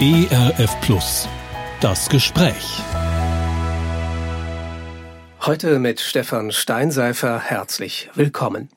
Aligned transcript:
ERF 0.00 0.80
Plus. 0.80 1.28
Das 1.80 2.08
Gespräch. 2.08 2.80
Heute 5.44 5.78
mit 5.78 6.00
Stefan 6.00 6.50
Steinseifer 6.50 7.38
herzlich 7.38 8.08
willkommen. 8.14 8.70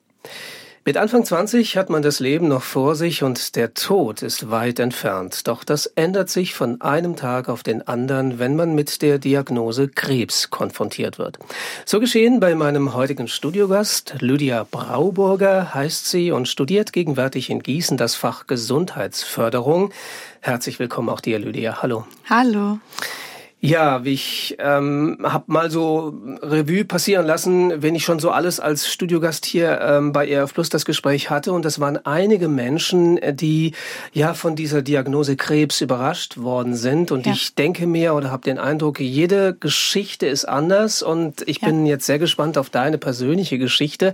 Mit 0.84 0.96
Anfang 0.98 1.24
20 1.24 1.76
hat 1.76 1.90
man 1.90 2.02
das 2.02 2.20
Leben 2.20 2.46
noch 2.46 2.62
vor 2.62 2.94
sich 2.94 3.24
und 3.24 3.56
der 3.56 3.74
Tod 3.74 4.22
ist 4.22 4.52
weit 4.52 4.78
entfernt. 4.78 5.48
Doch 5.48 5.64
das 5.64 5.86
ändert 5.86 6.30
sich 6.30 6.54
von 6.54 6.80
einem 6.80 7.16
Tag 7.16 7.48
auf 7.48 7.64
den 7.64 7.88
anderen, 7.88 8.38
wenn 8.38 8.54
man 8.54 8.76
mit 8.76 9.02
der 9.02 9.18
Diagnose 9.18 9.88
Krebs 9.88 10.50
konfrontiert 10.50 11.18
wird. 11.18 11.40
So 11.84 11.98
geschehen 11.98 12.38
bei 12.38 12.54
meinem 12.54 12.94
heutigen 12.94 13.26
Studiogast. 13.26 14.14
Lydia 14.20 14.64
Brauburger 14.70 15.74
heißt 15.74 16.08
sie 16.08 16.30
und 16.30 16.46
studiert 16.46 16.92
gegenwärtig 16.92 17.50
in 17.50 17.64
Gießen 17.64 17.96
das 17.96 18.14
Fach 18.14 18.46
Gesundheitsförderung. 18.46 19.92
Herzlich 20.46 20.78
willkommen 20.78 21.08
auch 21.08 21.20
dir, 21.20 21.40
Lydia. 21.40 21.82
Hallo. 21.82 22.06
Hallo. 22.30 22.78
Ja, 23.60 24.02
ich 24.04 24.54
ähm, 24.58 25.16
habe 25.22 25.44
mal 25.46 25.70
so 25.70 26.14
Revue 26.42 26.84
passieren 26.84 27.26
lassen, 27.26 27.82
wenn 27.82 27.94
ich 27.94 28.04
schon 28.04 28.18
so 28.18 28.30
alles 28.30 28.60
als 28.60 28.86
Studiogast 28.86 29.46
hier 29.46 29.80
ähm, 29.80 30.12
bei 30.12 30.28
ERF 30.28 30.52
Plus 30.52 30.68
das 30.68 30.84
Gespräch 30.84 31.30
hatte. 31.30 31.52
Und 31.52 31.64
das 31.64 31.80
waren 31.80 31.96
einige 32.04 32.48
Menschen, 32.48 33.18
die 33.32 33.72
ja 34.12 34.34
von 34.34 34.56
dieser 34.56 34.82
Diagnose 34.82 35.36
Krebs 35.36 35.80
überrascht 35.80 36.36
worden 36.36 36.76
sind. 36.76 37.10
Und 37.10 37.24
ja. 37.24 37.32
ich 37.32 37.54
denke 37.54 37.86
mir 37.86 38.12
oder 38.14 38.30
habe 38.30 38.42
den 38.42 38.58
Eindruck, 38.58 39.00
jede 39.00 39.54
Geschichte 39.54 40.26
ist 40.26 40.44
anders. 40.44 41.02
Und 41.02 41.42
ich 41.48 41.62
ja. 41.62 41.68
bin 41.68 41.86
jetzt 41.86 42.04
sehr 42.04 42.18
gespannt 42.18 42.58
auf 42.58 42.68
deine 42.68 42.98
persönliche 42.98 43.56
Geschichte. 43.56 44.12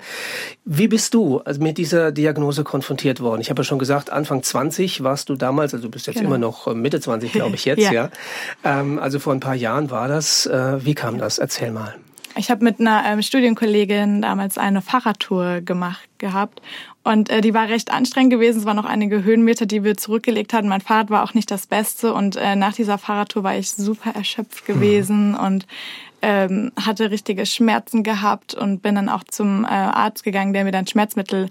Wie 0.65 0.87
bist 0.87 1.15
du 1.15 1.39
also 1.41 1.61
mit 1.61 1.79
dieser 1.79 2.13
Diagnose 2.13 2.63
konfrontiert 2.63 3.21
worden? 3.21 3.41
Ich 3.41 3.51
habe 3.51 3.61
ja 3.61 3.65
schon 3.65 3.81
gesagt, 3.81 4.11
Anfang 4.11 4.45
20 4.45 5.03
warst 5.03 5.29
du 5.29 5.35
damals, 5.35 5.75
also 5.75 5.87
du 5.87 5.91
bist 5.91 6.07
jetzt 6.07 6.17
genau. 6.17 6.29
immer 6.29 6.39
noch 6.39 6.69
äh, 6.69 6.75
Mitte 6.75 7.01
20, 7.01 7.33
glaube 7.33 7.57
ich 7.57 7.65
jetzt, 7.67 7.83
ja. 7.83 7.93
ja. 7.93 8.11
Ähm, 8.65 9.01
also 9.01 9.19
vor 9.19 9.32
ein 9.33 9.41
paar 9.41 9.55
Jahren 9.55 9.91
war 9.91 10.09
das. 10.09 10.47
Äh, 10.47 10.85
wie 10.85 10.95
kam 10.95 11.19
das? 11.19 11.39
Erzähl 11.39 11.71
mal. 11.71 11.95
Ich 12.37 12.51
habe 12.51 12.65
mit 12.65 12.81
einer 12.81 13.03
ähm, 13.05 13.21
Studienkollegin 13.21 14.23
damals 14.23 14.57
eine 14.57 14.81
Fahrradtour 14.81 15.61
gemacht 15.61 16.09
gehabt 16.19 16.63
und 17.05 17.29
äh, 17.29 17.41
die 17.43 17.53
war 17.53 17.69
recht 17.69 17.93
anstrengend 17.93 18.33
gewesen. 18.33 18.61
Es 18.61 18.65
waren 18.65 18.77
noch 18.77 18.87
einige 18.87 19.23
Höhenmeter, 19.23 19.67
die 19.67 19.85
wir 19.85 19.97
zurückgelegt 19.97 20.53
hatten. 20.55 20.69
Mein 20.69 20.81
Fahrrad 20.81 21.11
war 21.11 21.25
auch 21.25 21.35
nicht 21.35 21.51
das 21.51 21.67
Beste 21.67 22.15
und 22.15 22.37
äh, 22.37 22.57
nach 22.57 22.75
dieser 22.75 22.97
Fahrradtour 22.97 23.43
war 23.43 23.57
ich 23.57 23.71
super 23.71 24.13
erschöpft 24.15 24.65
gewesen 24.67 25.33
mhm. 25.33 25.39
und 25.39 25.67
ähm, 26.23 26.73
hatte 26.81 27.11
richtige 27.11 27.45
Schmerzen 27.45 28.03
gehabt 28.03 28.55
und 28.55 28.81
bin 28.81 28.95
dann 28.95 29.09
auch 29.09 29.25
zum 29.25 29.65
äh, 29.65 29.69
Arzt 29.69 30.25
gegangen, 30.25 30.53
der 30.53 30.65
mir 30.65 30.73
dann 30.73 30.87
Schmerzmittel 30.87 31.51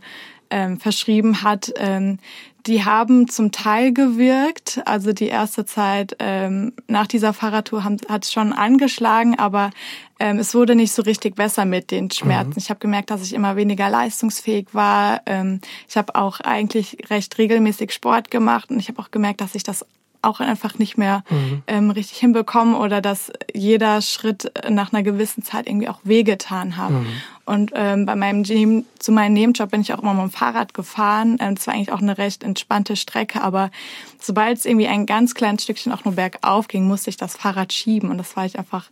ähm, 0.51 0.79
verschrieben 0.79 1.41
hat. 1.41 1.73
Ähm, 1.77 2.19
die 2.67 2.85
haben 2.85 3.27
zum 3.27 3.51
Teil 3.51 3.91
gewirkt. 3.91 4.81
Also 4.85 5.13
die 5.13 5.27
erste 5.27 5.65
Zeit 5.65 6.15
ähm, 6.19 6.73
nach 6.87 7.07
dieser 7.07 7.33
Fahrradtour 7.33 7.83
hat 7.83 8.23
es 8.23 8.31
schon 8.31 8.53
angeschlagen, 8.53 9.39
aber 9.39 9.71
ähm, 10.19 10.37
es 10.37 10.53
wurde 10.53 10.75
nicht 10.75 10.91
so 10.91 11.01
richtig 11.01 11.35
besser 11.35 11.65
mit 11.65 11.89
den 11.89 12.11
Schmerzen. 12.11 12.51
Mhm. 12.51 12.57
Ich 12.57 12.69
habe 12.69 12.79
gemerkt, 12.79 13.09
dass 13.09 13.23
ich 13.23 13.33
immer 13.33 13.55
weniger 13.55 13.89
leistungsfähig 13.89 14.67
war. 14.73 15.21
Ähm, 15.25 15.59
ich 15.89 15.97
habe 15.97 16.13
auch 16.15 16.39
eigentlich 16.41 17.09
recht 17.09 17.37
regelmäßig 17.37 17.91
Sport 17.91 18.29
gemacht 18.29 18.69
und 18.69 18.79
ich 18.79 18.89
habe 18.89 18.99
auch 18.99 19.09
gemerkt, 19.09 19.41
dass 19.41 19.55
ich 19.55 19.63
das 19.63 19.85
auch 20.21 20.39
einfach 20.39 20.77
nicht 20.77 20.97
mehr 20.97 21.23
mhm. 21.29 21.63
ähm, 21.67 21.89
richtig 21.91 22.17
hinbekommen 22.19 22.75
oder 22.75 23.01
dass 23.01 23.31
jeder 23.53 24.01
Schritt 24.01 24.51
nach 24.69 24.93
einer 24.93 25.03
gewissen 25.03 25.43
Zeit 25.43 25.67
irgendwie 25.67 25.89
auch 25.89 25.99
wehgetan 26.03 26.77
hat. 26.77 26.91
Mhm. 26.91 27.07
Und 27.45 27.71
ähm, 27.75 28.05
bei 28.05 28.15
meinem 28.15 28.41
Neben, 28.41 28.85
zu 28.99 29.11
meinem 29.11 29.33
Nebenjob 29.33 29.71
bin 29.71 29.81
ich 29.81 29.93
auch 29.93 30.01
immer 30.01 30.13
mit 30.13 30.23
dem 30.23 30.31
Fahrrad 30.31 30.73
gefahren. 30.73 31.37
Ähm, 31.39 31.55
das 31.55 31.67
war 31.67 31.73
eigentlich 31.73 31.91
auch 31.91 32.01
eine 32.01 32.17
recht 32.17 32.43
entspannte 32.43 32.95
Strecke, 32.95 33.41
aber 33.41 33.71
sobald 34.19 34.59
es 34.59 34.65
irgendwie 34.65 34.87
ein 34.87 35.05
ganz 35.05 35.33
kleines 35.33 35.63
Stückchen 35.63 35.91
auch 35.91 36.05
nur 36.05 36.15
bergauf 36.15 36.67
ging, 36.67 36.87
musste 36.87 37.09
ich 37.09 37.17
das 37.17 37.35
Fahrrad 37.35 37.73
schieben 37.73 38.09
und 38.09 38.17
das 38.17 38.35
war 38.35 38.45
ich 38.45 38.59
einfach 38.59 38.89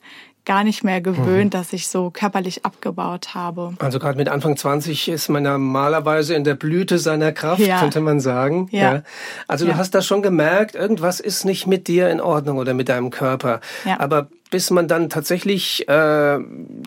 gar 0.49 0.63
nicht 0.63 0.83
mehr 0.83 0.99
gewöhnt, 0.99 1.45
mhm. 1.45 1.49
dass 1.51 1.73
ich 1.73 1.87
so 1.87 2.09
körperlich 2.09 2.65
abgebaut 2.65 3.35
habe. 3.35 3.75
Also 3.77 3.99
gerade 3.99 4.17
mit 4.17 4.29
Anfang 4.29 4.57
20 4.57 5.07
ist 5.09 5.29
man 5.29 5.43
normalerweise 5.43 6.33
in 6.33 6.43
der 6.43 6.55
Blüte 6.55 6.97
seiner 6.97 7.31
Kraft, 7.31 7.61
ja. 7.61 7.79
könnte 7.79 8.01
man 8.01 8.19
sagen. 8.19 8.67
Ja. 8.71 8.95
ja. 8.95 9.03
Also 9.47 9.65
du 9.65 9.71
ja. 9.71 9.77
hast 9.77 9.93
da 9.93 10.01
schon 10.01 10.23
gemerkt, 10.23 10.73
irgendwas 10.73 11.19
ist 11.19 11.45
nicht 11.45 11.67
mit 11.67 11.87
dir 11.87 12.09
in 12.09 12.19
Ordnung 12.19 12.57
oder 12.57 12.73
mit 12.73 12.89
deinem 12.89 13.11
Körper. 13.11 13.61
Ja. 13.85 13.99
Aber 13.99 14.27
bis 14.49 14.71
man 14.71 14.87
dann 14.87 15.09
tatsächlich 15.09 15.87
äh, 15.87 16.39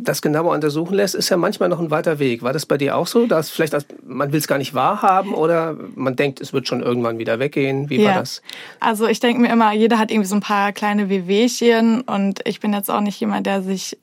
das 0.03 0.21
genauer 0.21 0.53
untersuchen 0.53 0.95
lässt, 0.95 1.15
ist 1.15 1.28
ja 1.28 1.37
manchmal 1.37 1.69
noch 1.69 1.78
ein 1.78 1.91
weiter 1.91 2.19
Weg. 2.19 2.43
War 2.43 2.53
das 2.53 2.67
bei 2.67 2.77
dir 2.77 2.97
auch 2.97 3.06
so, 3.06 3.27
dass 3.27 3.50
vielleicht 3.50 3.77
man 4.05 4.33
will 4.33 4.41
es 4.41 4.49
gar 4.49 4.59
nicht 4.59 4.75
wahrhaben 4.75 5.33
oder 5.33 5.77
man 5.95 6.17
denkt, 6.17 6.41
es 6.41 6.53
wird 6.53 6.67
schon 6.67 6.83
irgendwann 6.83 7.19
wieder 7.19 7.39
weggehen? 7.39 7.89
Wie 7.89 8.03
ja. 8.03 8.11
war 8.11 8.21
das? 8.21 8.43
Also 8.81 9.06
ich 9.06 9.21
denke 9.21 9.41
mir 9.41 9.53
immer, 9.53 9.72
jeder 9.72 9.99
hat 9.99 10.11
irgendwie 10.11 10.28
so 10.28 10.34
ein 10.34 10.41
paar 10.41 10.72
kleine 10.72 11.09
Wehwehchen 11.09 12.01
und 12.01 12.41
ich 12.45 12.59
bin 12.59 12.72
jetzt 12.72 12.91
auch 12.91 13.01
nicht 13.01 13.21
jemand, 13.21 13.47
der 13.47 13.62
sich 13.62 13.97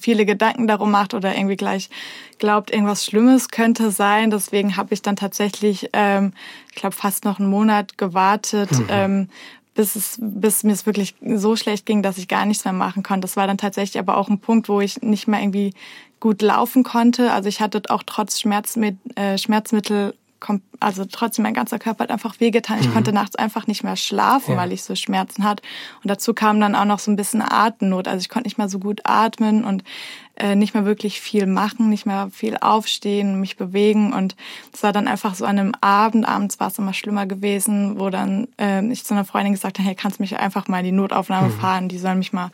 viele 0.00 0.26
Gedanken 0.26 0.66
darum 0.66 0.90
macht 0.90 1.14
oder 1.14 1.34
irgendwie 1.34 1.56
gleich 1.56 1.90
glaubt, 2.38 2.72
irgendwas 2.72 3.04
Schlimmes 3.04 3.48
könnte 3.48 3.90
sein. 3.90 4.30
Deswegen 4.30 4.76
habe 4.76 4.94
ich 4.94 5.02
dann 5.02 5.16
tatsächlich, 5.16 5.90
ähm, 5.92 6.32
ich 6.70 6.76
glaube, 6.76 6.94
fast 6.94 7.24
noch 7.24 7.38
einen 7.38 7.50
Monat 7.50 7.98
gewartet, 7.98 8.70
mhm. 8.72 8.86
ähm, 8.90 9.28
bis, 9.78 9.94
es, 9.94 10.18
bis 10.20 10.64
mir 10.64 10.72
es 10.72 10.86
wirklich 10.86 11.14
so 11.22 11.54
schlecht 11.54 11.86
ging, 11.86 12.02
dass 12.02 12.18
ich 12.18 12.26
gar 12.26 12.44
nichts 12.46 12.64
mehr 12.64 12.74
machen 12.74 13.04
konnte. 13.04 13.20
Das 13.20 13.36
war 13.36 13.46
dann 13.46 13.58
tatsächlich 13.58 14.00
aber 14.00 14.16
auch 14.16 14.28
ein 14.28 14.40
Punkt, 14.40 14.68
wo 14.68 14.80
ich 14.80 15.02
nicht 15.02 15.28
mehr 15.28 15.38
irgendwie 15.40 15.72
gut 16.18 16.42
laufen 16.42 16.82
konnte. 16.82 17.30
Also 17.30 17.48
ich 17.48 17.60
hatte 17.60 17.80
auch 17.88 18.02
trotz 18.04 18.40
Schmerzmit 18.40 18.96
äh, 19.14 19.38
Schmerzmittel 19.38 20.14
also 20.78 21.04
trotzdem 21.04 21.42
mein 21.42 21.54
ganzer 21.54 21.78
Körper 21.78 22.04
hat 22.04 22.10
einfach 22.10 22.38
wehgetan. 22.40 22.78
Ich 22.80 22.88
mhm. 22.88 22.94
konnte 22.94 23.12
nachts 23.12 23.36
einfach 23.36 23.66
nicht 23.66 23.82
mehr 23.82 23.96
schlafen, 23.96 24.52
ja. 24.52 24.56
weil 24.56 24.72
ich 24.72 24.84
so 24.84 24.94
Schmerzen 24.94 25.44
hatte. 25.44 25.62
Und 26.02 26.10
dazu 26.10 26.32
kam 26.32 26.60
dann 26.60 26.76
auch 26.76 26.84
noch 26.84 27.00
so 27.00 27.10
ein 27.10 27.16
bisschen 27.16 27.42
Atemnot. 27.42 28.06
Also 28.06 28.20
ich 28.20 28.28
konnte 28.28 28.46
nicht 28.46 28.58
mehr 28.58 28.68
so 28.68 28.78
gut 28.78 29.00
atmen 29.04 29.64
und 29.64 29.82
äh, 30.38 30.54
nicht 30.54 30.74
mehr 30.74 30.84
wirklich 30.84 31.20
viel 31.20 31.46
machen, 31.46 31.88
nicht 31.88 32.06
mehr 32.06 32.30
viel 32.32 32.56
aufstehen, 32.58 33.40
mich 33.40 33.56
bewegen. 33.56 34.12
Und 34.12 34.36
es 34.72 34.82
war 34.82 34.92
dann 34.92 35.08
einfach 35.08 35.34
so 35.34 35.44
an 35.44 35.58
einem 35.58 35.74
Abend, 35.80 36.26
abends 36.26 36.60
war 36.60 36.68
es 36.68 36.78
immer 36.78 36.94
schlimmer 36.94 37.26
gewesen, 37.26 37.98
wo 37.98 38.10
dann 38.10 38.48
äh, 38.58 38.84
ich 38.86 39.04
zu 39.04 39.14
einer 39.14 39.24
Freundin 39.24 39.52
gesagt 39.52 39.78
habe, 39.78 39.88
hey, 39.88 39.94
kannst 39.94 40.18
du 40.18 40.22
mich 40.22 40.38
einfach 40.38 40.68
mal 40.68 40.78
in 40.78 40.84
die 40.86 40.92
Notaufnahme 40.92 41.48
mhm. 41.48 41.60
fahren? 41.60 41.88
Die 41.88 41.98
sollen 41.98 42.18
mich 42.18 42.32
mal 42.32 42.50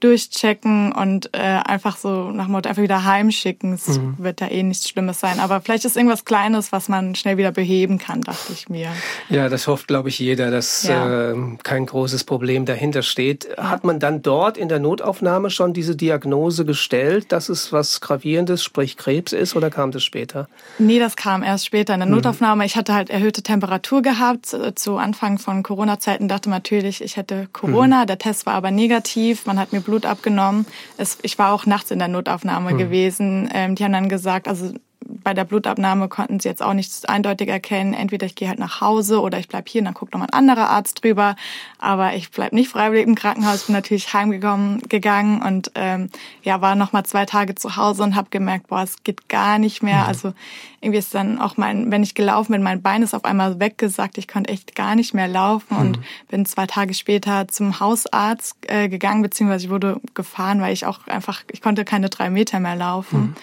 durchchecken 0.00 0.92
und 0.92 1.34
äh, 1.34 1.38
einfach 1.38 1.96
so 1.96 2.30
nach 2.30 2.46
dem 2.46 2.52
Motto 2.52 2.68
einfach 2.68 2.82
wieder 2.82 3.04
heimschicken. 3.04 3.74
Es 3.74 3.88
mhm. 3.88 4.16
wird 4.18 4.40
da 4.40 4.48
eh 4.48 4.62
nichts 4.62 4.88
Schlimmes 4.88 5.20
sein. 5.20 5.40
Aber 5.40 5.60
vielleicht 5.60 5.84
ist 5.84 5.96
irgendwas 5.96 6.24
Kleines, 6.24 6.72
was 6.72 6.88
man 6.88 7.14
schnell 7.14 7.36
wieder 7.36 7.52
beheben 7.52 7.98
kann, 7.98 8.22
dachte 8.22 8.52
ich 8.52 8.68
mir. 8.68 8.88
Ja, 9.28 9.48
das 9.48 9.66
hofft, 9.66 9.88
glaube 9.88 10.08
ich, 10.08 10.18
jeder, 10.18 10.50
dass 10.50 10.84
ja. 10.84 11.32
äh, 11.32 11.36
kein 11.62 11.86
großes 11.86 12.24
Problem 12.24 12.64
dahinter 12.64 13.02
steht. 13.02 13.48
Ja. 13.56 13.70
Hat 13.70 13.84
man 13.84 14.00
dann 14.00 14.22
dort 14.22 14.56
in 14.56 14.68
der 14.68 14.78
Notaufnahme 14.78 15.50
schon 15.50 15.72
diese 15.72 15.96
Diagnose 15.96 16.64
gestellt, 16.64 17.32
dass 17.32 17.48
es 17.48 17.72
was 17.72 18.00
Gravierendes, 18.00 18.62
sprich 18.62 18.96
Krebs 18.96 19.32
ist, 19.32 19.56
oder 19.56 19.70
kam 19.70 19.90
das 19.90 20.04
später? 20.04 20.48
Nee, 20.78 20.98
das 20.98 21.16
kam 21.16 21.42
erst 21.42 21.66
später 21.66 21.94
in 21.94 22.00
der 22.00 22.08
mhm. 22.08 22.16
Notaufnahme. 22.16 22.64
Ich 22.64 22.76
hatte 22.76 22.94
halt 22.94 23.10
erhöhte 23.10 23.42
Temperatur 23.42 24.02
gehabt. 24.02 24.46
Zu 24.74 24.96
Anfang 24.96 25.38
von 25.38 25.62
Corona-Zeiten 25.62 26.28
dachte 26.28 26.48
man 26.48 26.58
natürlich, 26.58 27.02
ich 27.02 27.16
hätte 27.16 27.48
Corona. 27.52 28.02
Mhm. 28.02 28.06
Der 28.06 28.18
Test 28.18 28.46
war 28.46 28.54
aber 28.54 28.70
negativ. 28.70 29.46
Man 29.46 29.58
hat 29.58 29.72
mir 29.72 29.80
Blut 29.88 30.04
abgenommen. 30.04 30.66
Es, 30.98 31.18
ich 31.22 31.38
war 31.38 31.52
auch 31.52 31.64
nachts 31.64 31.90
in 31.90 31.98
der 31.98 32.08
Notaufnahme 32.08 32.70
hm. 32.70 32.78
gewesen. 32.78 33.48
Ähm, 33.52 33.74
die 33.74 33.84
haben 33.84 33.92
dann 33.92 34.08
gesagt, 34.08 34.46
also 34.46 34.74
bei 35.08 35.34
der 35.34 35.44
Blutabnahme 35.44 36.08
konnten 36.08 36.38
sie 36.38 36.48
jetzt 36.48 36.62
auch 36.62 36.74
nichts 36.74 37.04
eindeutig 37.04 37.48
erkennen. 37.48 37.94
Entweder 37.94 38.26
ich 38.26 38.34
gehe 38.34 38.48
halt 38.48 38.58
nach 38.58 38.80
Hause 38.80 39.20
oder 39.20 39.38
ich 39.38 39.48
bleib 39.48 39.68
hier 39.68 39.80
und 39.80 39.86
dann 39.86 39.94
guckt 39.94 40.12
noch 40.12 40.20
mal 40.20 40.26
ein 40.26 40.38
anderer 40.38 40.70
Arzt 40.70 41.02
drüber. 41.02 41.34
Aber 41.78 42.14
ich 42.14 42.30
bleib 42.30 42.52
nicht 42.52 42.68
freiwillig 42.68 43.06
im 43.06 43.14
Krankenhaus, 43.14 43.64
bin 43.64 43.74
natürlich 43.74 44.12
heimgekommen 44.12 44.80
gegangen 44.88 45.42
und 45.42 45.72
ähm, 45.74 46.10
ja 46.42 46.60
war 46.60 46.74
noch 46.74 46.92
mal 46.92 47.04
zwei 47.04 47.24
Tage 47.24 47.54
zu 47.54 47.76
Hause 47.76 48.02
und 48.02 48.14
habe 48.14 48.28
gemerkt, 48.30 48.68
boah, 48.68 48.82
es 48.82 49.02
geht 49.02 49.28
gar 49.28 49.58
nicht 49.58 49.82
mehr. 49.82 50.02
Mhm. 50.02 50.08
Also 50.08 50.32
irgendwie 50.80 50.98
ist 50.98 51.14
dann 51.14 51.40
auch 51.40 51.56
mein, 51.56 51.90
wenn 51.90 52.02
ich 52.02 52.14
gelaufen 52.14 52.52
bin, 52.52 52.62
mein 52.62 52.82
Bein 52.82 53.02
ist 53.02 53.14
auf 53.14 53.24
einmal 53.24 53.58
weggesagt. 53.58 54.18
Ich 54.18 54.28
konnte 54.28 54.50
echt 54.50 54.76
gar 54.76 54.94
nicht 54.94 55.14
mehr 55.14 55.28
laufen 55.28 55.74
mhm. 55.74 55.80
und 55.80 56.00
bin 56.28 56.46
zwei 56.46 56.66
Tage 56.66 56.94
später 56.94 57.48
zum 57.48 57.80
Hausarzt 57.80 58.56
äh, 58.68 58.88
gegangen, 58.88 59.22
beziehungsweise 59.22 59.66
ich 59.66 59.70
wurde 59.70 60.00
gefahren, 60.14 60.60
weil 60.60 60.72
ich 60.72 60.86
auch 60.86 61.06
einfach, 61.06 61.42
ich 61.50 61.62
konnte 61.62 61.84
keine 61.84 62.08
drei 62.08 62.30
Meter 62.30 62.60
mehr 62.60 62.76
laufen. 62.76 63.20
Mhm. 63.20 63.34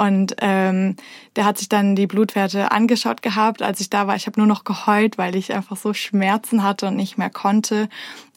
Und 0.00 0.34
ähm, 0.40 0.96
der 1.36 1.44
hat 1.44 1.58
sich 1.58 1.68
dann 1.68 1.94
die 1.94 2.06
Blutwerte 2.06 2.72
angeschaut 2.72 3.20
gehabt, 3.20 3.60
als 3.60 3.82
ich 3.82 3.90
da 3.90 4.06
war. 4.06 4.16
Ich 4.16 4.26
habe 4.26 4.40
nur 4.40 4.46
noch 4.46 4.64
geheult, 4.64 5.18
weil 5.18 5.36
ich 5.36 5.52
einfach 5.52 5.76
so 5.76 5.92
Schmerzen 5.92 6.62
hatte 6.62 6.86
und 6.86 6.96
nicht 6.96 7.18
mehr 7.18 7.28
konnte. 7.28 7.90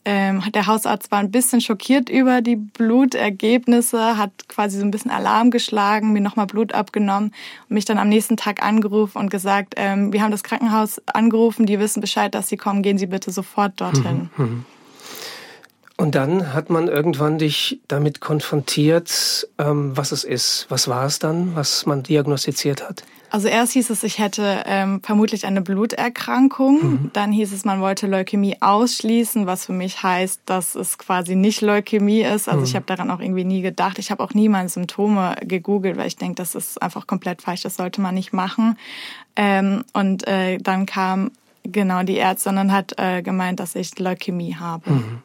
Ähm, 0.03 0.43
der 0.53 0.67
Hausarzt 0.67 1.09
war 1.09 1.19
ein 1.19 1.31
bisschen 1.31 1.61
schockiert 1.61 2.09
über 2.09 2.41
die 2.41 2.57
Blutergebnisse, 2.57 4.17
hat 4.17 4.49
quasi 4.49 4.77
so 4.77 4.83
ein 4.83 4.91
bisschen 4.91 5.09
Alarm 5.11 5.51
geschlagen, 5.51 6.11
mir 6.11 6.19
nochmal 6.19 6.47
Blut 6.47 6.73
abgenommen 6.73 7.31
und 7.69 7.73
mich 7.73 7.85
dann 7.85 7.97
am 7.97 8.09
nächsten 8.09 8.35
Tag 8.35 8.61
angerufen 8.61 9.19
und 9.19 9.31
gesagt, 9.31 9.75
ähm, 9.77 10.11
wir 10.11 10.21
haben 10.21 10.31
das 10.31 10.43
Krankenhaus 10.43 11.01
angerufen, 11.07 11.65
die 11.65 11.79
wissen 11.79 12.01
Bescheid, 12.01 12.35
dass 12.35 12.49
sie 12.49 12.57
kommen, 12.57 12.83
gehen 12.83 12.97
Sie 12.97 13.07
bitte 13.07 13.31
sofort 13.31 13.79
dorthin. 13.79 14.29
Mhm, 14.35 14.45
mh. 14.45 14.65
Und 16.03 16.15
dann 16.15 16.53
hat 16.53 16.69
man 16.69 16.89
irgendwann 16.89 17.37
dich 17.37 17.79
damit 17.87 18.19
konfrontiert, 18.19 19.47
ähm, 19.57 19.95
was 19.95 20.11
es 20.11 20.25
ist. 20.25 20.65
Was 20.67 20.89
war 20.89 21.05
es 21.05 21.19
dann, 21.19 21.55
was 21.55 21.85
man 21.85 22.03
diagnostiziert 22.03 22.85
hat? 22.85 23.05
Also 23.29 23.47
erst 23.47 23.71
hieß 23.71 23.89
es, 23.89 24.03
ich 24.03 24.19
hätte 24.19 24.63
ähm, 24.65 24.99
vermutlich 25.01 25.45
eine 25.45 25.61
Bluterkrankung. 25.61 26.75
Mhm. 26.83 27.11
Dann 27.13 27.31
hieß 27.31 27.53
es, 27.53 27.63
man 27.63 27.79
wollte 27.79 28.07
Leukämie 28.07 28.57
ausschließen, 28.59 29.45
was 29.45 29.65
für 29.65 29.71
mich 29.71 30.03
heißt, 30.03 30.41
dass 30.45 30.75
es 30.75 30.97
quasi 30.97 31.37
nicht 31.37 31.61
Leukämie 31.61 32.23
ist. 32.23 32.49
Also 32.49 32.59
mhm. 32.59 32.65
ich 32.65 32.75
habe 32.75 32.85
daran 32.85 33.09
auch 33.09 33.21
irgendwie 33.21 33.45
nie 33.45 33.61
gedacht. 33.61 33.97
Ich 33.97 34.11
habe 34.11 34.21
auch 34.21 34.33
nie 34.33 34.49
meine 34.49 34.67
Symptome 34.67 35.37
gegoogelt, 35.43 35.95
weil 35.95 36.07
ich 36.07 36.17
denke, 36.17 36.35
das 36.35 36.53
ist 36.53 36.81
einfach 36.81 37.07
komplett 37.07 37.41
falsch. 37.41 37.61
Das 37.61 37.77
sollte 37.77 38.01
man 38.01 38.13
nicht 38.13 38.33
machen. 38.33 38.77
Ähm, 39.37 39.85
und 39.93 40.27
äh, 40.27 40.57
dann 40.57 40.85
kam 40.85 41.31
genau 41.63 42.03
die 42.03 42.17
Ärztin 42.17 42.57
und 42.57 42.73
hat 42.73 42.91
äh, 42.97 43.21
gemeint, 43.21 43.61
dass 43.61 43.73
ich 43.73 43.97
Leukämie 43.97 44.57
habe. 44.57 44.91
Mhm. 44.91 45.21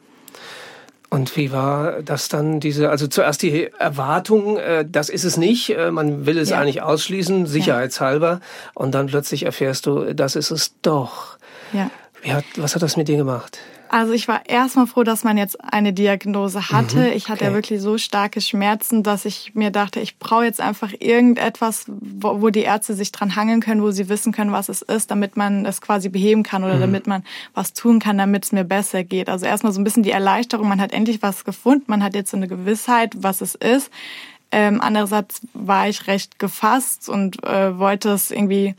Und 1.09 1.35
wie 1.35 1.51
war 1.51 2.03
das 2.03 2.27
dann, 2.29 2.59
diese, 2.59 2.89
also 2.89 3.07
zuerst 3.07 3.41
die 3.41 3.71
Erwartung, 3.79 4.57
äh, 4.57 4.85
das 4.87 5.09
ist 5.09 5.23
es 5.23 5.37
nicht, 5.37 5.71
äh, 5.71 5.89
man 5.89 6.27
will 6.27 6.37
es 6.37 6.49
ja. 6.49 6.59
eigentlich 6.59 6.83
ausschließen, 6.83 7.47
sicherheitshalber, 7.47 8.29
ja. 8.29 8.39
und 8.75 8.93
dann 8.93 9.07
plötzlich 9.07 9.43
erfährst 9.43 9.87
du, 9.87 10.13
das 10.13 10.35
ist 10.35 10.51
es 10.51 10.75
doch. 10.81 11.37
Ja. 11.73 11.89
Wie 12.21 12.33
hat, 12.33 12.45
was 12.57 12.75
hat 12.75 12.83
das 12.83 12.95
mit 12.95 13.07
dir 13.07 13.17
gemacht? 13.17 13.57
Also 13.89 14.13
ich 14.13 14.27
war 14.27 14.47
erstmal 14.47 14.87
froh, 14.87 15.03
dass 15.03 15.23
man 15.23 15.37
jetzt 15.37 15.57
eine 15.63 15.93
Diagnose 15.93 16.69
hatte. 16.69 16.97
Mhm, 16.97 17.11
ich 17.15 17.27
hatte 17.27 17.41
okay. 17.41 17.51
ja 17.51 17.53
wirklich 17.53 17.81
so 17.81 17.97
starke 17.97 18.39
Schmerzen, 18.39 19.03
dass 19.03 19.25
ich 19.25 19.55
mir 19.55 19.71
dachte, 19.71 19.99
ich 19.99 20.19
brauche 20.19 20.45
jetzt 20.45 20.61
einfach 20.61 20.93
irgendetwas, 20.99 21.85
wo, 21.87 22.41
wo, 22.41 22.49
die 22.49 22.61
Ärzte 22.61 22.93
sich 22.93 23.11
dran 23.11 23.35
hangeln 23.35 23.61
können, 23.61 23.81
wo 23.81 23.91
sie 23.91 24.07
wissen 24.07 24.31
können, 24.31 24.51
was 24.51 24.69
es 24.69 24.81
ist, 24.83 25.09
damit 25.11 25.37
man 25.37 25.65
es 25.65 25.81
quasi 25.81 26.09
beheben 26.09 26.43
kann 26.43 26.63
oder 26.63 26.75
mhm. 26.75 26.81
damit 26.81 27.07
man 27.07 27.23
was 27.53 27.73
tun 27.73 27.99
kann, 27.99 28.17
damit 28.17 28.45
es 28.45 28.51
mir 28.51 28.63
besser 28.63 29.03
geht. 29.03 29.27
Also 29.27 29.45
erstmal 29.45 29.73
so 29.73 29.81
ein 29.81 29.83
bisschen 29.83 30.03
die 30.03 30.11
Erleichterung, 30.11 30.67
man 30.67 30.81
hat 30.81 30.93
endlich 30.93 31.21
was 31.21 31.43
gefunden, 31.43 31.85
man 31.87 32.03
hat 32.03 32.13
jetzt 32.13 32.31
so 32.31 32.37
eine 32.37 32.47
Gewissheit, 32.47 33.13
was 33.17 33.41
es 33.41 33.55
ist. 33.55 33.91
Ähm, 34.51 34.81
andererseits 34.81 35.41
war 35.53 35.89
ich 35.89 36.07
recht 36.07 36.39
gefasst 36.39 37.07
und 37.09 37.43
äh, 37.43 37.77
wollte 37.77 38.09
es 38.09 38.31
irgendwie 38.31 38.75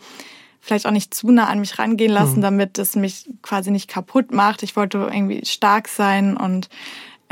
vielleicht 0.61 0.87
auch 0.87 0.93
nicht 0.93 1.15
zu 1.15 1.31
nah 1.31 1.47
an 1.47 1.61
mich 1.61 1.79
rangehen 1.79 2.13
lassen, 2.13 2.39
mhm. 2.39 2.43
damit 2.43 2.79
es 2.79 2.97
mich 2.97 3.29
quasi 3.43 3.71
nicht 3.71 3.89
kaputt 3.89 4.33
macht. 4.33 4.63
Ich 4.63 4.77
wollte 4.77 4.99
irgendwie 4.99 5.45
stark 5.45 5.89
sein 5.89 6.37
und 6.37 6.69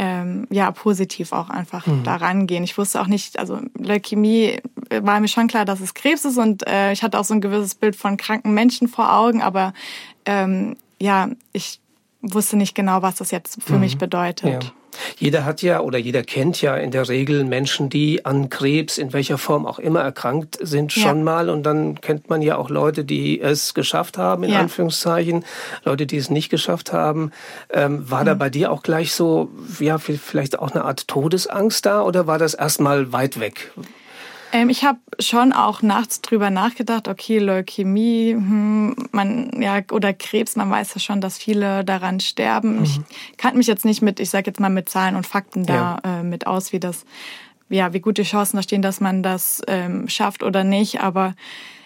ähm, 0.00 0.46
ja, 0.50 0.70
positiv 0.70 1.32
auch 1.32 1.50
einfach 1.50 1.86
mhm. 1.86 2.04
da 2.04 2.16
rangehen. 2.16 2.62
Ich 2.62 2.78
wusste 2.78 3.00
auch 3.00 3.08
nicht, 3.08 3.38
also 3.38 3.60
Leukämie 3.76 4.60
äh, 4.90 5.02
war 5.02 5.19
mir 5.19 5.28
schon 5.28 5.48
klar, 5.48 5.64
dass 5.64 5.80
es 5.80 5.92
Krebs 5.92 6.25
ist 6.25 6.38
und 6.38 6.66
äh, 6.69 6.92
ich 6.92 7.02
hatte 7.02 7.19
auch 7.19 7.25
so 7.25 7.34
ein 7.34 7.40
gewisses 7.40 7.75
Bild 7.75 7.96
von 7.96 8.16
kranken 8.16 8.54
Menschen 8.54 8.86
vor 8.86 9.12
Augen, 9.12 9.42
aber 9.42 9.72
ähm, 10.25 10.76
ja, 11.00 11.30
ich 11.52 11.80
wusste 12.22 12.56
nicht 12.56 12.76
genau, 12.76 13.02
was 13.02 13.16
das 13.16 13.32
jetzt 13.32 13.62
für 13.62 13.75
mhm. 13.75 13.80
mich 13.80 13.98
bedeutet. 13.98 14.64
Ja. 14.64 14.70
Jeder 15.18 15.44
hat 15.44 15.62
ja 15.62 15.80
oder 15.80 15.98
jeder 15.98 16.22
kennt 16.22 16.60
ja 16.62 16.76
in 16.76 16.90
der 16.90 17.08
Regel 17.08 17.44
Menschen, 17.44 17.88
die 17.88 18.24
an 18.24 18.48
Krebs 18.48 18.98
in 18.98 19.12
welcher 19.12 19.38
Form 19.38 19.66
auch 19.66 19.78
immer 19.78 20.00
erkrankt 20.00 20.58
sind 20.60 20.92
schon 20.92 21.18
ja. 21.18 21.24
mal. 21.24 21.50
Und 21.50 21.62
dann 21.64 22.00
kennt 22.00 22.30
man 22.30 22.42
ja 22.42 22.56
auch 22.56 22.70
Leute, 22.70 23.04
die 23.04 23.40
es 23.40 23.74
geschafft 23.74 24.18
haben, 24.18 24.44
in 24.44 24.52
ja. 24.52 24.60
Anführungszeichen, 24.60 25.44
Leute, 25.84 26.06
die 26.06 26.16
es 26.16 26.30
nicht 26.30 26.48
geschafft 26.48 26.92
haben. 26.92 27.30
Ähm, 27.70 28.10
war 28.10 28.22
mhm. 28.22 28.26
da 28.26 28.34
bei 28.34 28.50
dir 28.50 28.72
auch 28.72 28.82
gleich 28.82 29.12
so, 29.12 29.50
ja, 29.80 29.98
vielleicht 29.98 30.58
auch 30.58 30.72
eine 30.72 30.84
Art 30.84 31.08
Todesangst 31.08 31.86
da 31.86 32.02
oder 32.02 32.26
war 32.26 32.38
das 32.38 32.54
erstmal 32.54 33.12
weit 33.12 33.40
weg? 33.40 33.72
Ähm, 34.52 34.70
ich 34.70 34.84
habe 34.84 34.98
schon 35.18 35.52
auch 35.52 35.82
nachts 35.82 36.20
drüber 36.20 36.50
nachgedacht, 36.50 37.08
okay, 37.08 37.38
Leukämie, 37.38 38.32
hm, 38.32 38.96
man, 39.12 39.50
ja, 39.60 39.80
oder 39.90 40.12
Krebs, 40.12 40.56
man 40.56 40.70
weiß 40.70 40.94
ja 40.94 41.00
schon, 41.00 41.20
dass 41.20 41.38
viele 41.38 41.84
daran 41.84 42.20
sterben. 42.20 42.78
Mhm. 42.78 42.84
Ich 42.84 43.00
kannte 43.36 43.58
mich 43.58 43.66
jetzt 43.66 43.84
nicht 43.84 44.02
mit, 44.02 44.20
ich 44.20 44.30
sage 44.30 44.46
jetzt 44.46 44.60
mal 44.60 44.70
mit 44.70 44.88
Zahlen 44.88 45.16
und 45.16 45.26
Fakten 45.26 45.66
da 45.66 46.00
ja. 46.04 46.20
äh, 46.20 46.22
mit 46.22 46.46
aus, 46.46 46.72
wie 46.72 46.80
das, 46.80 47.04
ja, 47.68 47.92
wie 47.92 48.00
gute 48.00 48.22
Chancen 48.22 48.56
da 48.56 48.62
stehen, 48.62 48.82
dass 48.82 49.00
man 49.00 49.22
das 49.22 49.60
ähm, 49.66 50.08
schafft 50.08 50.42
oder 50.42 50.64
nicht. 50.64 51.00
Aber 51.00 51.34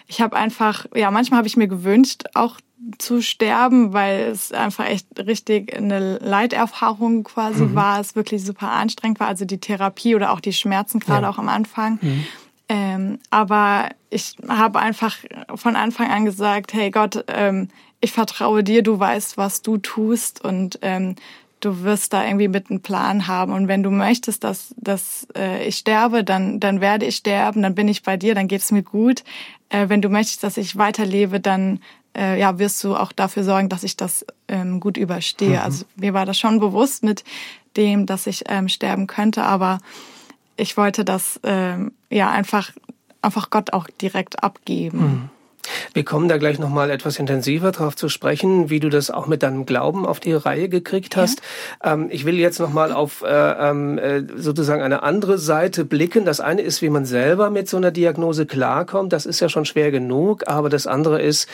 ich 0.07 0.21
habe 0.21 0.35
einfach, 0.35 0.85
ja, 0.95 1.11
manchmal 1.11 1.39
habe 1.39 1.47
ich 1.47 1.57
mir 1.57 1.67
gewünscht, 1.67 2.23
auch 2.33 2.59
zu 2.97 3.21
sterben, 3.21 3.93
weil 3.93 4.23
es 4.23 4.51
einfach 4.51 4.85
echt 4.85 5.07
richtig 5.17 5.75
eine 5.75 6.17
Leiterfahrung 6.17 7.23
quasi 7.23 7.63
mhm. 7.63 7.75
war, 7.75 7.99
es 7.99 8.15
wirklich 8.15 8.43
super 8.43 8.71
anstrengend 8.71 9.19
war, 9.19 9.27
also 9.27 9.45
die 9.45 9.59
Therapie 9.59 10.15
oder 10.15 10.31
auch 10.31 10.41
die 10.41 10.53
Schmerzen 10.53 10.99
gerade 10.99 11.23
ja. 11.23 11.29
auch 11.29 11.37
am 11.37 11.49
Anfang. 11.49 11.99
Mhm. 12.01 12.25
Ähm, 12.73 13.19
aber 13.29 13.89
ich 14.09 14.35
habe 14.47 14.79
einfach 14.79 15.17
von 15.53 15.75
Anfang 15.75 16.09
an 16.09 16.25
gesagt, 16.25 16.73
hey 16.73 16.89
Gott, 16.89 17.23
ähm, 17.27 17.67
ich 18.01 18.11
vertraue 18.11 18.63
dir, 18.63 18.81
du 18.81 18.99
weißt, 18.99 19.37
was 19.37 19.61
du 19.61 19.77
tust 19.77 20.43
und 20.43 20.79
ähm, 20.81 21.15
du 21.59 21.83
wirst 21.83 22.13
da 22.13 22.25
irgendwie 22.25 22.47
mit 22.47 22.71
einem 22.71 22.81
Plan 22.81 23.27
haben. 23.27 23.53
Und 23.53 23.67
wenn 23.67 23.83
du 23.83 23.91
möchtest, 23.91 24.43
dass, 24.43 24.73
dass 24.75 25.27
äh, 25.37 25.67
ich 25.67 25.77
sterbe, 25.77 26.23
dann, 26.23 26.59
dann 26.59 26.81
werde 26.81 27.05
ich 27.05 27.17
sterben, 27.17 27.61
dann 27.61 27.75
bin 27.75 27.87
ich 27.87 28.01
bei 28.01 28.17
dir, 28.17 28.33
dann 28.33 28.47
geht 28.47 28.61
es 28.61 28.71
mir 28.71 28.81
gut. 28.81 29.23
Äh, 29.69 29.89
wenn 29.89 30.01
du 30.01 30.09
möchtest, 30.09 30.43
dass 30.43 30.57
ich 30.57 30.75
weiterlebe, 30.75 31.39
dann 31.39 31.79
äh, 32.17 32.39
ja, 32.39 32.57
wirst 32.57 32.83
du 32.83 32.95
auch 32.95 33.11
dafür 33.11 33.43
sorgen, 33.43 33.69
dass 33.69 33.83
ich 33.83 33.97
das 33.97 34.25
ähm, 34.47 34.79
gut 34.79 34.97
überstehe. 34.97 35.59
Mhm. 35.59 35.63
Also 35.63 35.85
mir 35.95 36.15
war 36.15 36.25
das 36.25 36.39
schon 36.39 36.59
bewusst 36.59 37.03
mit 37.03 37.23
dem, 37.77 38.07
dass 38.07 38.25
ich 38.25 38.45
ähm, 38.47 38.67
sterben 38.67 39.05
könnte, 39.05 39.43
aber 39.43 39.77
ich 40.55 40.77
wollte 40.77 41.05
das 41.05 41.39
ähm, 41.43 41.91
ja 42.09 42.29
einfach, 42.29 42.71
einfach 43.21 43.49
Gott 43.49 43.73
auch 43.73 43.87
direkt 44.01 44.43
abgeben. 44.43 44.99
Mhm. 44.99 45.29
Wir 45.93 46.03
kommen 46.03 46.27
da 46.27 46.37
gleich 46.37 46.59
nochmal 46.59 46.89
etwas 46.89 47.19
intensiver 47.19 47.71
darauf 47.71 47.95
zu 47.95 48.09
sprechen, 48.09 48.69
wie 48.69 48.79
du 48.79 48.89
das 48.89 49.11
auch 49.11 49.27
mit 49.27 49.43
deinem 49.43 49.65
Glauben 49.65 50.05
auf 50.05 50.19
die 50.19 50.33
Reihe 50.33 50.69
gekriegt 50.69 51.15
hast. 51.15 51.41
Ja. 51.83 51.93
Ähm, 51.93 52.07
ich 52.11 52.25
will 52.25 52.35
jetzt 52.35 52.59
nochmal 52.59 52.91
auf 52.91 53.21
äh, 53.21 53.27
ähm, 53.27 53.97
äh, 53.97 54.23
sozusagen 54.35 54.81
eine 54.81 55.03
andere 55.03 55.37
Seite 55.37 55.85
blicken. 55.85 56.25
Das 56.25 56.39
eine 56.39 56.61
ist, 56.61 56.81
wie 56.81 56.89
man 56.89 57.05
selber 57.05 57.49
mit 57.49 57.69
so 57.69 57.77
einer 57.77 57.91
Diagnose 57.91 58.45
klarkommt. 58.45 59.13
Das 59.13 59.25
ist 59.25 59.39
ja 59.39 59.49
schon 59.49 59.65
schwer 59.65 59.91
genug. 59.91 60.47
Aber 60.47 60.69
das 60.69 60.87
andere 60.87 61.21
ist, 61.21 61.47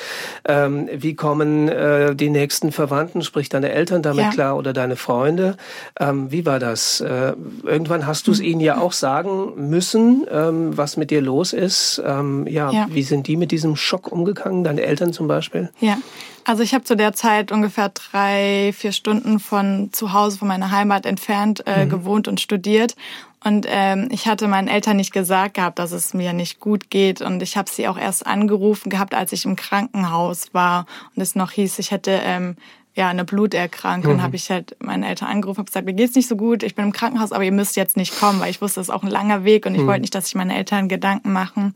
ähm, 0.46 0.90
wie 0.92 1.16
kommen 1.16 1.68
äh, 1.68 2.16
die 2.16 2.30
nächsten 2.30 2.72
Verwandten, 2.72 3.22
sprich 3.22 3.50
deine 3.50 3.72
Eltern 3.72 4.02
damit 4.02 4.26
ja. 4.26 4.32
klar 4.32 4.58
oder 4.58 4.74
deine 4.74 4.96
Freunde. 4.96 5.58
Ähm, 6.00 6.32
wie 6.32 6.46
war 6.46 6.60
das? 6.60 7.02
Äh, 7.02 7.34
irgendwann 7.64 8.08
hast 8.08 8.28
du 8.28 8.32
es 8.32 8.40
ihnen 8.40 8.62
ja 8.62 8.78
auch 8.78 8.94
sagen 8.94 9.70
müssen, 9.70 10.26
ähm, 10.32 10.78
was 10.78 10.98
mit 10.98 11.12
dir 11.12 11.22
los 11.22 11.54
ist. 11.54 12.02
Ähm, 12.06 12.48
ja, 12.48 12.72
ja, 12.72 12.88
wie 12.90 13.04
sind 13.04 13.28
die 13.28 13.38
mit 13.38 13.52
diesem 13.52 13.76
Schock 13.76 13.99
Schock 14.00 14.12
umgegangen, 14.12 14.64
deine 14.64 14.82
Eltern 14.82 15.14
zum 15.14 15.28
Beispiel? 15.28 15.70
Ja, 15.80 15.98
also 16.46 16.64
ich 16.64 16.74
habe 16.74 16.84
zu 16.84 16.96
der 16.96 17.14
Zeit 17.14 17.52
ungefähr 17.52 17.90
drei, 17.90 18.72
vier 18.74 18.92
Stunden 18.92 19.40
von 19.40 19.90
zu 19.92 20.14
Hause, 20.14 20.38
von 20.38 20.48
meiner 20.48 20.72
Heimat 20.72 21.06
entfernt 21.06 21.64
äh, 21.66 21.86
mhm. 21.86 21.90
gewohnt 21.90 22.28
und 22.28 22.40
studiert. 22.40 22.96
Und 23.44 23.66
ähm, 23.70 24.10
ich 24.12 24.28
hatte 24.28 24.48
meinen 24.48 24.68
Eltern 24.68 24.98
nicht 24.98 25.14
gesagt 25.14 25.54
gehabt, 25.56 25.80
dass 25.80 25.92
es 25.92 26.14
mir 26.14 26.34
nicht 26.34 26.60
gut 26.60 26.90
geht. 26.90 27.22
Und 27.22 27.42
ich 27.42 27.56
habe 27.56 27.70
sie 27.70 27.88
auch 27.88 27.98
erst 27.98 28.28
angerufen 28.28 28.90
gehabt, 28.90 29.14
als 29.14 29.32
ich 29.32 29.46
im 29.46 29.56
Krankenhaus 29.56 30.54
war 30.54 30.86
und 31.16 31.22
es 31.22 31.36
noch 31.36 31.52
hieß, 31.52 31.80
ich 31.80 31.92
hätte 31.92 32.20
ähm, 32.24 32.56
ja 33.00 33.10
eine 33.10 33.26
Bluterkrankung. 33.26 34.18
Mhm. 34.18 34.22
habe 34.22 34.36
ich 34.36 34.52
halt 34.52 34.76
meine 34.80 35.08
Eltern 35.08 35.30
angerufen, 35.30 35.60
habe 35.60 35.66
gesagt, 35.66 35.86
mir 35.86 35.94
geht's 35.94 36.16
nicht 36.16 36.28
so 36.28 36.36
gut, 36.36 36.62
ich 36.62 36.76
bin 36.76 36.86
im 36.86 36.92
Krankenhaus, 36.92 37.32
aber 37.32 37.44
ihr 37.44 37.52
müsst 37.52 37.76
jetzt 37.76 37.98
nicht 37.98 38.20
kommen, 38.20 38.40
weil 38.40 38.52
ich 38.52 38.62
wusste, 38.62 38.82
es 38.82 38.90
ist 38.90 38.94
auch 38.94 39.04
ein 39.04 39.10
langer 39.10 39.44
Weg 39.44 39.66
und 39.66 39.74
ich 39.74 39.82
mhm. 39.82 39.88
wollte 39.88 40.02
nicht, 40.02 40.14
dass 40.14 40.26
sich 40.26 40.36
meine 40.36 40.56
Eltern 40.56 40.88
Gedanken 40.88 41.32
machen. 41.32 41.74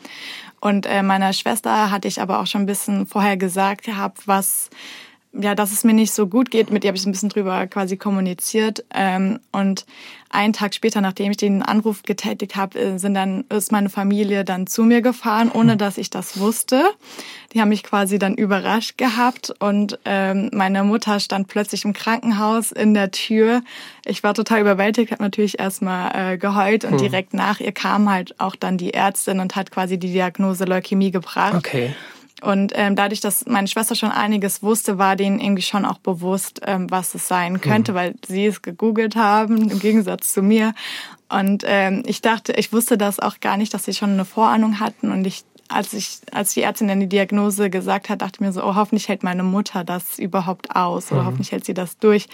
Und 0.59 0.85
äh, 0.85 1.01
meiner 1.01 1.33
Schwester 1.33 1.89
hatte 1.89 2.07
ich 2.07 2.21
aber 2.21 2.39
auch 2.39 2.47
schon 2.47 2.61
ein 2.61 2.67
bisschen 2.67 3.07
vorher 3.07 3.37
gesagt 3.37 3.83
gehabt, 3.83 4.27
was 4.27 4.69
ja, 5.33 5.55
dass 5.55 5.71
es 5.71 5.83
mir 5.83 5.93
nicht 5.93 6.13
so 6.13 6.27
gut 6.27 6.51
geht. 6.51 6.69
Mit 6.69 6.83
ihr 6.83 6.89
habe 6.89 6.97
ich 6.97 7.05
ein 7.05 7.11
bisschen 7.11 7.29
drüber 7.29 7.65
quasi 7.65 7.97
kommuniziert. 7.97 8.85
Ähm, 8.93 9.39
und 9.51 9.85
einen 10.29 10.53
Tag 10.53 10.75
später, 10.75 11.01
nachdem 11.01 11.31
ich 11.31 11.37
den 11.37 11.63
Anruf 11.63 12.03
getätigt 12.03 12.55
habe, 12.55 12.79
äh, 12.79 12.97
sind 12.99 13.15
dann 13.15 13.43
ist 13.49 13.71
meine 13.71 13.89
Familie 13.89 14.43
dann 14.43 14.67
zu 14.67 14.83
mir 14.83 15.01
gefahren, 15.01 15.49
ohne 15.51 15.75
dass 15.75 15.97
ich 15.97 16.11
das 16.11 16.39
wusste. 16.39 16.83
Die 17.53 17.61
haben 17.61 17.69
mich 17.69 17.83
quasi 17.83 18.19
dann 18.19 18.35
überrascht 18.35 18.97
gehabt 18.97 19.53
und 19.59 19.99
ähm, 20.05 20.49
meine 20.53 20.83
Mutter 20.83 21.19
stand 21.19 21.47
plötzlich 21.47 21.83
im 21.83 21.93
Krankenhaus 21.93 22.71
in 22.71 22.93
der 22.93 23.09
Tür. 23.09 23.63
Ich 24.05 24.23
war 24.23 24.35
total 24.35 24.61
überwältigt, 24.61 25.11
habe 25.11 25.23
natürlich 25.23 25.59
erstmal 25.59 26.33
äh, 26.33 26.37
geheult 26.37 26.85
und 26.85 26.91
hm. 26.91 26.97
direkt 26.99 27.33
nach 27.33 27.59
ihr 27.59 27.71
kam 27.71 28.09
halt 28.09 28.39
auch 28.39 28.55
dann 28.55 28.77
die 28.77 28.93
Ärztin 28.93 29.39
und 29.39 29.55
hat 29.55 29.71
quasi 29.71 29.97
die 29.97 30.11
Diagnose 30.11 30.65
Leukämie 30.65 31.11
gebracht. 31.11 31.55
Okay. 31.55 31.95
Und 32.43 32.73
ähm, 32.75 32.97
dadurch, 32.97 33.21
dass 33.21 33.45
meine 33.45 33.69
Schwester 33.69 33.95
schon 33.95 34.11
einiges 34.11 34.61
wusste, 34.61 34.97
war 34.97 35.15
denen 35.15 35.39
irgendwie 35.39 35.61
schon 35.61 35.85
auch 35.85 35.99
bewusst, 35.99 36.59
ähm, 36.65 36.91
was 36.91 37.15
es 37.15 37.27
sein 37.29 37.61
könnte, 37.61 37.93
mhm. 37.93 37.95
weil 37.95 38.15
sie 38.27 38.45
es 38.45 38.61
gegoogelt 38.61 39.15
haben, 39.15 39.69
im 39.69 39.79
Gegensatz 39.79 40.33
zu 40.33 40.41
mir. 40.41 40.73
Und 41.29 41.63
ähm, 41.65 42.03
ich 42.05 42.21
dachte, 42.21 42.51
ich 42.53 42.73
wusste 42.73 42.97
das 42.97 43.21
auch 43.21 43.39
gar 43.39 43.55
nicht, 43.55 43.73
dass 43.73 43.85
sie 43.85 43.93
schon 43.93 44.11
eine 44.11 44.25
Vorahnung 44.25 44.81
hatten. 44.81 45.13
Und 45.13 45.25
ich, 45.25 45.45
als 45.69 45.93
ich, 45.93 46.19
als 46.33 46.53
die 46.53 46.63
Ärztin 46.63 46.89
dann 46.89 46.99
die 46.99 47.07
Diagnose 47.07 47.69
gesagt 47.69 48.09
hat, 48.09 48.21
dachte 48.21 48.37
ich 48.37 48.41
mir 48.41 48.51
so, 48.51 48.61
oh, 48.61 48.75
hoffentlich 48.75 49.07
hält 49.07 49.23
meine 49.23 49.43
Mutter 49.43 49.85
das 49.85 50.19
überhaupt 50.19 50.75
aus 50.75 51.13
oder 51.13 51.21
mhm. 51.21 51.27
hoffentlich 51.27 51.53
hält 51.53 51.63
sie 51.63 51.73
das 51.73 51.97
durch. 51.97 52.27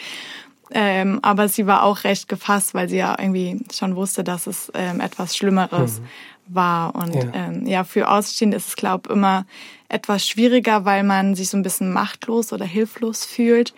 Ähm, 0.71 1.19
aber 1.21 1.49
sie 1.49 1.67
war 1.67 1.83
auch 1.83 2.03
recht 2.03 2.27
gefasst, 2.27 2.73
weil 2.73 2.89
sie 2.89 2.97
ja 2.97 3.15
irgendwie 3.19 3.59
schon 3.71 3.95
wusste, 3.95 4.23
dass 4.23 4.47
es 4.47 4.71
ähm, 4.73 5.01
etwas 5.01 5.37
Schlimmeres 5.37 5.99
mhm. 5.99 6.05
War. 6.50 6.96
Und 6.96 7.15
ja, 7.15 7.32
ähm, 7.34 7.65
ja 7.65 7.84
für 7.84 8.10
Außenstehende 8.10 8.58
ist 8.58 8.68
es, 8.68 8.75
glaube 8.75 9.10
ich, 9.10 9.15
immer 9.15 9.46
etwas 9.88 10.27
schwieriger, 10.27 10.86
weil 10.86 11.03
man 11.03 11.36
sich 11.36 11.50
so 11.50 11.58
ein 11.58 11.63
bisschen 11.63 11.91
machtlos 11.91 12.53
oder 12.53 12.65
hilflos 12.65 13.25
fühlt. 13.25 13.74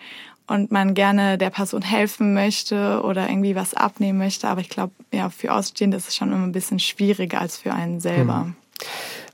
und 0.48 0.70
man 0.70 0.94
gerne 0.94 1.38
der 1.38 1.50
Person 1.50 1.82
helfen 1.82 2.34
möchte 2.34 3.00
oder 3.04 3.28
irgendwie 3.28 3.54
was 3.54 3.74
abnehmen 3.74 4.18
möchte. 4.18 4.48
Aber 4.48 4.60
ich 4.60 4.68
glaube, 4.68 4.92
ja, 5.12 5.30
für 5.30 5.52
Ausstehende 5.54 5.96
ist 5.96 6.08
es 6.08 6.16
schon 6.16 6.32
immer 6.32 6.44
ein 6.44 6.52
bisschen 6.52 6.78
schwieriger 6.78 7.40
als 7.40 7.56
für 7.58 7.72
einen 7.72 8.00
selber. 8.00 8.44
Mhm. 8.44 8.56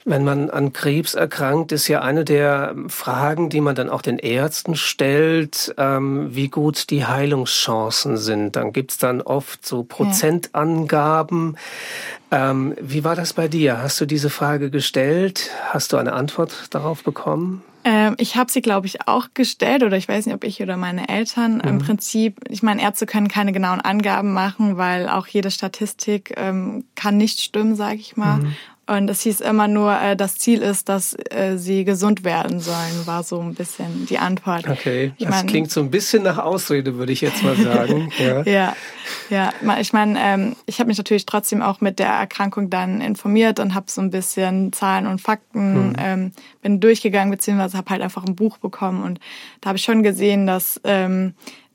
Wenn 0.08 0.24
man 0.24 0.48
an 0.48 0.72
Krebs 0.72 1.12
erkrankt, 1.14 1.70
ist 1.70 1.86
ja 1.86 2.00
eine 2.00 2.24
der 2.24 2.74
Fragen, 2.88 3.50
die 3.50 3.60
man 3.60 3.74
dann 3.74 3.90
auch 3.90 4.00
den 4.00 4.18
Ärzten 4.18 4.74
stellt, 4.74 5.74
ähm, 5.76 6.34
wie 6.34 6.48
gut 6.48 6.88
die 6.88 7.04
Heilungschancen 7.04 8.16
sind. 8.16 8.56
Dann 8.56 8.72
gibt's 8.72 8.96
dann 8.96 9.20
oft 9.20 9.66
so 9.66 9.84
Prozentangaben. 9.84 11.58
Ähm, 12.30 12.74
wie 12.80 13.04
war 13.04 13.16
das 13.16 13.34
bei 13.34 13.48
dir? 13.48 13.82
Hast 13.82 14.00
du 14.00 14.06
diese 14.06 14.30
Frage 14.30 14.70
gestellt? 14.70 15.50
Hast 15.68 15.92
du 15.92 15.98
eine 15.98 16.14
Antwort 16.14 16.68
darauf 16.70 17.04
bekommen? 17.04 17.62
Ähm, 17.84 18.14
ich 18.16 18.36
habe 18.36 18.50
sie, 18.50 18.62
glaube 18.62 18.86
ich, 18.86 19.06
auch 19.06 19.28
gestellt 19.34 19.82
oder 19.82 19.98
ich 19.98 20.08
weiß 20.08 20.24
nicht, 20.24 20.34
ob 20.34 20.44
ich 20.44 20.62
oder 20.62 20.78
meine 20.78 21.10
Eltern. 21.10 21.56
Mhm. 21.56 21.68
Im 21.68 21.78
Prinzip, 21.80 22.40
ich 22.48 22.62
meine, 22.62 22.80
Ärzte 22.80 23.04
können 23.04 23.28
keine 23.28 23.52
genauen 23.52 23.82
Angaben 23.82 24.32
machen, 24.32 24.78
weil 24.78 25.06
auch 25.08 25.26
jede 25.26 25.50
Statistik 25.50 26.32
ähm, 26.38 26.84
kann 26.94 27.18
nicht 27.18 27.40
stimmen, 27.40 27.76
sage 27.76 27.96
ich 27.96 28.16
mal. 28.16 28.38
Mhm. 28.38 28.56
Und 28.88 29.10
es 29.10 29.20
hieß 29.20 29.42
immer 29.42 29.68
nur, 29.68 30.00
äh, 30.00 30.16
das 30.16 30.36
Ziel 30.36 30.62
ist, 30.62 30.88
dass 30.88 31.14
äh, 31.28 31.58
sie 31.58 31.84
gesund 31.84 32.24
werden 32.24 32.58
sollen, 32.58 33.06
war 33.06 33.22
so 33.22 33.38
ein 33.38 33.54
bisschen 33.54 34.06
die 34.06 34.16
Antwort. 34.16 34.66
Okay, 34.66 35.12
ich 35.18 35.26
das 35.26 35.36
mein, 35.36 35.46
klingt 35.46 35.70
so 35.70 35.80
ein 35.80 35.90
bisschen 35.90 36.22
nach 36.22 36.38
Ausrede, 36.38 36.96
würde 36.96 37.12
ich 37.12 37.20
jetzt 37.20 37.42
mal 37.42 37.54
sagen. 37.54 38.10
ja. 38.18 38.42
ja, 38.44 38.76
ja. 39.28 39.52
Ich 39.78 39.92
meine, 39.92 40.18
ähm, 40.18 40.56
ich 40.64 40.80
habe 40.80 40.88
mich 40.88 40.96
natürlich 40.96 41.26
trotzdem 41.26 41.60
auch 41.60 41.82
mit 41.82 41.98
der 41.98 42.08
Erkrankung 42.08 42.70
dann 42.70 43.02
informiert 43.02 43.60
und 43.60 43.74
habe 43.74 43.90
so 43.90 44.00
ein 44.00 44.10
bisschen 44.10 44.72
Zahlen 44.72 45.06
und 45.06 45.20
Fakten, 45.20 45.74
hm. 45.74 45.96
ähm, 45.98 46.32
bin 46.62 46.80
durchgegangen, 46.80 47.30
beziehungsweise 47.30 47.76
habe 47.76 47.90
halt 47.90 48.00
einfach 48.00 48.24
ein 48.24 48.36
Buch 48.36 48.56
bekommen. 48.56 49.02
Und 49.02 49.20
da 49.60 49.68
habe 49.68 49.76
ich 49.76 49.84
schon 49.84 50.02
gesehen, 50.02 50.46
dass... 50.46 50.80
Ähm, 50.84 51.34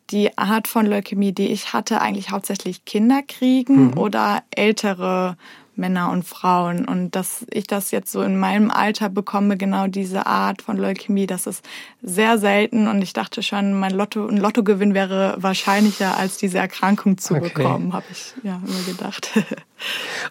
die 0.10 0.38
Art 0.38 0.67
von 0.67 0.86
Leukämie, 0.86 1.32
die 1.32 1.48
ich 1.48 1.74
hatte, 1.74 2.01
eigentlich 2.01 2.29
hauptsächlich 2.29 2.84
Kinder 2.86 3.22
kriegen 3.25 3.88
mhm. 3.88 3.98
oder 3.98 4.43
ältere 4.51 5.38
Männer 5.75 6.11
und 6.11 6.23
Frauen. 6.23 6.85
Und 6.85 7.15
dass 7.15 7.45
ich 7.49 7.67
das 7.67 7.91
jetzt 7.91 8.11
so 8.11 8.21
in 8.21 8.37
meinem 8.37 8.71
Alter 8.71 9.09
bekomme, 9.09 9.57
genau 9.57 9.87
diese 9.87 10.25
Art 10.25 10.61
von 10.61 10.77
Leukämie, 10.77 11.27
das 11.27 11.47
ist 11.47 11.63
sehr 12.01 12.37
selten. 12.37 12.87
Und 12.87 13.01
ich 13.01 13.13
dachte 13.13 13.43
schon, 13.43 13.73
mein 13.79 13.93
Lotto, 13.93 14.27
ein 14.27 14.37
Lottogewinn 14.37 14.93
wäre 14.93 15.35
wahrscheinlicher, 15.37 16.17
als 16.17 16.37
diese 16.37 16.57
Erkrankung 16.57 17.17
zu 17.17 17.35
okay. 17.35 17.49
bekommen, 17.53 17.93
habe 17.93 18.05
ich 18.11 18.33
ja 18.43 18.61
immer 18.65 18.83
gedacht. 18.85 19.31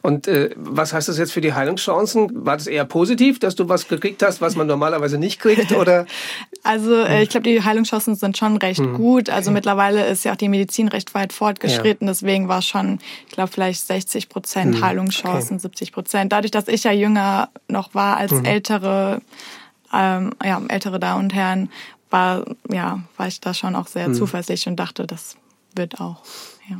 Und 0.02 0.26
äh, 0.28 0.50
was 0.56 0.92
heißt 0.92 1.08
das 1.08 1.18
jetzt 1.18 1.32
für 1.32 1.40
die 1.40 1.52
Heilungschancen? 1.52 2.46
War 2.46 2.56
das 2.56 2.66
eher 2.66 2.84
positiv, 2.84 3.38
dass 3.38 3.54
du 3.54 3.68
was 3.68 3.88
gekriegt 3.88 4.22
hast, 4.22 4.40
was 4.40 4.56
man 4.56 4.66
normalerweise 4.66 5.18
nicht 5.18 5.40
kriegt? 5.40 5.72
Oder? 5.72 6.06
Also 6.64 6.94
äh, 6.94 7.24
ich 7.24 7.28
glaube, 7.28 7.42
die 7.42 7.60
Heilungschancen 7.60 8.14
sind 8.14 8.38
schon 8.38 8.56
recht 8.56 8.78
hm. 8.78 8.94
gut. 8.94 9.28
Also 9.28 9.50
okay. 9.50 9.54
mittlerweile 9.54 10.06
ist 10.06 10.24
ja 10.24 10.32
auch 10.32 10.36
die 10.36 10.48
Medizin 10.48 10.86
recht 10.86 11.12
weit 11.12 11.32
fortgeschritten. 11.32 12.06
Ja. 12.06 12.12
Deswegen 12.12 12.46
war 12.46 12.60
es 12.60 12.66
schon, 12.66 13.00
ich 13.26 13.32
glaube, 13.32 13.50
vielleicht 13.50 13.84
60 13.84 14.28
Prozent 14.28 14.76
hm. 14.76 14.84
Heilungschancen, 14.84 15.30
okay. 15.30 15.31
70 15.40 15.92
Prozent. 15.92 16.32
Dadurch, 16.32 16.50
dass 16.50 16.68
ich 16.68 16.84
ja 16.84 16.92
jünger 16.92 17.48
noch 17.68 17.94
war 17.94 18.16
als 18.16 18.32
hm. 18.32 18.44
ältere, 18.44 19.22
ähm, 19.92 20.32
ja, 20.44 20.60
ältere 20.68 21.00
Damen 21.00 21.24
und 21.24 21.34
Herren, 21.34 21.70
war, 22.10 22.44
ja, 22.70 23.00
war 23.16 23.26
ich 23.26 23.40
da 23.40 23.54
schon 23.54 23.74
auch 23.74 23.86
sehr 23.86 24.06
hm. 24.06 24.14
zuversichtlich 24.14 24.68
und 24.68 24.76
dachte, 24.76 25.06
das 25.06 25.36
wird 25.74 26.00
auch. 26.00 26.22
Ja. 26.68 26.76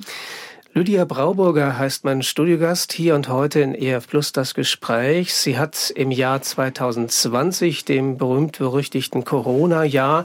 Lydia 0.75 1.05
Brauburger 1.05 1.77
heißt 1.77 2.05
mein 2.05 2.23
Studiogast 2.23 2.95
hier 2.95 3.15
und 3.15 3.29
heute 3.29 3.61
in 3.61 3.75
EF 3.75 4.09
Plus 4.09 4.33
das 4.33 4.55
Gespräch. 4.55 5.35
Sie 5.35 5.59
hat 5.59 5.93
im 5.95 6.11
Jahr 6.11 6.41
2020, 6.41 7.85
dem 7.85 8.17
berühmt-berüchtigten 8.17 9.23
Corona-Jahr, 9.23 10.25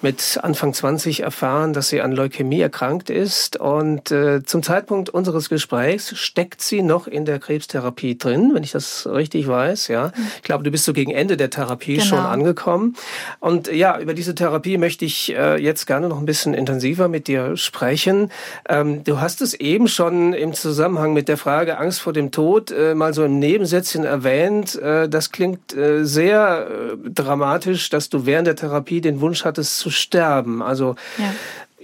mit 0.00 0.38
Anfang 0.40 0.72
20 0.72 1.24
erfahren, 1.24 1.72
dass 1.72 1.88
sie 1.88 2.00
an 2.00 2.12
Leukämie 2.12 2.60
erkrankt 2.60 3.10
ist. 3.10 3.56
Und 3.56 4.12
äh, 4.12 4.44
zum 4.44 4.62
Zeitpunkt 4.62 5.10
unseres 5.10 5.48
Gesprächs 5.48 6.16
steckt 6.16 6.60
sie 6.60 6.82
noch 6.82 7.08
in 7.08 7.24
der 7.24 7.40
Krebstherapie 7.40 8.16
drin, 8.16 8.52
wenn 8.54 8.62
ich 8.62 8.70
das 8.70 9.04
richtig 9.04 9.48
weiß. 9.48 9.88
Ja, 9.88 10.12
ich 10.36 10.42
glaube, 10.44 10.62
du 10.62 10.70
bist 10.70 10.84
so 10.84 10.92
gegen 10.92 11.10
Ende 11.10 11.36
der 11.36 11.50
Therapie 11.50 11.94
genau. 11.94 12.06
schon 12.06 12.18
angekommen. 12.20 12.94
Und 13.40 13.66
ja, 13.66 13.98
über 13.98 14.14
diese 14.14 14.36
Therapie 14.36 14.78
möchte 14.78 15.04
ich 15.04 15.34
äh, 15.34 15.60
jetzt 15.60 15.86
gerne 15.88 16.08
noch 16.08 16.20
ein 16.20 16.26
bisschen 16.26 16.54
intensiver 16.54 17.08
mit 17.08 17.26
dir 17.26 17.56
sprechen. 17.56 18.30
Ähm, 18.68 19.02
du 19.02 19.20
hast 19.20 19.42
es 19.42 19.54
eben 19.54 19.87
schon 19.88 20.32
im 20.32 20.54
Zusammenhang 20.54 21.12
mit 21.12 21.28
der 21.28 21.36
Frage 21.36 21.78
Angst 21.78 22.00
vor 22.00 22.12
dem 22.12 22.30
Tod 22.30 22.70
äh, 22.70 22.94
mal 22.94 23.14
so 23.14 23.24
im 23.24 23.38
Nebensätzchen 23.38 24.04
erwähnt. 24.04 24.76
Äh, 24.76 25.08
das 25.08 25.32
klingt 25.32 25.74
äh, 25.76 26.04
sehr 26.04 26.68
äh, 26.68 27.10
dramatisch, 27.10 27.90
dass 27.90 28.08
du 28.08 28.26
während 28.26 28.46
der 28.46 28.56
Therapie 28.56 29.00
den 29.00 29.20
Wunsch 29.20 29.44
hattest 29.44 29.78
zu 29.78 29.90
sterben. 29.90 30.62
Also 30.62 30.94
ja. 31.18 31.32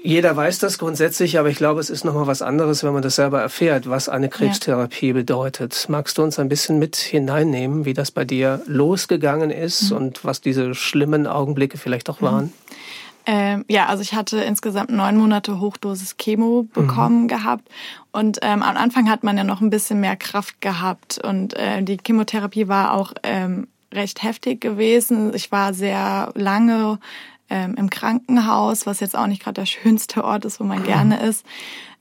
Jeder 0.06 0.36
weiß 0.36 0.58
das 0.58 0.76
grundsätzlich, 0.76 1.38
aber 1.38 1.48
ich 1.48 1.56
glaube, 1.56 1.80
es 1.80 1.88
ist 1.88 2.04
nochmal 2.04 2.26
was 2.26 2.42
anderes, 2.42 2.84
wenn 2.84 2.92
man 2.92 3.00
das 3.00 3.16
selber 3.16 3.40
erfährt, 3.40 3.88
was 3.88 4.10
eine 4.10 4.28
Krebstherapie 4.28 5.08
ja. 5.08 5.12
bedeutet. 5.14 5.86
Magst 5.88 6.18
du 6.18 6.22
uns 6.22 6.38
ein 6.38 6.50
bisschen 6.50 6.78
mit 6.78 6.96
hineinnehmen, 6.96 7.86
wie 7.86 7.94
das 7.94 8.10
bei 8.10 8.26
dir 8.26 8.60
losgegangen 8.66 9.50
ist 9.50 9.90
mhm. 9.90 9.96
und 9.96 10.22
was 10.22 10.42
diese 10.42 10.74
schlimmen 10.74 11.26
Augenblicke 11.26 11.78
vielleicht 11.78 12.10
auch 12.10 12.20
waren? 12.20 12.52
Mhm. 13.26 13.32
Ähm, 13.32 13.64
ja, 13.68 13.86
also 13.86 14.02
ich 14.02 14.14
hatte 14.14 14.38
insgesamt 14.38 14.90
neun 14.90 15.16
Monate 15.16 15.60
Hochdosis 15.60 16.16
Chemo 16.16 16.64
bekommen 16.72 17.22
mhm. 17.22 17.28
gehabt 17.28 17.68
und 18.12 18.38
ähm, 18.42 18.62
am 18.62 18.76
Anfang 18.76 19.08
hat 19.08 19.24
man 19.24 19.36
ja 19.38 19.44
noch 19.44 19.60
ein 19.60 19.70
bisschen 19.70 20.00
mehr 20.00 20.16
Kraft 20.16 20.60
gehabt 20.60 21.18
und 21.18 21.54
äh, 21.54 21.82
die 21.82 21.98
Chemotherapie 22.04 22.68
war 22.68 22.92
auch 22.92 23.12
ähm, 23.22 23.68
recht 23.92 24.22
heftig 24.22 24.60
gewesen. 24.60 25.32
Ich 25.34 25.52
war 25.52 25.72
sehr 25.72 26.32
lange 26.34 26.98
ähm, 27.48 27.74
im 27.76 27.90
Krankenhaus, 27.90 28.86
was 28.86 29.00
jetzt 29.00 29.16
auch 29.16 29.26
nicht 29.26 29.42
gerade 29.42 29.60
der 29.60 29.66
schönste 29.66 30.24
Ort 30.24 30.44
ist, 30.44 30.60
wo 30.60 30.64
man 30.64 30.80
mhm. 30.80 30.84
gerne 30.86 31.20
ist. 31.20 31.46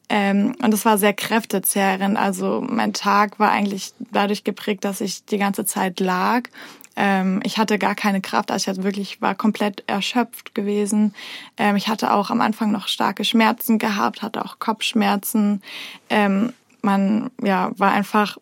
Ähm, 0.10 0.56
und 0.62 0.74
es 0.74 0.86
war 0.86 0.98
sehr 0.98 1.14
kräftezehrend. 1.14 2.18
Also 2.18 2.64
mein 2.68 2.94
Tag 2.94 3.40
war 3.40 3.52
eigentlich 3.52 3.94
dadurch 4.12 4.44
geprägt, 4.44 4.84
dass 4.84 5.02
ich 5.02 5.26
die 5.26 5.38
ganze 5.38 5.66
Zeit 5.66 6.00
lag 6.00 6.44
ähm, 6.96 7.42
ich 7.44 7.58
hatte 7.58 7.80
gar 7.80 7.96
keine 7.96 8.22
Kraft, 8.22 8.52
also 8.52 8.64
ich 8.64 8.68
hatte 8.68 8.84
wirklich 8.84 9.22
war 9.22 9.36
komplett 9.36 9.84
erschöpft 9.88 10.54
gewesen. 10.54 11.14
Ähm, 11.58 11.76
ich 11.76 11.88
hatte 11.88 12.14
auch 12.14 12.30
am 12.30 12.42
Anfang 12.42 12.72
noch 12.72 12.88
starke 12.88 13.26
Schmerzen 13.26 13.80
gehabt, 13.80 14.22
hatte 14.22 14.44
auch 14.44 14.60
Kopfschmerzen. 14.60 15.62
Ähm, 16.10 16.54
man 16.82 17.32
ja 17.42 17.72
war 17.78 17.92
einfach 17.92 18.38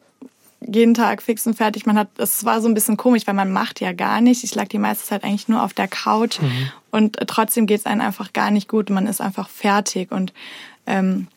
jeden 0.65 0.93
Tag 0.93 1.21
fix 1.21 1.47
und 1.47 1.55
fertig. 1.55 1.85
Man 1.85 1.97
hat, 1.97 2.09
es 2.17 2.45
war 2.45 2.61
so 2.61 2.67
ein 2.67 2.73
bisschen 2.73 2.97
komisch, 2.97 3.25
weil 3.25 3.33
man 3.33 3.51
macht 3.51 3.79
ja 3.79 3.93
gar 3.93 4.21
nichts. 4.21 4.43
Ich 4.43 4.53
lag 4.53 4.67
die 4.67 4.77
meiste 4.77 5.05
Zeit 5.05 5.23
eigentlich 5.23 5.47
nur 5.47 5.63
auf 5.63 5.73
der 5.73 5.87
Couch 5.87 6.39
mhm. 6.39 6.71
und 6.91 7.17
trotzdem 7.27 7.65
geht 7.65 7.79
es 7.79 7.85
einem 7.85 8.01
einfach 8.01 8.33
gar 8.33 8.51
nicht 8.51 8.67
gut. 8.67 8.89
Man 8.89 9.07
ist 9.07 9.21
einfach 9.21 9.49
fertig 9.49 10.11
und 10.11 10.33
ähm, 10.85 11.27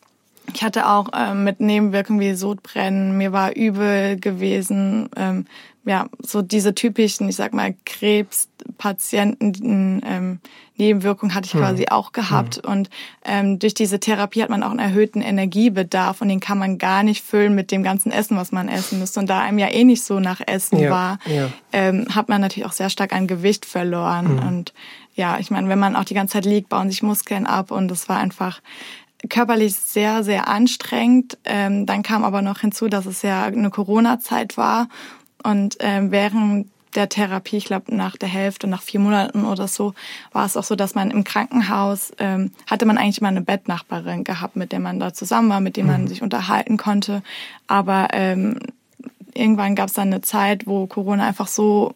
ich 0.54 0.62
hatte 0.62 0.88
auch 0.88 1.08
ähm, 1.14 1.44
mit 1.44 1.60
Nebenwirkungen 1.60 2.20
wie 2.20 2.34
Sodbrennen, 2.34 3.18
mir 3.18 3.32
war 3.32 3.56
übel 3.56 4.18
gewesen, 4.18 5.10
ähm, 5.16 5.46
ja, 5.86 6.08
so 6.22 6.40
diese 6.40 6.74
typischen, 6.74 7.28
ich 7.28 7.36
sag 7.36 7.52
mal, 7.52 7.74
Krebspatienten, 7.84 10.00
ähm, 10.06 10.40
Nebenwirkungen 10.76 11.34
hatte 11.34 11.46
ich 11.46 11.52
hm. 11.52 11.60
quasi 11.60 11.88
auch 11.88 12.12
gehabt. 12.12 12.56
Hm. 12.56 12.72
Und 12.72 12.90
ähm, 13.24 13.58
durch 13.58 13.74
diese 13.74 14.00
Therapie 14.00 14.42
hat 14.42 14.48
man 14.48 14.62
auch 14.62 14.70
einen 14.70 14.78
erhöhten 14.78 15.20
Energiebedarf 15.20 16.22
und 16.22 16.28
den 16.28 16.40
kann 16.40 16.58
man 16.58 16.78
gar 16.78 17.02
nicht 17.02 17.22
füllen 17.22 17.54
mit 17.54 17.70
dem 17.70 17.82
ganzen 17.82 18.12
Essen, 18.12 18.36
was 18.36 18.50
man 18.50 18.68
essen 18.68 18.98
müsste. 18.98 19.20
Und 19.20 19.28
da 19.28 19.40
einem 19.40 19.58
ja 19.58 19.68
eh 19.68 19.84
nicht 19.84 20.04
so 20.04 20.20
nach 20.20 20.40
Essen 20.46 20.78
ja, 20.78 20.90
war, 20.90 21.18
ja. 21.26 21.50
Ähm, 21.72 22.06
hat 22.14 22.30
man 22.30 22.40
natürlich 22.40 22.66
auch 22.66 22.72
sehr 22.72 22.90
stark 22.90 23.12
an 23.12 23.26
Gewicht 23.26 23.66
verloren. 23.66 24.40
Hm. 24.40 24.48
Und 24.48 24.72
ja, 25.14 25.38
ich 25.38 25.50
meine, 25.50 25.68
wenn 25.68 25.78
man 25.78 25.96
auch 25.96 26.04
die 26.04 26.14
ganze 26.14 26.32
Zeit 26.32 26.46
liegt, 26.46 26.70
bauen 26.70 26.90
sich 26.90 27.02
Muskeln 27.02 27.46
ab 27.46 27.70
und 27.70 27.88
das 27.88 28.08
war 28.08 28.16
einfach 28.16 28.60
körperlich 29.28 29.76
sehr, 29.76 30.24
sehr 30.24 30.48
anstrengend. 30.48 31.38
Ähm, 31.44 31.86
dann 31.86 32.02
kam 32.02 32.24
aber 32.24 32.42
noch 32.42 32.60
hinzu, 32.60 32.88
dass 32.88 33.06
es 33.06 33.22
ja 33.22 33.44
eine 33.44 33.70
Corona-Zeit 33.70 34.56
war 34.56 34.88
und 35.42 35.76
ähm, 35.80 36.10
während 36.10 36.68
der 36.94 37.08
Therapie, 37.08 37.56
ich 37.56 37.64
glaube 37.64 37.94
nach 37.94 38.16
der 38.16 38.28
Hälfte, 38.28 38.66
nach 38.66 38.82
vier 38.82 39.00
Monaten 39.00 39.44
oder 39.44 39.68
so, 39.68 39.94
war 40.32 40.46
es 40.46 40.56
auch 40.56 40.64
so, 40.64 40.76
dass 40.76 40.94
man 40.94 41.10
im 41.10 41.24
Krankenhaus 41.24 42.12
ähm, 42.18 42.52
hatte 42.66 42.86
man 42.86 42.98
eigentlich 42.98 43.20
mal 43.20 43.28
eine 43.28 43.40
Bettnachbarin 43.42 44.24
gehabt, 44.24 44.56
mit 44.56 44.72
der 44.72 44.80
man 44.80 45.00
da 45.00 45.12
zusammen 45.12 45.48
war, 45.50 45.60
mit 45.60 45.76
der 45.76 45.84
man 45.84 46.02
mhm. 46.02 46.08
sich 46.08 46.22
unterhalten 46.22 46.76
konnte. 46.76 47.22
Aber 47.66 48.08
ähm, 48.12 48.60
irgendwann 49.34 49.74
gab 49.74 49.88
es 49.88 49.94
dann 49.94 50.08
eine 50.08 50.20
Zeit, 50.20 50.66
wo 50.66 50.86
Corona 50.86 51.26
einfach 51.26 51.48
so 51.48 51.94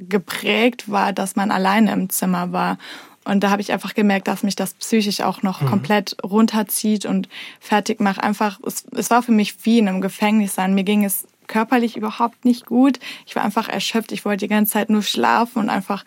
geprägt 0.00 0.90
war, 0.90 1.12
dass 1.12 1.36
man 1.36 1.50
alleine 1.50 1.92
im 1.92 2.10
Zimmer 2.10 2.52
war. 2.52 2.78
Und 3.24 3.40
da 3.42 3.50
habe 3.50 3.60
ich 3.60 3.72
einfach 3.72 3.94
gemerkt, 3.94 4.28
dass 4.28 4.42
mich 4.42 4.56
das 4.56 4.74
psychisch 4.74 5.20
auch 5.20 5.42
noch 5.42 5.60
mhm. 5.60 5.66
komplett 5.66 6.16
runterzieht 6.24 7.04
und 7.04 7.28
fertig 7.60 8.00
macht. 8.00 8.22
Einfach, 8.22 8.58
es, 8.66 8.84
es 8.96 9.10
war 9.10 9.22
für 9.22 9.32
mich 9.32 9.64
wie 9.64 9.78
in 9.78 9.88
einem 9.88 10.00
Gefängnis 10.00 10.54
sein. 10.54 10.74
Mir 10.74 10.84
ging 10.84 11.04
es 11.04 11.26
körperlich 11.46 11.96
überhaupt 11.96 12.44
nicht 12.44 12.64
gut. 12.64 12.98
Ich 13.26 13.36
war 13.36 13.44
einfach 13.44 13.68
erschöpft. 13.68 14.12
Ich 14.12 14.24
wollte 14.24 14.46
die 14.46 14.48
ganze 14.48 14.72
Zeit 14.72 14.88
nur 14.88 15.02
schlafen 15.02 15.58
und 15.58 15.68
einfach 15.68 16.04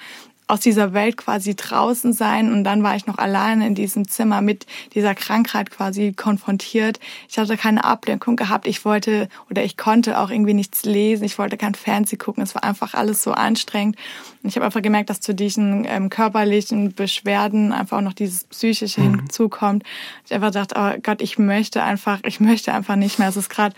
aus 0.53 0.60
dieser 0.60 0.93
Welt 0.93 1.17
quasi 1.17 1.55
draußen 1.55 2.13
sein. 2.13 2.53
Und 2.53 2.63
dann 2.63 2.83
war 2.83 2.95
ich 2.95 3.07
noch 3.07 3.17
alleine 3.17 3.65
in 3.65 3.74
diesem 3.74 4.07
Zimmer 4.07 4.41
mit 4.41 4.67
dieser 4.93 5.15
Krankheit 5.15 5.72
quasi 5.72 6.13
konfrontiert. 6.13 7.00
Ich 7.27 7.39
hatte 7.39 7.57
keine 7.57 7.83
Ablenkung 7.83 8.36
gehabt. 8.36 8.67
Ich 8.67 8.86
wollte 8.86 9.29
oder 9.50 9.63
ich 9.63 9.77
konnte 9.77 10.19
auch 10.19 10.29
irgendwie 10.29 10.53
nichts 10.53 10.83
lesen. 10.83 11.24
Ich 11.24 11.39
wollte 11.39 11.57
kein 11.57 11.74
Fernsehen 11.74 12.19
gucken. 12.19 12.43
Es 12.43 12.53
war 12.53 12.63
einfach 12.63 12.93
alles 12.93 13.24
so 13.24 13.31
anstrengend. 13.31 13.98
Und 14.43 14.50
ich 14.50 14.55
habe 14.55 14.65
einfach 14.67 14.83
gemerkt, 14.83 15.10
dass 15.10 15.22
zu 15.22 15.33
diesen 15.33 15.86
ähm, 15.86 16.12
körperlichen 16.12 16.93
Beschwerden 16.93 17.72
einfach 17.72 17.98
auch 17.98 18.01
noch 18.01 18.13
dieses 18.13 18.43
psychische 18.43 19.01
mhm. 19.01 19.22
hinzukommt. 19.22 19.83
Ich 20.25 20.33
einfach 20.33 20.51
dachte, 20.51 20.75
oh 20.77 21.00
Gott, 21.01 21.22
ich 21.24 21.39
möchte 21.39 21.81
einfach, 21.81 22.19
ich 22.25 22.39
möchte 22.39 22.74
einfach 22.74 22.95
nicht 22.95 23.17
mehr. 23.17 23.29
Es 23.29 23.38
ist 23.38 23.50
gerade 23.50 23.75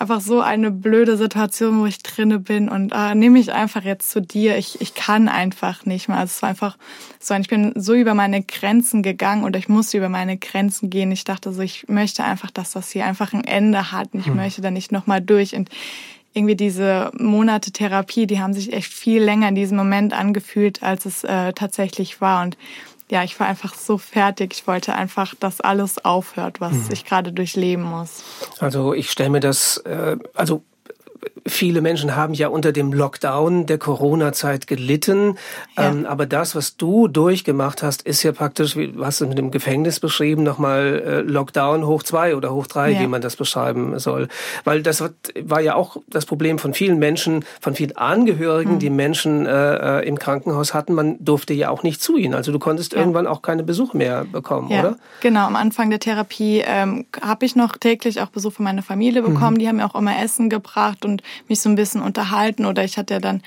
einfach 0.00 0.20
so 0.20 0.40
eine 0.40 0.70
blöde 0.70 1.16
Situation, 1.16 1.80
wo 1.80 1.86
ich 1.86 2.02
drinne 2.02 2.38
bin 2.38 2.68
und 2.68 2.92
äh, 2.92 3.14
nehme 3.14 3.38
ich 3.38 3.52
einfach 3.52 3.82
jetzt 3.82 4.10
zu 4.10 4.22
dir. 4.22 4.56
Ich, 4.56 4.80
ich 4.80 4.94
kann 4.94 5.28
einfach 5.28 5.84
nicht 5.84 6.08
mehr. 6.08 6.18
Also 6.18 6.30
es 6.30 6.42
war 6.42 6.48
einfach 6.48 6.78
so, 7.18 7.34
ich 7.34 7.48
bin 7.48 7.72
so 7.76 7.94
über 7.94 8.14
meine 8.14 8.42
Grenzen 8.42 9.02
gegangen 9.02 9.44
oder 9.44 9.58
ich 9.58 9.68
musste 9.68 9.98
über 9.98 10.08
meine 10.08 10.38
Grenzen 10.38 10.88
gehen. 10.88 11.12
Ich 11.12 11.24
dachte 11.24 11.52
so, 11.52 11.60
ich 11.60 11.86
möchte 11.88 12.24
einfach, 12.24 12.50
dass 12.50 12.72
das 12.72 12.90
hier 12.90 13.04
einfach 13.04 13.34
ein 13.34 13.44
Ende 13.44 13.92
hat 13.92 14.14
und 14.14 14.20
ich 14.20 14.26
hm. 14.26 14.36
möchte 14.36 14.62
da 14.62 14.70
nicht 14.70 14.90
nochmal 14.90 15.20
durch 15.20 15.54
und 15.54 15.68
irgendwie 16.32 16.56
diese 16.56 17.10
Monate 17.18 17.72
Therapie, 17.72 18.26
die 18.26 18.40
haben 18.40 18.54
sich 18.54 18.72
echt 18.72 18.92
viel 18.92 19.22
länger 19.22 19.48
in 19.48 19.54
diesem 19.54 19.76
Moment 19.76 20.12
angefühlt, 20.12 20.82
als 20.82 21.04
es 21.04 21.24
äh, 21.24 21.52
tatsächlich 21.52 22.20
war 22.20 22.42
und 22.44 22.56
ja, 23.10 23.24
ich 23.24 23.38
war 23.40 23.46
einfach 23.46 23.74
so 23.74 23.98
fertig. 23.98 24.52
Ich 24.54 24.66
wollte 24.66 24.94
einfach, 24.94 25.34
dass 25.34 25.60
alles 25.60 26.04
aufhört, 26.04 26.60
was 26.60 26.72
mhm. 26.72 26.88
ich 26.92 27.04
gerade 27.04 27.32
durchleben 27.32 27.84
muss. 27.84 28.22
Also 28.58 28.94
ich 28.94 29.10
stelle 29.10 29.30
mir 29.30 29.40
das, 29.40 29.78
äh, 29.78 30.16
also 30.34 30.62
viele 31.46 31.80
Menschen 31.80 32.16
haben 32.16 32.34
ja 32.34 32.48
unter 32.48 32.72
dem 32.72 32.92
Lockdown 32.92 33.66
der 33.66 33.78
Corona-Zeit 33.78 34.66
gelitten. 34.66 35.36
Ja. 35.76 35.90
Ähm, 35.90 36.06
aber 36.06 36.26
das, 36.26 36.54
was 36.54 36.76
du 36.76 37.08
durchgemacht 37.08 37.82
hast, 37.82 38.02
ist 38.02 38.22
ja 38.22 38.32
praktisch, 38.32 38.76
wie 38.76 38.94
hast 39.00 39.20
du 39.20 39.26
mit 39.26 39.38
dem 39.38 39.50
Gefängnis 39.50 40.00
beschrieben, 40.00 40.42
nochmal 40.42 41.02
äh, 41.04 41.20
Lockdown 41.20 41.86
hoch 41.86 42.02
zwei 42.02 42.36
oder 42.36 42.52
hoch 42.54 42.66
drei, 42.66 42.92
ja. 42.92 43.00
wie 43.00 43.06
man 43.06 43.20
das 43.20 43.36
beschreiben 43.36 43.98
soll. 43.98 44.28
Weil 44.64 44.82
das 44.82 45.02
war 45.42 45.60
ja 45.60 45.74
auch 45.74 45.96
das 46.08 46.26
Problem 46.26 46.58
von 46.58 46.74
vielen 46.74 46.98
Menschen, 46.98 47.44
von 47.60 47.74
vielen 47.74 47.96
Angehörigen, 47.96 48.74
mhm. 48.74 48.78
die 48.78 48.90
Menschen 48.90 49.46
äh, 49.46 50.00
äh, 50.00 50.08
im 50.08 50.18
Krankenhaus 50.18 50.74
hatten. 50.74 50.94
Man 50.94 51.16
durfte 51.24 51.54
ja 51.54 51.70
auch 51.70 51.82
nicht 51.82 52.02
zu 52.02 52.16
ihnen. 52.16 52.34
Also 52.34 52.52
du 52.52 52.58
konntest 52.58 52.92
ja. 52.92 53.00
irgendwann 53.00 53.26
auch 53.26 53.42
keine 53.42 53.62
Besuche 53.62 53.96
mehr 53.96 54.24
bekommen, 54.24 54.68
oder? 54.68 54.96
Genau, 55.20 55.46
am 55.46 55.56
Anfang 55.56 55.90
der 55.90 55.98
Therapie 55.98 56.62
ähm, 56.64 57.06
habe 57.20 57.44
ich 57.44 57.56
noch 57.56 57.76
täglich 57.76 58.20
auch 58.20 58.28
Besuch 58.28 58.52
von 58.52 58.64
meiner 58.64 58.82
Familie 58.82 59.22
bekommen. 59.22 59.54
Mhm. 59.54 59.58
Die 59.58 59.68
haben 59.68 59.76
mir 59.76 59.86
auch 59.86 59.94
immer 59.94 60.22
Essen 60.22 60.48
gebracht 60.48 61.04
und 61.04 61.09
mich 61.48 61.60
so 61.60 61.68
ein 61.68 61.74
bisschen 61.74 62.02
unterhalten 62.02 62.64
oder 62.66 62.84
ich 62.84 62.98
hatte 62.98 63.14
ja 63.14 63.20
dann 63.20 63.42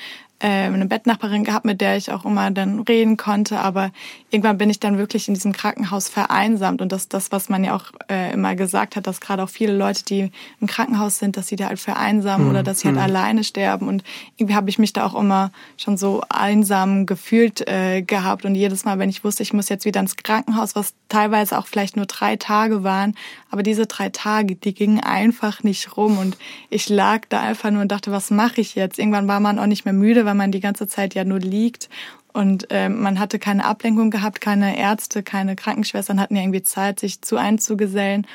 eine 0.48 0.86
Bettnachbarin 0.86 1.44
gehabt, 1.44 1.66
mit 1.66 1.80
der 1.82 1.98
ich 1.98 2.12
auch 2.12 2.26
immer 2.26 2.52
dann 2.52 2.82
reden 2.82 3.18
konnte. 3.18 3.60
Aber 3.60 3.92
irgendwann 4.30 4.58
bin 4.58 4.70
ich 4.70 4.80
dann 4.80 4.98
wirklich 4.98 5.28
in 5.28 5.34
diesem 5.34 5.54
Krankenhaus 5.54 6.10
vereinsamt. 6.10 6.82
Und 6.82 6.92
das 6.92 7.08
das, 7.08 7.32
was 7.32 7.50
man 7.50 7.64
ja 7.64 7.76
auch 7.76 7.86
äh, 8.10 8.34
immer 8.34 8.56
gesagt 8.56 8.96
hat, 8.96 9.08
dass 9.08 9.22
gerade 9.22 9.44
auch 9.44 9.50
viele 9.50 9.76
Leute, 9.76 10.04
die 10.04 10.32
im 10.60 10.68
Krankenhaus 10.68 11.20
sind, 11.20 11.38
dass 11.38 11.48
sie 11.48 11.56
da 11.56 11.68
halt 11.68 11.80
vereinsamen 11.80 12.46
mhm. 12.46 12.52
oder 12.52 12.64
dass 12.64 12.82
sie 12.82 12.88
halt 12.88 12.98
mhm. 12.98 13.04
alleine 13.04 13.44
sterben. 13.44 13.88
Und 13.88 14.04
irgendwie 14.38 14.56
habe 14.56 14.70
ich 14.70 14.80
mich 14.80 14.94
da 14.94 15.06
auch 15.06 15.16
immer 15.16 15.52
schon 15.78 15.98
so 15.98 16.22
einsam 16.30 17.06
gefühlt 17.06 17.68
äh, 17.68 18.02
gehabt. 18.02 18.46
Und 18.46 18.56
jedes 18.56 18.86
Mal, 18.86 19.00
wenn 19.00 19.10
ich 19.10 19.24
wusste, 19.24 19.44
ich 19.44 19.54
muss 19.54 19.70
jetzt 19.70 19.86
wieder 19.86 20.00
ins 20.00 20.16
Krankenhaus, 20.16 20.76
was 20.76 20.94
teilweise 21.10 21.58
auch 21.58 21.68
vielleicht 21.68 21.96
nur 21.96 22.06
drei 22.06 22.36
Tage 22.36 22.84
waren, 22.84 23.16
aber 23.50 23.64
diese 23.64 23.86
drei 23.86 24.10
Tage, 24.10 24.56
die 24.56 24.74
gingen 24.74 25.00
einfach 25.00 25.64
nicht 25.64 25.96
rum. 25.96 26.18
Und 26.18 26.38
ich 26.70 26.90
lag 26.90 27.22
da 27.30 27.40
einfach 27.42 27.70
nur 27.72 27.84
und 27.84 27.92
dachte, 27.92 28.12
was 28.12 28.32
mache 28.32 28.62
ich 28.62 28.76
jetzt? 28.76 28.98
Irgendwann 28.98 29.28
war 29.28 29.40
man 29.40 29.60
auch 29.60 29.68
nicht 29.68 29.86
mehr 29.86 29.94
müde, 29.94 30.26
weil 30.34 30.38
man 30.38 30.52
die 30.52 30.62
ganze 30.62 30.88
Zeit 30.88 31.14
ja 31.14 31.24
nur 31.24 31.40
liegt. 31.40 31.90
Und 32.34 32.72
äh, 32.72 32.90
man 32.90 33.20
hatte 33.20 33.38
keine 33.38 33.66
Ablenkung 33.66 34.10
gehabt, 34.10 34.42
keine 34.42 34.76
Ärzte, 34.76 35.22
keine 35.22 35.56
Krankenschwestern 35.56 36.20
hatten 36.20 36.36
ja 36.36 36.42
irgendwie 36.42 36.64
Zeit, 36.64 37.00
sich 37.00 37.22
zu 37.22 37.38
einzugesellen. 37.38 38.26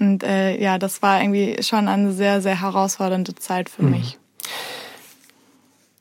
Und 0.00 0.24
äh, 0.24 0.60
ja, 0.60 0.78
das 0.78 1.02
war 1.02 1.22
irgendwie 1.22 1.62
schon 1.62 1.86
eine 1.86 2.12
sehr, 2.12 2.42
sehr 2.42 2.60
herausfordernde 2.60 3.36
Zeit 3.36 3.70
für 3.70 3.84
mhm. 3.84 3.90
mich. 3.92 4.18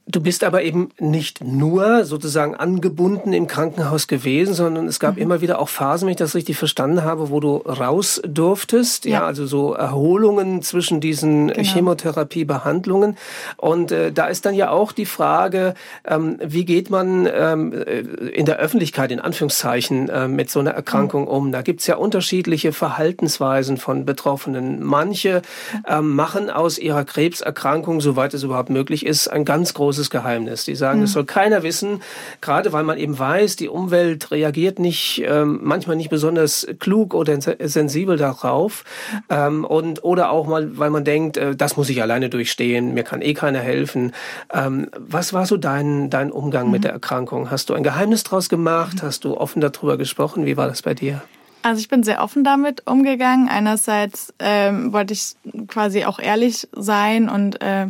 Du 0.07 0.21
bist 0.21 0.43
aber 0.43 0.61
eben 0.61 0.89
nicht 0.99 1.43
nur 1.43 2.05
sozusagen 2.05 2.55
angebunden 2.55 3.33
im 3.33 3.47
Krankenhaus 3.47 4.07
gewesen, 4.07 4.53
sondern 4.53 4.87
es 4.87 4.99
gab 4.99 5.15
mhm. 5.15 5.21
immer 5.23 5.41
wieder 5.41 5.57
auch 5.57 5.67
Phasen, 5.67 6.05
wenn 6.05 6.11
ich 6.11 6.17
das 6.17 6.35
richtig 6.35 6.57
verstanden 6.57 7.03
habe, 7.03 7.31
wo 7.31 7.39
du 7.39 7.57
raus 7.57 8.21
durftest. 8.23 9.05
Ja, 9.05 9.11
ja 9.11 9.25
also 9.25 9.47
so 9.47 9.73
Erholungen 9.73 10.61
zwischen 10.61 10.99
diesen 11.01 11.47
genau. 11.47 11.63
Chemotherapiebehandlungen. 11.63 13.17
Und 13.57 13.91
äh, 13.91 14.11
da 14.11 14.27
ist 14.27 14.45
dann 14.45 14.53
ja 14.53 14.69
auch 14.69 14.91
die 14.91 15.07
Frage, 15.07 15.73
ähm, 16.05 16.37
wie 16.39 16.65
geht 16.65 16.91
man 16.91 17.27
ähm, 17.33 17.73
äh, 17.73 18.01
in 18.01 18.45
der 18.45 18.57
Öffentlichkeit, 18.57 19.11
in 19.11 19.19
Anführungszeichen, 19.19 20.09
äh, 20.09 20.27
mit 20.27 20.51
so 20.51 20.59
einer 20.59 20.71
Erkrankung 20.71 21.23
mhm. 21.23 21.29
um? 21.29 21.51
Da 21.51 21.63
gibt's 21.63 21.87
ja 21.87 21.95
unterschiedliche 21.95 22.73
Verhaltensweisen 22.73 23.77
von 23.77 24.05
Betroffenen. 24.05 24.83
Manche 24.83 25.41
ähm, 25.87 26.15
machen 26.15 26.51
aus 26.51 26.77
ihrer 26.77 27.05
Krebserkrankung, 27.05 28.01
soweit 28.01 28.35
es 28.35 28.43
überhaupt 28.43 28.69
möglich 28.69 29.03
ist, 29.03 29.29
ein 29.29 29.45
ganz 29.45 29.73
großes 29.73 29.94
großes 29.95 30.09
Geheimnis. 30.09 30.65
Die 30.65 30.75
sagen, 30.75 30.99
mhm. 30.99 31.03
das 31.03 31.13
soll 31.13 31.25
keiner 31.25 31.63
wissen, 31.63 32.01
gerade 32.41 32.73
weil 32.73 32.83
man 32.83 32.97
eben 32.97 33.17
weiß, 33.17 33.55
die 33.55 33.69
Umwelt 33.69 34.31
reagiert 34.31 34.79
nicht, 34.79 35.23
ähm, 35.25 35.59
manchmal 35.63 35.95
nicht 35.95 36.09
besonders 36.09 36.67
klug 36.79 37.13
oder 37.13 37.39
sensibel 37.39 38.17
darauf. 38.17 38.83
Ähm, 39.29 39.63
und, 39.63 40.03
oder 40.03 40.31
auch 40.31 40.47
mal, 40.47 40.77
weil 40.77 40.89
man 40.89 41.05
denkt, 41.05 41.37
äh, 41.37 41.55
das 41.55 41.77
muss 41.77 41.89
ich 41.89 42.01
alleine 42.01 42.29
durchstehen, 42.29 42.93
mir 42.93 43.03
kann 43.03 43.21
eh 43.21 43.33
keiner 43.33 43.59
helfen. 43.59 44.11
Ähm, 44.53 44.89
was 44.97 45.31
war 45.31 45.45
so 45.45 45.55
dein, 45.55 46.09
dein 46.09 46.31
Umgang 46.31 46.65
mhm. 46.65 46.71
mit 46.71 46.83
der 46.83 46.91
Erkrankung? 46.91 47.49
Hast 47.49 47.69
du 47.69 47.73
ein 47.73 47.83
Geheimnis 47.83 48.23
draus 48.23 48.49
gemacht? 48.49 49.01
Hast 49.01 49.23
du 49.23 49.37
offen 49.37 49.61
darüber 49.61 49.97
gesprochen? 49.97 50.45
Wie 50.45 50.57
war 50.57 50.67
das 50.67 50.81
bei 50.81 50.93
dir? 50.93 51.21
Also 51.61 51.79
ich 51.79 51.87
bin 51.87 52.03
sehr 52.03 52.21
offen 52.21 52.43
damit 52.43 52.85
umgegangen. 52.85 53.49
Einerseits 53.49 54.33
ähm, 54.37 54.93
wollte 54.93 55.13
ich 55.13 55.35
quasi 55.67 56.05
auch 56.05 56.19
ehrlich 56.19 56.67
sein 56.73 57.27
und 57.27 57.59
äh, 57.59 57.87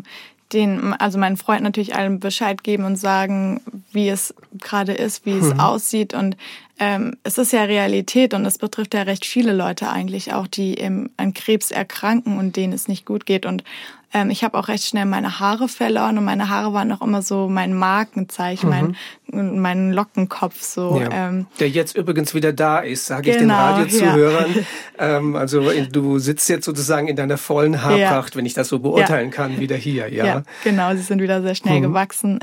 den, 0.53 0.93
also 0.93 1.17
meinen 1.17 1.37
Freunden 1.37 1.63
natürlich 1.63 1.95
allen 1.95 2.19
Bescheid 2.19 2.63
geben 2.63 2.85
und 2.85 2.95
sagen, 2.97 3.61
wie 3.91 4.09
es 4.09 4.33
gerade 4.59 4.93
ist, 4.93 5.25
wie 5.25 5.37
es 5.37 5.53
mhm. 5.53 5.59
aussieht. 5.59 6.13
Und 6.13 6.37
ähm, 6.79 7.17
es 7.23 7.37
ist 7.37 7.53
ja 7.53 7.63
Realität 7.63 8.33
und 8.33 8.45
es 8.45 8.57
betrifft 8.57 8.93
ja 8.93 9.03
recht 9.03 9.25
viele 9.25 9.53
Leute 9.53 9.89
eigentlich 9.89 10.33
auch, 10.33 10.47
die 10.47 10.73
im, 10.73 11.09
an 11.17 11.33
Krebs 11.33 11.71
erkranken 11.71 12.37
und 12.37 12.55
denen 12.55 12.73
es 12.73 12.87
nicht 12.87 13.05
gut 13.05 13.25
geht. 13.25 13.45
Und 13.45 13.63
ähm, 14.13 14.29
ich 14.29 14.43
habe 14.43 14.57
auch 14.57 14.67
recht 14.67 14.85
schnell 14.85 15.05
meine 15.05 15.39
Haare 15.39 15.67
verloren 15.67 16.17
und 16.17 16.25
meine 16.25 16.49
Haare 16.49 16.73
waren 16.73 16.91
auch 16.91 17.01
immer 17.01 17.21
so 17.21 17.47
mein 17.47 17.73
Markenzeichen, 17.73 18.69
mhm. 18.69 18.95
mein, 19.27 19.59
mein 19.59 19.91
Lockenkopf 19.93 20.61
so. 20.61 20.99
Ja. 21.01 21.09
Ähm, 21.11 21.47
Der 21.59 21.69
jetzt 21.69 21.95
übrigens 21.97 22.33
wieder 22.33 22.53
da 22.53 22.79
ist, 22.79 23.05
sage 23.05 23.31
genau, 23.31 23.33
ich 23.33 23.39
den 23.39 23.47
genau, 23.47 23.59
Radiozuhörern. 23.59 24.55
Ja. 24.99 25.17
ähm, 25.17 25.35
also 25.35 25.69
du 25.91 26.19
sitzt 26.19 26.49
jetzt 26.49 26.65
sozusagen 26.65 27.07
in 27.07 27.15
deiner 27.15 27.37
vollen 27.37 27.81
Haarpracht, 27.81 28.33
ja. 28.33 28.37
wenn 28.37 28.45
ich 28.45 28.53
das 28.53 28.69
so 28.69 28.79
beurteilen 28.79 29.31
kann, 29.31 29.59
wieder 29.59 29.75
hier. 29.75 30.11
Ja. 30.11 30.25
ja, 30.25 30.43
genau, 30.63 30.93
sie 30.95 31.01
sind 31.01 31.21
wieder 31.21 31.41
sehr 31.41 31.55
schnell 31.55 31.79
mhm. 31.79 31.83
gewachsen. 31.83 32.39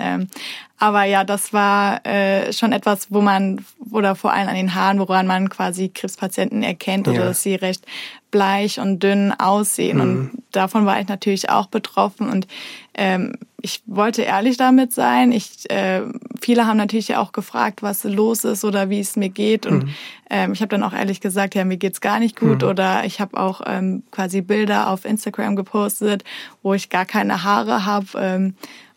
Aber 0.82 1.04
ja, 1.04 1.22
das 1.22 1.52
war 1.52 2.04
äh, 2.04 2.52
schon 2.52 2.72
etwas, 2.72 3.06
wo 3.12 3.20
man, 3.20 3.64
oder 3.92 4.16
vor 4.16 4.32
allem 4.32 4.48
an 4.48 4.56
den 4.56 4.74
Haaren, 4.74 4.98
woran 4.98 5.28
man 5.28 5.48
quasi 5.48 5.90
Krebspatienten 5.90 6.64
erkennt 6.64 7.06
oder 7.06 7.26
dass 7.26 7.44
sie 7.44 7.54
recht 7.54 7.86
bleich 8.32 8.80
und 8.80 9.00
dünn 9.00 9.30
aussehen. 9.30 9.98
Mhm. 9.98 10.02
Und 10.02 10.42
davon 10.50 10.84
war 10.84 11.00
ich 11.00 11.06
natürlich 11.06 11.50
auch 11.50 11.68
betroffen. 11.68 12.28
Und 12.28 12.48
ähm, 12.94 13.34
ich 13.60 13.84
wollte 13.86 14.22
ehrlich 14.22 14.56
damit 14.56 14.92
sein. 14.92 15.30
Ich, 15.30 15.70
äh, 15.70 16.02
viele 16.40 16.66
haben 16.66 16.78
natürlich 16.78 17.14
auch 17.14 17.30
gefragt, 17.30 17.84
was 17.84 18.02
los 18.02 18.42
ist 18.42 18.64
oder 18.64 18.90
wie 18.90 18.98
es 18.98 19.14
mir 19.14 19.28
geht. 19.28 19.66
Und 19.66 19.84
mhm. 19.84 19.94
ähm, 20.30 20.52
ich 20.52 20.62
habe 20.62 20.70
dann 20.70 20.82
auch 20.82 20.94
ehrlich 20.94 21.20
gesagt, 21.20 21.54
ja, 21.54 21.64
mir 21.64 21.76
geht's 21.76 22.00
gar 22.00 22.18
nicht 22.18 22.34
gut. 22.34 22.62
Mhm. 22.62 22.68
Oder 22.68 23.04
ich 23.04 23.20
habe 23.20 23.38
auch 23.38 23.60
ähm, 23.66 24.02
quasi 24.10 24.40
Bilder 24.40 24.90
auf 24.90 25.04
Instagram 25.04 25.54
gepostet, 25.54 26.24
wo 26.64 26.74
ich 26.74 26.88
gar 26.88 27.04
keine 27.04 27.44
Haare 27.44 27.86
habe. 27.86 28.06
Ähm, 28.16 28.54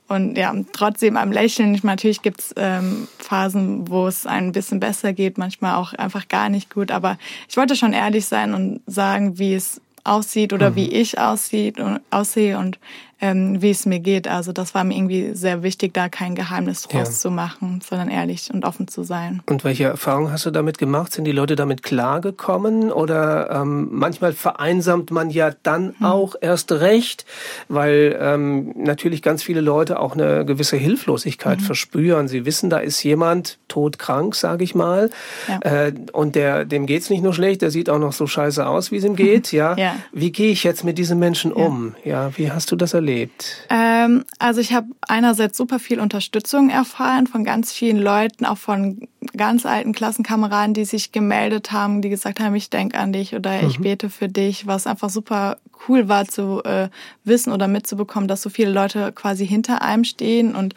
und 0.07 0.37
ja, 0.37 0.53
trotzdem 0.71 1.17
am 1.17 1.31
Lächeln. 1.31 1.79
Natürlich 1.83 2.21
gibt's 2.21 2.53
ähm, 2.57 3.07
Phasen, 3.17 3.89
wo 3.89 4.07
es 4.07 4.27
ein 4.27 4.51
bisschen 4.51 4.79
besser 4.79 5.13
geht, 5.13 5.37
manchmal 5.37 5.75
auch 5.75 5.93
einfach 5.93 6.27
gar 6.27 6.49
nicht 6.49 6.73
gut. 6.73 6.91
Aber 6.91 7.17
ich 7.49 7.57
wollte 7.57 7.75
schon 7.75 7.93
ehrlich 7.93 8.25
sein 8.25 8.53
und 8.53 8.81
sagen, 8.85 9.39
wie 9.39 9.55
es 9.55 9.81
aussieht 10.03 10.53
oder 10.53 10.71
mhm. 10.71 10.75
wie 10.75 10.91
ich 10.91 11.19
aussieht 11.19 11.79
und 11.79 11.99
aussehe 12.11 12.57
und 12.59 12.79
ähm, 13.21 13.61
wie 13.61 13.69
es 13.69 13.85
mir 13.85 13.99
geht. 13.99 14.27
Also 14.27 14.51
das 14.51 14.75
war 14.75 14.83
mir 14.83 14.95
irgendwie 14.95 15.33
sehr 15.33 15.63
wichtig, 15.63 15.93
da 15.93 16.09
kein 16.09 16.35
Geheimnis 16.35 16.83
draus 16.83 17.07
ja. 17.07 17.13
zu 17.13 17.31
machen, 17.31 17.81
sondern 17.87 18.09
ehrlich 18.09 18.49
und 18.53 18.65
offen 18.65 18.87
zu 18.87 19.03
sein. 19.03 19.41
Und 19.45 19.63
welche 19.63 19.85
Erfahrungen 19.85 20.31
hast 20.31 20.45
du 20.45 20.51
damit 20.51 20.77
gemacht? 20.77 21.13
Sind 21.13 21.23
die 21.25 21.31
Leute 21.31 21.55
damit 21.55 21.81
klargekommen? 21.81 22.91
Oder 22.91 23.49
ähm, 23.51 23.87
manchmal 23.91 24.33
vereinsamt 24.33 25.11
man 25.11 25.29
ja 25.29 25.51
dann 25.63 25.95
hm. 25.97 26.05
auch 26.05 26.35
erst 26.41 26.73
recht, 26.73 27.25
weil 27.69 28.17
ähm, 28.19 28.73
natürlich 28.75 29.21
ganz 29.21 29.43
viele 29.43 29.61
Leute 29.61 29.99
auch 29.99 30.13
eine 30.13 30.45
gewisse 30.45 30.75
Hilflosigkeit 30.75 31.59
mhm. 31.59 31.63
verspüren. 31.63 32.27
Sie 32.27 32.45
wissen, 32.45 32.69
da 32.69 32.77
ist 32.77 33.01
jemand 33.03 33.57
todkrank, 33.67 34.35
sage 34.35 34.63
ich 34.63 34.75
mal, 34.75 35.09
ja. 35.47 35.59
äh, 35.87 35.93
und 36.11 36.35
der 36.35 36.65
dem 36.65 36.85
geht's 36.85 37.09
nicht 37.09 37.23
nur 37.23 37.33
schlecht, 37.33 37.61
der 37.61 37.71
sieht 37.71 37.89
auch 37.89 37.99
noch 37.99 38.13
so 38.13 38.27
scheiße 38.27 38.65
aus, 38.65 38.91
wie 38.91 38.97
es 38.97 39.03
ihm 39.03 39.15
geht. 39.15 39.51
ja. 39.51 39.75
ja. 39.77 39.95
Wie 40.11 40.31
gehe 40.31 40.51
ich 40.51 40.63
jetzt 40.63 40.83
mit 40.83 40.97
diesen 40.97 41.19
Menschen 41.19 41.51
um? 41.51 41.95
Ja, 42.03 42.35
wie 42.37 42.51
hast 42.51 42.71
du 42.71 42.75
das 42.75 42.93
erlebt? 42.93 43.04
Erlebt? 43.05 43.67
Ähm, 43.69 44.25
also 44.39 44.61
ich 44.61 44.73
habe 44.73 44.87
einerseits 45.01 45.57
super 45.57 45.79
viel 45.79 45.99
Unterstützung 45.99 46.69
erfahren 46.69 47.27
von 47.27 47.43
ganz 47.43 47.71
vielen 47.71 47.97
Leuten, 47.97 48.45
auch 48.45 48.57
von 48.57 49.07
ganz 49.35 49.65
alten 49.65 49.93
Klassenkameraden, 49.93 50.73
die 50.73 50.85
sich 50.85 51.11
gemeldet 51.11 51.71
haben, 51.71 52.01
die 52.01 52.09
gesagt 52.09 52.39
haben, 52.39 52.55
ich 52.55 52.69
denke 52.69 52.97
an 52.97 53.13
dich 53.13 53.35
oder 53.35 53.63
ich 53.63 53.79
mhm. 53.79 53.83
bete 53.83 54.09
für 54.09 54.29
dich, 54.29 54.67
was 54.67 54.87
einfach 54.87 55.09
super 55.09 55.57
cool 55.87 56.07
war 56.07 56.25
zu 56.25 56.63
äh, 56.63 56.89
wissen 57.23 57.51
oder 57.51 57.67
mitzubekommen, 57.67 58.27
dass 58.27 58.41
so 58.41 58.49
viele 58.49 58.71
Leute 58.71 59.11
quasi 59.11 59.45
hinter 59.45 59.81
einem 59.81 60.03
stehen 60.03 60.55
und 60.55 60.73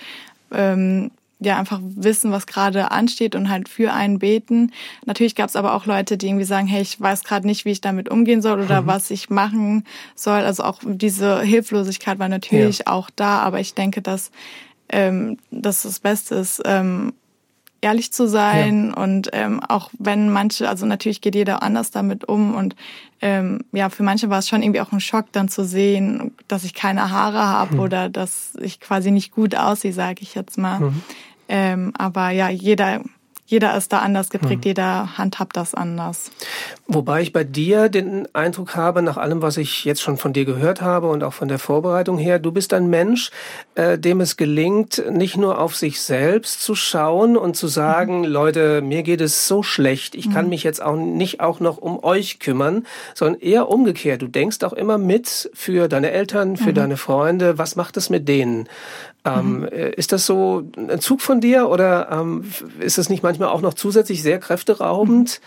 ähm, 0.52 1.10
ja 1.40 1.56
einfach 1.58 1.80
wissen, 1.82 2.32
was 2.32 2.46
gerade 2.46 2.90
ansteht 2.90 3.34
und 3.34 3.48
halt 3.48 3.68
für 3.68 3.92
einen 3.92 4.18
beten. 4.18 4.72
Natürlich 5.06 5.34
gab 5.34 5.48
es 5.48 5.56
aber 5.56 5.74
auch 5.74 5.86
Leute, 5.86 6.16
die 6.16 6.26
irgendwie 6.26 6.44
sagen, 6.44 6.66
hey, 6.66 6.82
ich 6.82 7.00
weiß 7.00 7.24
gerade 7.24 7.46
nicht, 7.46 7.64
wie 7.64 7.70
ich 7.70 7.80
damit 7.80 8.08
umgehen 8.08 8.42
soll 8.42 8.60
oder 8.60 8.82
mhm. 8.82 8.86
was 8.86 9.10
ich 9.10 9.30
machen 9.30 9.84
soll. 10.14 10.40
Also 10.40 10.64
auch 10.64 10.80
diese 10.84 11.40
Hilflosigkeit 11.40 12.18
war 12.18 12.28
natürlich 12.28 12.78
ja. 12.80 12.86
auch 12.88 13.10
da, 13.14 13.38
aber 13.38 13.60
ich 13.60 13.74
denke, 13.74 14.02
dass, 14.02 14.30
ähm, 14.88 15.38
dass 15.50 15.82
das 15.82 16.00
Beste 16.00 16.34
ist, 16.36 16.62
ähm, 16.64 17.12
ehrlich 17.80 18.12
zu 18.12 18.26
sein 18.26 18.88
ja. 18.88 19.02
und 19.02 19.30
ähm, 19.32 19.60
auch 19.60 19.90
wenn 19.98 20.30
manche, 20.30 20.68
also 20.68 20.84
natürlich 20.84 21.20
geht 21.20 21.34
jeder 21.34 21.62
anders 21.62 21.90
damit 21.90 22.24
um 22.24 22.54
und 22.54 22.74
ähm, 23.20 23.64
ja, 23.72 23.88
für 23.88 24.02
manche 24.02 24.30
war 24.30 24.40
es 24.40 24.48
schon 24.48 24.62
irgendwie 24.62 24.80
auch 24.80 24.92
ein 24.92 25.00
Schock 25.00 25.26
dann 25.32 25.48
zu 25.48 25.64
sehen, 25.64 26.32
dass 26.48 26.64
ich 26.64 26.74
keine 26.74 27.10
Haare 27.10 27.38
habe 27.38 27.74
mhm. 27.74 27.80
oder 27.80 28.08
dass 28.08 28.52
ich 28.60 28.80
quasi 28.80 29.10
nicht 29.10 29.32
gut 29.32 29.54
aussehe, 29.54 29.92
sage 29.92 30.22
ich 30.22 30.34
jetzt 30.34 30.58
mal. 30.58 30.80
Mhm. 30.80 31.02
Ähm, 31.48 31.92
aber 31.96 32.30
ja, 32.30 32.48
jeder 32.48 33.00
jeder 33.50 33.74
ist 33.78 33.94
da 33.94 34.00
anders 34.00 34.28
geprägt, 34.28 34.64
mhm. 34.64 34.68
jeder 34.68 35.16
handhabt 35.16 35.56
das 35.56 35.74
anders. 35.74 36.30
Wobei 36.86 37.22
ich 37.22 37.32
bei 37.32 37.44
dir 37.44 37.88
den 37.88 38.28
Eindruck 38.34 38.76
habe, 38.76 39.00
nach 39.00 39.16
allem, 39.16 39.40
was 39.40 39.56
ich 39.56 39.86
jetzt 39.86 40.02
schon 40.02 40.18
von 40.18 40.34
dir 40.34 40.44
gehört 40.44 40.82
habe 40.82 41.08
und 41.08 41.24
auch 41.24 41.32
von 41.32 41.48
der 41.48 41.58
Vorbereitung 41.58 42.18
her, 42.18 42.38
du 42.38 42.52
bist 42.52 42.74
ein 42.74 42.90
Mensch, 42.90 43.30
äh, 43.74 43.98
dem 43.98 44.20
es 44.20 44.36
gelingt, 44.36 45.02
nicht 45.10 45.38
nur 45.38 45.60
auf 45.60 45.74
sich 45.74 46.02
selbst 46.02 46.60
zu 46.60 46.74
schauen 46.74 47.38
und 47.38 47.56
zu 47.56 47.68
sagen, 47.68 48.18
mhm. 48.18 48.26
Leute, 48.26 48.82
mir 48.82 49.02
geht 49.02 49.22
es 49.22 49.48
so 49.48 49.62
schlecht, 49.62 50.14
ich 50.14 50.28
mhm. 50.28 50.34
kann 50.34 50.48
mich 50.50 50.62
jetzt 50.62 50.82
auch 50.82 50.96
nicht 50.96 51.40
auch 51.40 51.58
noch 51.58 51.78
um 51.78 52.04
euch 52.04 52.40
kümmern, 52.40 52.86
sondern 53.14 53.40
eher 53.40 53.70
umgekehrt. 53.70 54.20
Du 54.20 54.28
denkst 54.28 54.62
auch 54.62 54.74
immer 54.74 54.98
mit 54.98 55.50
für 55.54 55.88
deine 55.88 56.10
Eltern, 56.10 56.58
für 56.58 56.70
mhm. 56.70 56.74
deine 56.74 56.96
Freunde, 56.98 57.56
was 57.56 57.76
macht 57.76 57.96
es 57.96 58.10
mit 58.10 58.28
denen? 58.28 58.68
Ähm, 59.24 59.60
mhm. 59.60 59.64
Äh, 59.66 59.90
ist 59.90 60.12
das 60.12 60.26
so 60.26 60.70
ein 60.76 61.00
Zug 61.00 61.20
von 61.20 61.40
dir 61.40 61.68
oder 61.68 62.10
ähm, 62.10 62.44
ist 62.80 62.98
es 62.98 63.08
nicht 63.08 63.22
manchmal 63.22 63.48
auch 63.48 63.60
noch 63.60 63.74
zusätzlich 63.74 64.22
sehr 64.22 64.38
kräfteraubend? 64.38 65.40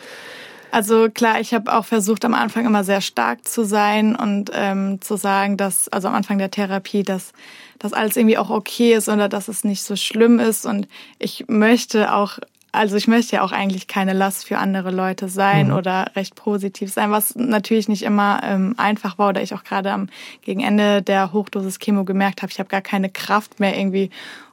Also 0.72 1.10
klar, 1.10 1.42
ich 1.42 1.54
habe 1.54 1.74
auch 1.74 1.86
versucht 1.86 2.24
am 2.24 2.34
Anfang 2.34 2.66
immer 2.66 2.84
sehr 2.84 3.02
stark 3.02 3.46
zu 3.46 3.66
sein 3.66 4.16
und 4.16 4.52
ähm, 4.54 5.02
zu 5.02 5.18
sagen, 5.18 5.58
dass, 5.58 5.90
also 5.90 6.08
am 6.08 6.16
Anfang 6.16 6.38
der 6.38 6.50
Therapie, 6.50 7.04
dass 7.04 7.34
dass 7.82 7.94
alles 7.94 8.16
irgendwie 8.16 8.38
auch 8.38 8.52
okay 8.52 8.94
ist 8.94 9.10
oder 9.10 9.28
dass 9.28 9.48
es 9.48 9.64
nicht 9.64 9.82
so 9.82 9.96
schlimm 9.96 10.38
ist. 10.38 10.68
Und 10.68 10.88
ich 11.18 11.46
möchte 11.48 12.14
auch 12.14 12.38
also 12.72 12.96
ich 12.96 13.08
möchte 13.08 13.36
ja 13.36 13.42
auch 13.44 13.52
eigentlich 13.52 13.88
keine 13.88 14.14
Last 14.14 14.48
für 14.48 14.58
andere 14.58 14.92
Leute 14.92 15.28
sein 15.28 15.68
mhm. 15.68 15.74
oder 15.74 16.12
recht 16.16 16.36
positiv 16.36 16.92
sein, 16.92 17.12
was 17.12 17.36
natürlich 17.36 17.90
nicht 17.90 18.04
immer 18.04 18.42
ähm, 18.44 18.76
einfach 18.78 19.18
war 19.18 19.30
oder 19.30 19.42
ich 19.42 19.54
auch 19.54 19.64
gerade 19.64 19.92
am 19.92 20.08
gegen 20.42 20.62
Ende 20.62 21.02
der 21.02 21.34
Hochdosis 21.34 21.80
Chemo 21.80 22.06
gemerkt 22.06 22.42
habe, 22.42 22.52
ich 22.52 22.60
habe 22.60 22.70
gar 22.70 22.82
keine 22.82 23.10
Kraft 23.10 23.60
mehr 23.60 23.78
irgendwie, 23.78 24.10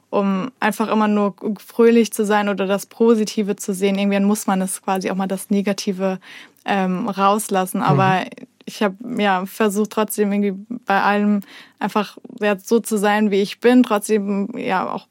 um 0.09 0.51
einfach 0.59 0.89
immer 0.91 1.07
nur 1.07 1.35
fröhlich 1.65 2.11
zu 2.11 2.25
sein 2.25 2.49
oder 2.49 2.65
das 2.65 2.87
Positive 2.87 3.55
zu 3.55 3.73
sehen. 3.73 3.97
Irgendwann 3.97 4.25
muss 4.25 4.47
man 4.47 4.61
es 4.61 4.81
quasi 4.81 5.11
auch 5.11 5.15
mal 5.15 5.27
das 5.27 5.49
Negative 5.49 6.19
ähm, 6.65 7.07
rauslassen. 7.07 7.81
Aber 7.81 8.21
mhm. 8.21 8.25
ich 8.65 8.81
habe 8.83 8.95
ja 9.17 9.45
versucht 9.45 9.91
trotzdem 9.91 10.31
irgendwie 10.31 10.55
bei 10.85 11.01
allem 11.01 11.41
einfach 11.77 12.17
ja, 12.41 12.57
so 12.57 12.79
zu 12.79 12.97
sein, 12.97 13.31
wie 13.31 13.41
ich 13.41 13.59
bin, 13.59 13.83
trotzdem 13.83 14.49
ja 14.57 14.89
auch 14.89 15.07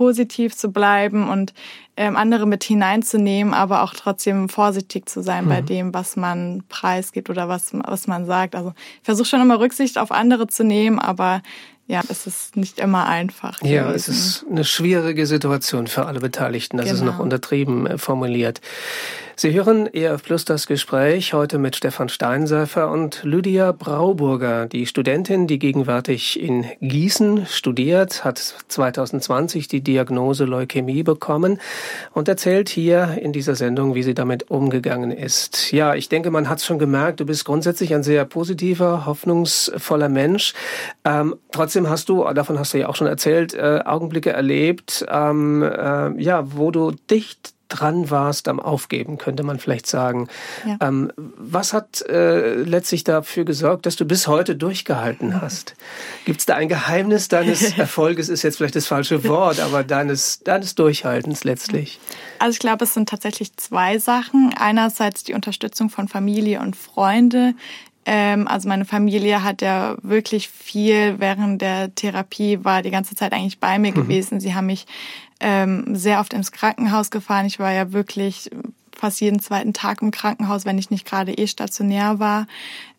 positiv 0.00 0.56
zu 0.56 0.72
bleiben 0.72 1.28
und 1.28 1.52
ähm, 1.94 2.16
andere 2.16 2.46
mit 2.46 2.64
hineinzunehmen, 2.64 3.52
aber 3.52 3.82
auch 3.82 3.92
trotzdem 3.92 4.48
vorsichtig 4.48 5.06
zu 5.10 5.22
sein 5.22 5.44
mhm. 5.44 5.48
bei 5.50 5.60
dem, 5.60 5.92
was 5.92 6.16
man 6.16 6.62
preisgibt 6.70 7.28
oder 7.28 7.50
was, 7.50 7.72
was 7.74 8.06
man 8.06 8.24
sagt. 8.24 8.54
Also 8.54 8.72
ich 8.94 9.04
versuche 9.04 9.26
schon 9.26 9.42
immer 9.42 9.60
Rücksicht 9.60 9.98
auf 9.98 10.10
andere 10.10 10.46
zu 10.46 10.64
nehmen, 10.64 10.98
aber 10.98 11.42
ja, 11.86 12.00
es 12.08 12.26
ist 12.26 12.56
nicht 12.56 12.78
immer 12.78 13.08
einfach. 13.08 13.60
Ja, 13.60 13.88
gewesen. 13.88 13.96
es 13.96 14.08
ist 14.08 14.46
eine 14.48 14.64
schwierige 14.64 15.26
Situation 15.26 15.86
für 15.86 16.06
alle 16.06 16.20
Beteiligten. 16.20 16.78
Das 16.78 16.86
genau. 16.86 16.98
ist 16.98 17.04
noch 17.04 17.18
untertrieben 17.18 17.86
äh, 17.86 17.98
formuliert. 17.98 18.62
Sie 19.40 19.54
hören 19.54 19.86
ERF 19.86 20.22
Plus 20.22 20.44
das 20.44 20.66
Gespräch 20.66 21.32
heute 21.32 21.56
mit 21.56 21.74
Stefan 21.74 22.10
Steinseiffer 22.10 22.90
und 22.90 23.22
Lydia 23.24 23.72
Brauburger, 23.72 24.66
die 24.66 24.84
Studentin, 24.84 25.46
die 25.46 25.58
gegenwärtig 25.58 26.38
in 26.38 26.66
Gießen 26.82 27.46
studiert, 27.46 28.22
hat 28.22 28.36
2020 28.36 29.66
die 29.66 29.80
Diagnose 29.80 30.44
Leukämie 30.44 31.02
bekommen 31.04 31.58
und 32.12 32.28
erzählt 32.28 32.68
hier 32.68 33.16
in 33.18 33.32
dieser 33.32 33.54
Sendung, 33.54 33.94
wie 33.94 34.02
sie 34.02 34.12
damit 34.12 34.50
umgegangen 34.50 35.10
ist. 35.10 35.72
Ja, 35.72 35.94
ich 35.94 36.10
denke, 36.10 36.30
man 36.30 36.50
hat 36.50 36.58
es 36.58 36.66
schon 36.66 36.78
gemerkt, 36.78 37.20
du 37.20 37.24
bist 37.24 37.46
grundsätzlich 37.46 37.94
ein 37.94 38.02
sehr 38.02 38.26
positiver, 38.26 39.06
hoffnungsvoller 39.06 40.10
Mensch. 40.10 40.52
Ähm, 41.06 41.34
trotzdem 41.50 41.88
hast 41.88 42.10
du, 42.10 42.30
davon 42.34 42.58
hast 42.58 42.74
du 42.74 42.78
ja 42.78 42.90
auch 42.90 42.96
schon 42.96 43.06
erzählt, 43.06 43.54
äh, 43.54 43.80
Augenblicke 43.86 44.32
erlebt, 44.32 45.06
ähm, 45.10 45.62
äh, 45.62 46.22
ja, 46.22 46.44
wo 46.54 46.70
du 46.70 46.90
dicht 47.08 47.54
dran 47.70 48.10
warst 48.10 48.48
am 48.48 48.60
Aufgeben, 48.60 49.16
könnte 49.16 49.42
man 49.42 49.58
vielleicht 49.58 49.86
sagen. 49.86 50.28
Ja. 50.66 50.76
Ähm, 50.80 51.12
was 51.16 51.72
hat 51.72 52.02
äh, 52.02 52.54
letztlich 52.54 53.04
dafür 53.04 53.44
gesorgt, 53.44 53.86
dass 53.86 53.96
du 53.96 54.04
bis 54.04 54.26
heute 54.26 54.56
durchgehalten 54.56 55.40
hast? 55.40 55.74
Gibt 56.26 56.40
es 56.40 56.46
da 56.46 56.56
ein 56.56 56.68
Geheimnis 56.68 57.28
deines 57.28 57.62
Erfolges, 57.78 58.28
ist 58.28 58.42
jetzt 58.42 58.58
vielleicht 58.58 58.76
das 58.76 58.86
falsche 58.86 59.24
Wort, 59.24 59.60
aber 59.60 59.84
deines, 59.84 60.40
deines 60.40 60.74
Durchhaltens 60.74 61.44
letztlich? 61.44 61.98
Also 62.38 62.52
ich 62.52 62.58
glaube, 62.58 62.84
es 62.84 62.94
sind 62.94 63.08
tatsächlich 63.08 63.56
zwei 63.56 63.98
Sachen. 63.98 64.52
Einerseits 64.58 65.24
die 65.24 65.34
Unterstützung 65.34 65.90
von 65.90 66.08
Familie 66.08 66.60
und 66.60 66.76
Freunde. 66.76 67.54
Ähm, 68.06 68.48
also 68.48 68.68
meine 68.68 68.84
Familie 68.84 69.42
hat 69.42 69.62
ja 69.62 69.96
wirklich 70.02 70.48
viel 70.48 71.18
während 71.18 71.60
der 71.60 71.94
Therapie, 71.94 72.64
war 72.64 72.82
die 72.82 72.90
ganze 72.90 73.14
Zeit 73.14 73.32
eigentlich 73.32 73.58
bei 73.58 73.78
mir 73.78 73.92
mhm. 73.92 73.96
gewesen. 73.96 74.40
Sie 74.40 74.54
haben 74.54 74.66
mich 74.66 74.86
ähm, 75.40 75.94
sehr 75.94 76.20
oft 76.20 76.32
ins 76.32 76.52
Krankenhaus 76.52 77.10
gefahren. 77.10 77.46
Ich 77.46 77.58
war 77.58 77.72
ja 77.72 77.92
wirklich 77.92 78.50
fast 79.00 79.20
jeden 79.20 79.40
zweiten 79.40 79.72
Tag 79.72 80.02
im 80.02 80.10
Krankenhaus, 80.10 80.66
wenn 80.66 80.78
ich 80.78 80.90
nicht 80.90 81.06
gerade 81.06 81.32
eh 81.32 81.46
stationär 81.46 82.18
war. 82.18 82.46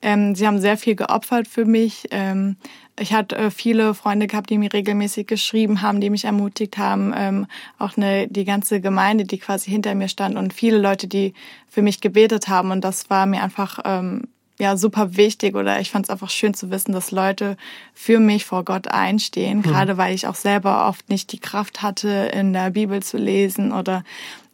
Ähm, 0.02 0.36
sie 0.36 0.48
haben 0.48 0.60
sehr 0.60 0.78
viel 0.78 0.96
geopfert 0.96 1.48
für 1.48 1.66
mich. 1.66 2.08
Ähm, 2.12 2.58
ich 3.00 3.14
hatte 3.14 3.38
äh, 3.38 3.52
viele 3.52 3.94
Freunde 3.94 4.28
gehabt, 4.28 4.50
die 4.50 4.58
mir 4.58 4.74
regelmäßig 4.74 5.28
geschrieben 5.28 5.82
haben, 5.82 6.02
die 6.02 6.10
mich 6.10 6.26
ermutigt 6.26 6.78
haben. 6.78 7.14
Ähm, 7.16 7.48
auch 7.78 7.98
eine, 7.98 8.28
die 8.28 8.46
ganze 8.46 8.82
Gemeinde, 8.82 9.26
die 9.26 9.38
quasi 9.38 9.70
hinter 9.70 9.94
mir 9.96 10.08
stand 10.08 10.38
und 10.38 10.54
viele 10.54 10.80
Leute, 10.80 11.08
die 11.08 11.34
für 11.68 11.82
mich 11.82 12.02
gebetet 12.02 12.48
haben. 12.48 12.72
Und 12.72 12.82
das 12.84 13.10
war 13.10 13.26
mir 13.26 13.44
einfach 13.44 13.80
ähm, 13.86 14.24
ja 14.60 14.78
super 14.78 15.16
wichtig 15.18 15.56
oder 15.56 15.80
ich 15.80 15.92
fand 15.92 16.06
es 16.06 16.10
einfach 16.10 16.30
schön 16.30 16.54
zu 16.54 16.70
wissen, 16.70 16.92
dass 16.92 17.12
Leute 17.12 17.58
für 17.94 18.20
mich 18.20 18.46
vor 18.46 18.64
Gott 18.64 18.88
einstehen, 18.88 19.60
mhm. 19.60 19.64
gerade 19.64 19.98
weil 19.98 20.14
ich 20.14 20.28
auch 20.28 20.36
selber 20.36 20.88
oft 20.88 21.10
nicht 21.10 21.32
die 21.32 21.40
Kraft 21.40 21.82
hatte, 21.82 22.10
in 22.34 22.54
der 22.54 22.72
Bibel 22.72 23.02
zu 23.02 23.18
lesen 23.18 23.72
oder 23.72 24.04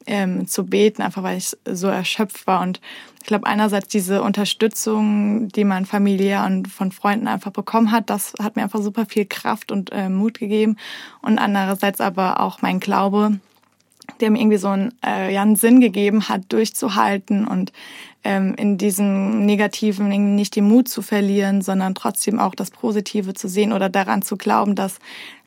ähm, 0.08 0.48
zu 0.48 0.66
beten, 0.66 1.02
einfach 1.02 1.22
weil 1.22 1.38
ich 1.38 1.56
so 1.66 1.88
erschöpft 1.88 2.48
war. 2.48 2.62
Und 2.62 2.80
ich 3.20 3.28
glaube, 3.28 3.46
einerseits 3.46 3.90
diese 3.90 4.24
Unterstützung, 4.24 5.50
die 5.50 5.66
man 5.66 5.86
familiär 5.86 6.46
und 6.46 6.70
von 6.70 6.94
Freunden 6.94 7.28
einfach 7.28 7.52
bekommen 7.52 7.92
hat, 7.92 8.10
das 8.10 8.34
hat 8.42 8.56
mir 8.56 8.64
einfach 8.64 8.82
super 8.82 9.06
viel 9.06 9.26
Kraft 9.26 9.72
und 9.72 9.92
äh, 9.92 10.08
Mut 10.08 10.40
gegeben. 10.40 10.78
Und 11.22 11.38
andererseits 11.38 12.00
aber 12.00 12.40
auch 12.40 12.62
mein 12.62 12.80
Glaube, 12.80 13.40
der 14.20 14.32
mir 14.32 14.40
irgendwie 14.40 14.58
so 14.58 14.70
einen, 14.70 14.94
äh, 15.06 15.34
ja, 15.34 15.42
einen 15.42 15.56
Sinn 15.56 15.80
gegeben 15.80 16.30
hat, 16.30 16.44
durchzuhalten 16.50 17.48
und 17.48 17.72
ähm, 18.24 18.56
in 18.58 18.78
diesem 18.78 19.46
Negativen 19.46 20.36
nicht 20.36 20.56
den 20.56 20.68
Mut 20.68 20.88
zu 20.88 21.02
verlieren, 21.02 21.62
sondern 21.62 21.96
trotzdem 21.96 22.40
auch 22.40 22.56
das 22.56 22.72
Positive 22.72 23.34
zu 23.34 23.48
sehen 23.48 23.74
oder 23.74 23.90
daran 23.90 24.22
zu 24.22 24.38
glauben, 24.38 24.76
dass 24.76 25.00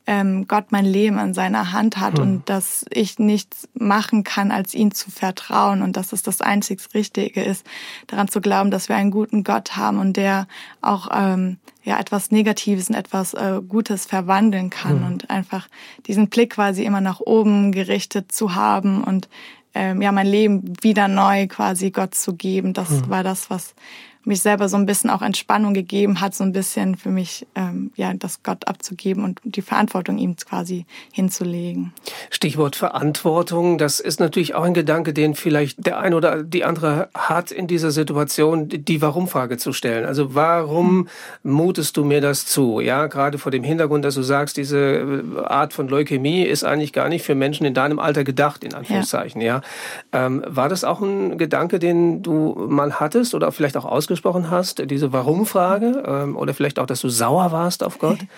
ähm, 0.07 0.49
Gott 0.49 0.73
mein 0.73 0.87
Leben 0.87 1.19
in 1.19 1.35
seiner 1.35 1.73
Hand 1.73 1.99
hat 1.99 2.15
mhm. 2.15 2.23
und 2.23 2.49
dass 2.49 2.85
ich 2.91 3.19
nichts 3.19 3.69
machen 3.75 4.25
kann, 4.25 4.51
als 4.51 4.75
ihn 4.75 4.93
zu 4.93 5.11
vertrauen 5.11 5.83
und 5.83 5.97
dass 5.97 6.13
es 6.13 6.23
das 6.23 6.41
einzig 6.41 6.81
Richtige 6.95 7.43
ist, 7.43 7.67
daran 8.07 8.29
zu 8.29 8.41
glauben, 8.41 8.71
dass 8.71 8.89
wir 8.89 8.97
einen 8.97 9.11
guten 9.11 9.45
Gott 9.45 9.77
haben 9.77 9.99
und 9.99 10.17
der 10.17 10.49
auch 10.81 11.09
ähm, 11.13 11.59
ja 11.85 11.99
etwas 11.99 12.31
Negatives 12.31 12.89
in 12.89 12.95
etwas 12.95 13.35
äh, 13.35 13.61
Gutes 13.67 14.07
verwandeln 14.07 14.71
kann 14.71 15.01
mhm. 15.01 15.07
und 15.07 15.31
einfach 15.31 15.69
diesen 16.07 16.29
Blick 16.29 16.55
quasi 16.55 16.85
immer 16.85 17.01
nach 17.01 17.21
oben 17.21 17.73
gerichtet 17.73 18.33
zu 18.33 18.55
haben 18.55 19.03
und 19.03 19.29
ähm, 19.75 20.03
ja 20.03 20.13
mein 20.13 20.27
Leben 20.27 20.75
wieder 20.83 21.09
neu 21.09 21.47
quasi 21.47 21.91
Gott 21.91 22.15
zu 22.15 22.35
geben. 22.35 22.73
Das 22.73 22.91
mhm. 22.91 23.09
war 23.11 23.23
das, 23.23 23.51
was 23.51 23.75
mich 24.25 24.43
selber 24.43 24.69
so 24.69 24.77
ein 24.77 24.87
bisschen 24.87 25.09
auch 25.11 25.23
Entspannung 25.23 25.73
gegeben 25.73 26.21
hat, 26.21 26.35
so 26.35 26.45
ein 26.45 26.53
bisschen 26.53 26.97
für 26.97 27.09
mich, 27.09 27.47
ähm, 27.55 27.91
ja, 27.97 28.13
das 28.15 28.43
Gott 28.43 28.69
abzugeben 28.69 29.25
und 29.25 29.41
die 29.45 29.63
Verantwortung 29.63 30.19
ihm 30.19 30.37
quasi 30.37 30.85
hinzulegen. 31.13 31.93
Stichwort 32.29 32.77
Verantwortung, 32.77 33.79
das 33.79 33.99
ist 34.01 34.21
natürlich 34.21 34.55
auch 34.55 34.65
ein 34.65 34.75
Gedanke, 34.75 35.15
den 35.15 35.35
vielleicht 35.35 35.87
der 35.87 35.99
ein 35.99 36.13
oder 36.13 36.43
die 36.43 36.65
andere 36.65 37.09
hat 37.15 37.51
in 37.51 37.67
dieser 37.67 37.91
Situation, 37.91 38.69
die 38.69 39.01
Warum-Frage 39.01 39.57
zu 39.57 39.73
stellen. 39.73 40.05
Also 40.05 40.35
warum 40.35 41.09
mutest 41.43 41.97
du 41.97 42.05
mir 42.05 42.21
das 42.21 42.45
zu? 42.45 42.81
Ja, 42.81 43.07
gerade 43.07 43.39
vor 43.39 43.53
dem 43.53 43.65
Hintergrund, 43.65 44.05
dass 44.05 44.17
du 44.17 44.23
sagst, 44.23 44.57
diese 44.57 45.25
Art 45.45 45.73
von 45.73 45.89
Leukämie 45.89 46.43
ist 46.43 46.65
eigentlich 46.65 46.93
gar 46.93 47.09
nicht 47.09 47.25
für 47.25 47.35
Menschen 47.35 47.65
in 47.65 47.75
deinem 47.75 47.99
Alter 47.99 48.25
gedacht, 48.25 48.65
in 48.65 48.75
Anführungszeichen. 48.75 49.41
Ja, 49.41 49.51
ja. 49.51 49.61
Ähm, 50.13 50.45
war 50.47 50.69
das 50.69 50.85
auch 50.85 51.01
ein 51.01 51.39
Gedanke, 51.39 51.79
den 51.79 52.23
du 52.23 52.67
mal 52.69 53.01
hattest 53.01 53.35
oder 53.35 53.51
vielleicht 53.53 53.77
auch 53.77 53.85
aus 53.85 54.10
ausgesprochen 54.11 54.51
hast, 54.51 54.91
diese 54.91 55.13
Warum-Frage? 55.13 56.03
Ähm, 56.07 56.37
oder 56.37 56.53
vielleicht 56.53 56.79
auch, 56.79 56.87
dass 56.87 57.01
du 57.01 57.09
sauer 57.09 57.53
warst 57.53 57.83
auf 57.83 57.99
Gott? 57.99 58.19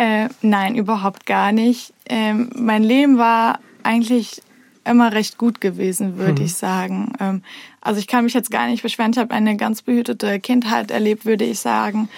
Äh, 0.00 0.28
nein, 0.42 0.76
überhaupt 0.76 1.26
gar 1.26 1.50
nicht. 1.50 1.92
Ähm, 2.08 2.50
mein 2.54 2.84
Leben 2.84 3.18
war 3.18 3.58
eigentlich 3.82 4.40
immer 4.84 5.10
recht 5.12 5.38
gut 5.38 5.60
gewesen, 5.60 6.18
würde 6.18 6.40
mhm. 6.40 6.46
ich 6.46 6.54
sagen. 6.54 7.14
Ähm, 7.18 7.42
also 7.80 7.98
ich 7.98 8.06
kann 8.06 8.22
mich 8.22 8.32
jetzt 8.32 8.52
gar 8.52 8.68
nicht 8.68 8.84
beschweren. 8.84 9.10
Ich 9.10 9.18
habe 9.18 9.34
eine 9.34 9.56
ganz 9.56 9.82
behütete 9.82 10.38
Kindheit 10.38 10.92
erlebt, 10.92 11.26
würde 11.26 11.44
ich 11.44 11.58
sagen. 11.58 12.08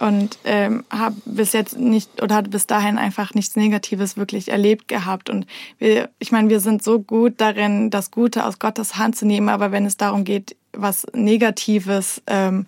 Und 0.00 0.38
ähm, 0.42 0.82
habe 0.90 1.14
bis 1.24 1.52
jetzt 1.52 1.78
nicht 1.78 2.20
oder 2.20 2.34
hatte 2.34 2.50
bis 2.50 2.66
dahin 2.66 2.98
einfach 2.98 3.32
nichts 3.34 3.54
Negatives 3.54 4.16
wirklich 4.16 4.48
erlebt 4.48 4.88
gehabt. 4.88 5.30
Und 5.30 5.46
wir, 5.78 6.10
ich 6.18 6.32
meine, 6.32 6.48
wir 6.48 6.58
sind 6.58 6.82
so 6.82 6.98
gut 6.98 7.34
darin, 7.36 7.90
das 7.90 8.10
Gute 8.10 8.44
aus 8.44 8.58
Gottes 8.58 8.96
Hand 8.96 9.14
zu 9.14 9.24
nehmen, 9.24 9.48
aber 9.48 9.70
wenn 9.70 9.86
es 9.86 9.96
darum 9.96 10.24
geht, 10.24 10.56
was 10.72 11.06
Negatives 11.12 12.22
ähm, 12.26 12.66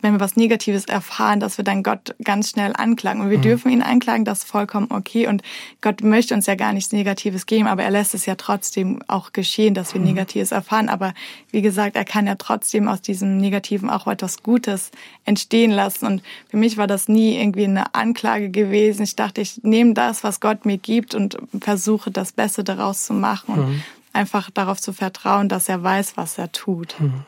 wenn 0.00 0.14
wir 0.14 0.20
was 0.20 0.36
Negatives 0.36 0.86
erfahren, 0.86 1.38
dass 1.38 1.58
wir 1.58 1.64
dann 1.64 1.82
Gott 1.82 2.14
ganz 2.24 2.50
schnell 2.50 2.72
anklagen. 2.74 3.20
Und 3.20 3.30
wir 3.30 3.38
mhm. 3.38 3.42
dürfen 3.42 3.70
ihn 3.70 3.82
anklagen, 3.82 4.24
das 4.24 4.38
ist 4.40 4.48
vollkommen 4.48 4.86
okay. 4.90 5.26
Und 5.26 5.42
Gott 5.82 6.02
möchte 6.02 6.34
uns 6.34 6.46
ja 6.46 6.54
gar 6.54 6.72
nichts 6.72 6.92
Negatives 6.92 7.44
geben, 7.46 7.66
aber 7.66 7.82
er 7.82 7.90
lässt 7.90 8.14
es 8.14 8.24
ja 8.24 8.36
trotzdem 8.36 9.02
auch 9.06 9.32
geschehen, 9.32 9.74
dass 9.74 9.92
wir 9.92 10.00
mhm. 10.00 10.08
Negatives 10.08 10.52
erfahren. 10.52 10.88
Aber 10.88 11.12
wie 11.50 11.60
gesagt, 11.60 11.96
er 11.96 12.04
kann 12.04 12.26
ja 12.26 12.36
trotzdem 12.36 12.88
aus 12.88 13.02
diesem 13.02 13.36
Negativen 13.36 13.90
auch 13.90 14.06
etwas 14.06 14.42
Gutes 14.42 14.90
entstehen 15.24 15.70
lassen. 15.70 16.06
Und 16.06 16.22
für 16.48 16.56
mich 16.56 16.78
war 16.78 16.86
das 16.86 17.08
nie 17.08 17.38
irgendwie 17.38 17.64
eine 17.64 17.94
Anklage 17.94 18.50
gewesen. 18.50 19.02
Ich 19.02 19.16
dachte, 19.16 19.42
ich 19.42 19.62
nehme 19.62 19.92
das, 19.92 20.24
was 20.24 20.40
Gott 20.40 20.64
mir 20.64 20.78
gibt 20.78 21.14
und 21.14 21.36
versuche 21.60 22.10
das 22.10 22.32
Beste 22.32 22.64
daraus 22.64 23.04
zu 23.04 23.12
machen 23.12 23.56
mhm. 23.56 23.82
Einfach 24.16 24.50
darauf 24.50 24.80
zu 24.80 24.92
vertrauen, 24.92 25.48
dass 25.48 25.68
er 25.68 25.82
weiß, 25.82 26.16
was 26.16 26.38
er 26.38 26.50
tut. 26.50 26.96
Mhm. 26.98 27.24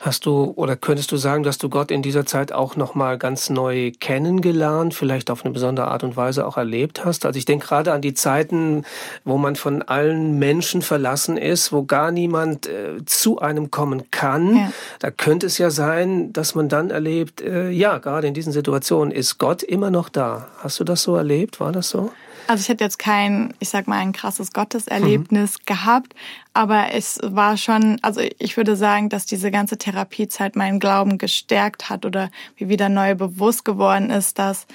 Hast 0.00 0.26
du 0.26 0.52
oder 0.56 0.76
könntest 0.76 1.10
du 1.12 1.16
sagen, 1.16 1.42
dass 1.42 1.58
du 1.58 1.68
Gott 1.68 1.90
in 1.90 2.02
dieser 2.02 2.26
Zeit 2.26 2.52
auch 2.52 2.76
noch 2.76 2.94
mal 2.94 3.18
ganz 3.18 3.50
neu 3.50 3.92
kennengelernt, 3.98 4.94
vielleicht 4.94 5.30
auf 5.30 5.44
eine 5.44 5.52
besondere 5.52 5.88
Art 5.88 6.04
und 6.04 6.16
Weise 6.16 6.46
auch 6.46 6.56
erlebt 6.56 7.04
hast? 7.04 7.26
Also 7.26 7.38
ich 7.38 7.44
denke 7.44 7.66
gerade 7.66 7.92
an 7.92 8.00
die 8.00 8.14
Zeiten, 8.14 8.84
wo 9.24 9.38
man 9.38 9.56
von 9.56 9.82
allen 9.82 10.38
Menschen 10.38 10.82
verlassen 10.82 11.36
ist, 11.36 11.72
wo 11.72 11.84
gar 11.84 12.10
niemand 12.10 12.66
äh, 12.66 13.04
zu 13.06 13.40
einem 13.40 13.70
kommen 13.70 14.10
kann. 14.10 14.56
Ja. 14.56 14.72
Da 15.00 15.10
könnte 15.10 15.46
es 15.46 15.58
ja 15.58 15.70
sein, 15.70 16.32
dass 16.32 16.54
man 16.54 16.68
dann 16.68 16.90
erlebt, 16.90 17.40
äh, 17.40 17.70
ja, 17.70 17.98
gerade 17.98 18.28
in 18.28 18.34
diesen 18.34 18.52
Situationen 18.52 19.12
ist 19.12 19.38
Gott 19.38 19.62
immer 19.62 19.90
noch 19.90 20.08
da. 20.08 20.48
Hast 20.58 20.78
du 20.80 20.84
das 20.84 21.02
so 21.02 21.16
erlebt? 21.16 21.60
War 21.60 21.72
das 21.72 21.88
so? 21.88 22.12
Also 22.46 22.62
ich 22.62 22.68
hätte 22.68 22.84
jetzt 22.84 22.98
kein, 22.98 23.54
ich 23.58 23.68
sag 23.68 23.88
mal, 23.88 23.98
ein 23.98 24.12
krasses 24.12 24.52
Gotteserlebnis 24.52 25.58
mhm. 25.58 25.62
gehabt, 25.66 26.14
aber 26.54 26.92
es 26.92 27.18
war 27.22 27.56
schon, 27.56 27.98
also 28.02 28.20
ich 28.38 28.56
würde 28.56 28.76
sagen, 28.76 29.08
dass 29.08 29.26
diese 29.26 29.50
ganze 29.50 29.78
Therapiezeit 29.78 30.56
meinen 30.56 30.80
Glauben 30.80 31.18
gestärkt 31.18 31.90
hat 31.90 32.04
oder 32.04 32.30
mir 32.58 32.68
wieder 32.68 32.88
neu 32.88 33.14
bewusst 33.14 33.64
geworden 33.64 34.10
ist, 34.10 34.38
dass 34.38 34.66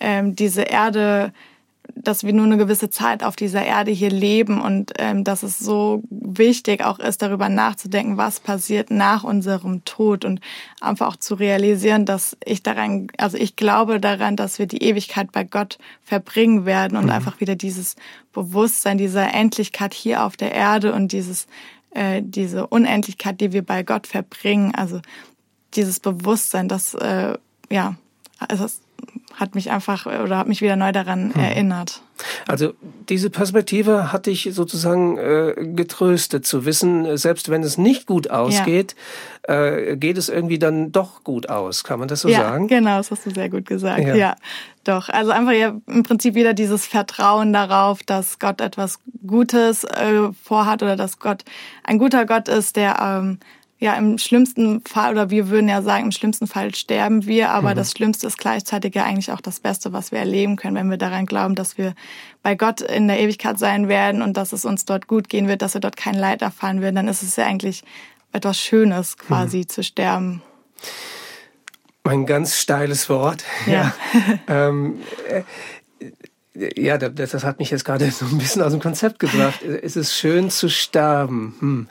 ähm, 0.00 0.34
diese 0.34 0.62
Erde 0.62 1.32
dass 1.94 2.24
wir 2.24 2.32
nur 2.32 2.46
eine 2.46 2.56
gewisse 2.56 2.90
Zeit 2.90 3.22
auf 3.22 3.36
dieser 3.36 3.64
Erde 3.64 3.90
hier 3.90 4.10
leben 4.10 4.60
und 4.60 4.92
ähm, 4.98 5.24
dass 5.24 5.42
es 5.42 5.58
so 5.58 6.02
wichtig 6.10 6.84
auch 6.84 6.98
ist, 6.98 7.22
darüber 7.22 7.48
nachzudenken, 7.48 8.16
was 8.16 8.40
passiert 8.40 8.90
nach 8.90 9.24
unserem 9.24 9.84
Tod 9.84 10.24
und 10.24 10.40
einfach 10.80 11.08
auch 11.08 11.16
zu 11.16 11.34
realisieren, 11.34 12.06
dass 12.06 12.36
ich 12.44 12.62
daran, 12.62 13.08
also 13.18 13.36
ich 13.36 13.56
glaube 13.56 14.00
daran, 14.00 14.36
dass 14.36 14.58
wir 14.58 14.66
die 14.66 14.82
Ewigkeit 14.82 15.32
bei 15.32 15.44
Gott 15.44 15.78
verbringen 16.02 16.66
werden 16.66 16.96
und 16.96 17.04
mhm. 17.04 17.10
einfach 17.10 17.40
wieder 17.40 17.56
dieses 17.56 17.96
Bewusstsein 18.32 18.98
dieser 18.98 19.34
Endlichkeit 19.34 19.94
hier 19.94 20.24
auf 20.24 20.36
der 20.36 20.52
Erde 20.52 20.92
und 20.92 21.12
dieses 21.12 21.46
äh, 21.90 22.22
diese 22.24 22.66
Unendlichkeit, 22.68 23.40
die 23.40 23.52
wir 23.52 23.62
bei 23.62 23.82
Gott 23.82 24.06
verbringen, 24.06 24.74
also 24.74 25.00
dieses 25.74 26.00
Bewusstsein, 26.00 26.68
dass 26.68 26.94
äh, 26.94 27.36
ja, 27.70 27.96
also 28.38 28.66
hat 29.34 29.54
mich 29.54 29.70
einfach 29.70 30.06
oder 30.06 30.38
hat 30.38 30.48
mich 30.48 30.60
wieder 30.60 30.76
neu 30.76 30.92
daran 30.92 31.34
hm. 31.34 31.40
erinnert. 31.40 32.02
Also 32.46 32.74
diese 33.08 33.30
Perspektive 33.30 34.12
hat 34.12 34.26
dich 34.26 34.50
sozusagen 34.52 35.16
äh, 35.18 35.54
getröstet 35.74 36.46
zu 36.46 36.64
wissen, 36.64 37.16
selbst 37.16 37.48
wenn 37.48 37.62
es 37.62 37.78
nicht 37.78 38.06
gut 38.06 38.30
ausgeht, 38.30 38.94
ja. 39.48 39.54
äh, 39.54 39.96
geht 39.96 40.18
es 40.18 40.28
irgendwie 40.28 40.58
dann 40.58 40.92
doch 40.92 41.24
gut 41.24 41.48
aus. 41.48 41.84
Kann 41.84 41.98
man 41.98 42.08
das 42.08 42.20
so 42.20 42.28
ja, 42.28 42.42
sagen? 42.42 42.68
Genau, 42.68 42.98
das 42.98 43.10
hast 43.10 43.26
du 43.26 43.30
sehr 43.30 43.48
gut 43.48 43.66
gesagt. 43.66 44.02
Ja. 44.02 44.14
ja, 44.14 44.36
doch. 44.84 45.08
Also 45.08 45.30
einfach 45.30 45.52
ja 45.52 45.74
im 45.86 46.02
Prinzip 46.02 46.34
wieder 46.34 46.54
dieses 46.54 46.86
Vertrauen 46.86 47.52
darauf, 47.52 48.02
dass 48.02 48.38
Gott 48.38 48.60
etwas 48.60 48.98
Gutes 49.26 49.84
äh, 49.84 50.30
vorhat 50.42 50.82
oder 50.82 50.96
dass 50.96 51.18
Gott 51.18 51.44
ein 51.84 51.98
guter 51.98 52.26
Gott 52.26 52.48
ist, 52.48 52.76
der 52.76 52.98
ähm, 53.00 53.38
ja, 53.80 53.94
im 53.94 54.18
schlimmsten 54.18 54.82
Fall, 54.84 55.12
oder 55.12 55.30
wir 55.30 55.48
würden 55.48 55.68
ja 55.68 55.80
sagen, 55.80 56.04
im 56.04 56.12
schlimmsten 56.12 56.46
Fall 56.46 56.74
sterben 56.74 57.24
wir, 57.24 57.50
aber 57.50 57.70
mhm. 57.70 57.76
das 57.76 57.92
Schlimmste 57.92 58.26
ist 58.26 58.36
gleichzeitig 58.36 58.94
ja 58.94 59.04
eigentlich 59.04 59.32
auch 59.32 59.40
das 59.40 59.58
Beste, 59.58 59.94
was 59.94 60.12
wir 60.12 60.18
erleben 60.18 60.56
können, 60.56 60.76
wenn 60.76 60.90
wir 60.90 60.98
daran 60.98 61.24
glauben, 61.24 61.54
dass 61.54 61.78
wir 61.78 61.94
bei 62.42 62.54
Gott 62.54 62.82
in 62.82 63.08
der 63.08 63.18
Ewigkeit 63.18 63.58
sein 63.58 63.88
werden 63.88 64.20
und 64.20 64.36
dass 64.36 64.52
es 64.52 64.66
uns 64.66 64.84
dort 64.84 65.06
gut 65.06 65.30
gehen 65.30 65.48
wird, 65.48 65.62
dass 65.62 65.72
wir 65.72 65.80
dort 65.80 65.96
kein 65.96 66.14
Leid 66.14 66.42
erfahren 66.42 66.82
werden, 66.82 66.96
dann 66.96 67.08
ist 67.08 67.22
es 67.22 67.36
ja 67.36 67.46
eigentlich 67.46 67.82
etwas 68.32 68.60
Schönes, 68.60 69.16
quasi 69.16 69.58
mhm. 69.58 69.68
zu 69.68 69.82
sterben. 69.82 70.42
Ein 72.04 72.26
ganz 72.26 72.56
steiles 72.56 73.08
Wort. 73.08 73.44
Ja. 73.66 73.94
ja. 74.12 74.38
ähm, 74.68 75.00
äh, 75.26 75.42
ja, 76.54 76.98
das, 76.98 77.30
das, 77.30 77.44
hat 77.44 77.60
mich 77.60 77.70
jetzt 77.70 77.84
gerade 77.84 78.10
so 78.10 78.26
ein 78.26 78.38
bisschen 78.38 78.62
aus 78.62 78.72
dem 78.72 78.80
Konzept 78.80 79.20
gebracht. 79.20 79.62
Es 79.62 79.96
ist 79.96 80.14
schön 80.14 80.50
zu 80.50 80.68
sterben. 80.68 81.54
Hm. 81.60 81.88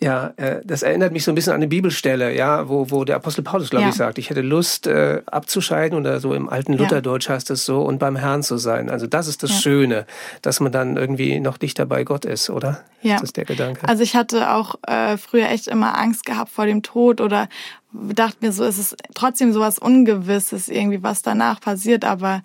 Ja, 0.00 0.32
äh, 0.36 0.60
das 0.64 0.82
erinnert 0.82 1.12
mich 1.12 1.24
so 1.24 1.32
ein 1.32 1.34
bisschen 1.34 1.52
an 1.52 1.58
eine 1.58 1.68
Bibelstelle, 1.68 2.34
ja, 2.34 2.68
wo, 2.68 2.90
wo 2.90 3.04
der 3.04 3.16
Apostel 3.16 3.42
Paulus, 3.42 3.68
glaube 3.68 3.82
ja. 3.82 3.88
ich, 3.90 3.96
sagt, 3.96 4.16
ich 4.18 4.30
hätte 4.30 4.40
Lust 4.40 4.86
äh, 4.86 5.22
abzuscheiden 5.26 5.98
oder 5.98 6.20
so 6.20 6.32
im 6.32 6.48
alten 6.48 6.72
Lutherdeutsch 6.72 7.28
heißt 7.28 7.50
es 7.50 7.66
so 7.66 7.82
und 7.82 7.98
beim 7.98 8.16
Herrn 8.16 8.42
zu 8.42 8.56
sein. 8.56 8.88
Also 8.88 9.06
das 9.06 9.26
ist 9.28 9.42
das 9.42 9.50
ja. 9.50 9.56
Schöne, 9.60 10.06
dass 10.40 10.60
man 10.60 10.72
dann 10.72 10.96
irgendwie 10.96 11.38
noch 11.40 11.58
dichter 11.58 11.84
bei 11.84 12.04
Gott 12.04 12.24
ist, 12.24 12.48
oder? 12.48 12.84
Ja. 13.02 13.14
Das 13.14 13.24
ist 13.24 13.36
der 13.36 13.44
Gedanke. 13.44 13.86
Also 13.88 14.02
ich 14.02 14.16
hatte 14.16 14.54
auch 14.54 14.76
äh, 14.86 15.18
früher 15.18 15.48
echt 15.50 15.66
immer 15.68 15.98
Angst 15.98 16.24
gehabt 16.24 16.50
vor 16.50 16.64
dem 16.64 16.82
Tod 16.82 17.20
oder 17.20 17.48
dachte 17.92 18.38
mir 18.40 18.52
so, 18.52 18.64
es 18.64 18.78
ist 18.78 18.96
trotzdem 19.14 19.52
sowas 19.52 19.78
Ungewisses 19.78 20.68
irgendwie, 20.68 21.02
was 21.02 21.22
danach 21.22 21.60
passiert, 21.60 22.04
aber 22.04 22.42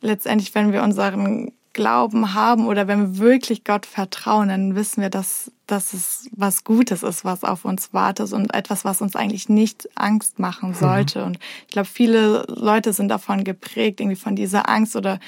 letztendlich, 0.00 0.54
wenn 0.54 0.72
wir 0.72 0.82
unseren 0.82 1.52
Glauben 1.78 2.34
haben 2.34 2.66
oder 2.66 2.88
wenn 2.88 3.00
wir 3.00 3.18
wirklich 3.18 3.62
Gott 3.62 3.86
vertrauen, 3.86 4.48
dann 4.48 4.74
wissen 4.74 5.00
wir, 5.00 5.10
dass, 5.10 5.52
dass 5.68 5.92
es 5.92 6.28
was 6.32 6.64
Gutes 6.64 7.04
ist, 7.04 7.24
was 7.24 7.44
auf 7.44 7.64
uns 7.64 7.94
wartet 7.94 8.32
und 8.32 8.52
etwas, 8.52 8.84
was 8.84 9.00
uns 9.00 9.14
eigentlich 9.14 9.48
nicht 9.48 9.88
Angst 9.94 10.40
machen 10.40 10.74
sollte. 10.74 11.20
Mhm. 11.20 11.26
Und 11.26 11.38
ich 11.66 11.72
glaube, 11.72 11.88
viele 11.88 12.44
Leute 12.48 12.92
sind 12.92 13.08
davon 13.08 13.44
geprägt, 13.44 14.00
irgendwie 14.00 14.16
von 14.16 14.34
dieser 14.34 14.68
Angst 14.68 14.96
oder 14.96 15.20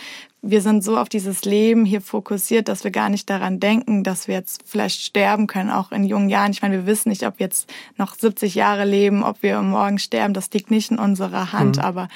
wir 0.42 0.62
sind 0.62 0.82
so 0.82 0.96
auf 0.96 1.08
dieses 1.08 1.44
Leben 1.44 1.84
hier 1.84 2.00
fokussiert, 2.00 2.66
dass 2.66 2.82
wir 2.82 2.90
gar 2.90 3.10
nicht 3.10 3.28
daran 3.28 3.60
denken, 3.60 4.02
dass 4.02 4.26
wir 4.26 4.34
jetzt 4.34 4.62
vielleicht 4.64 5.02
sterben 5.02 5.46
können, 5.46 5.70
auch 5.70 5.92
in 5.92 6.02
jungen 6.02 6.30
Jahren. 6.30 6.50
Ich 6.50 6.62
meine, 6.62 6.78
wir 6.78 6.86
wissen 6.86 7.10
nicht, 7.10 7.26
ob 7.26 7.38
wir 7.38 7.46
jetzt 7.46 7.70
noch 7.96 8.14
70 8.14 8.54
Jahre 8.54 8.84
leben, 8.84 9.22
ob 9.22 9.42
wir 9.42 9.60
morgen 9.60 9.98
sterben. 9.98 10.32
Das 10.32 10.50
liegt 10.50 10.70
nicht 10.70 10.90
in 10.90 10.98
unserer 10.98 11.52
Hand. 11.52 11.76
Mhm. 11.76 11.82
Aber 11.82 12.08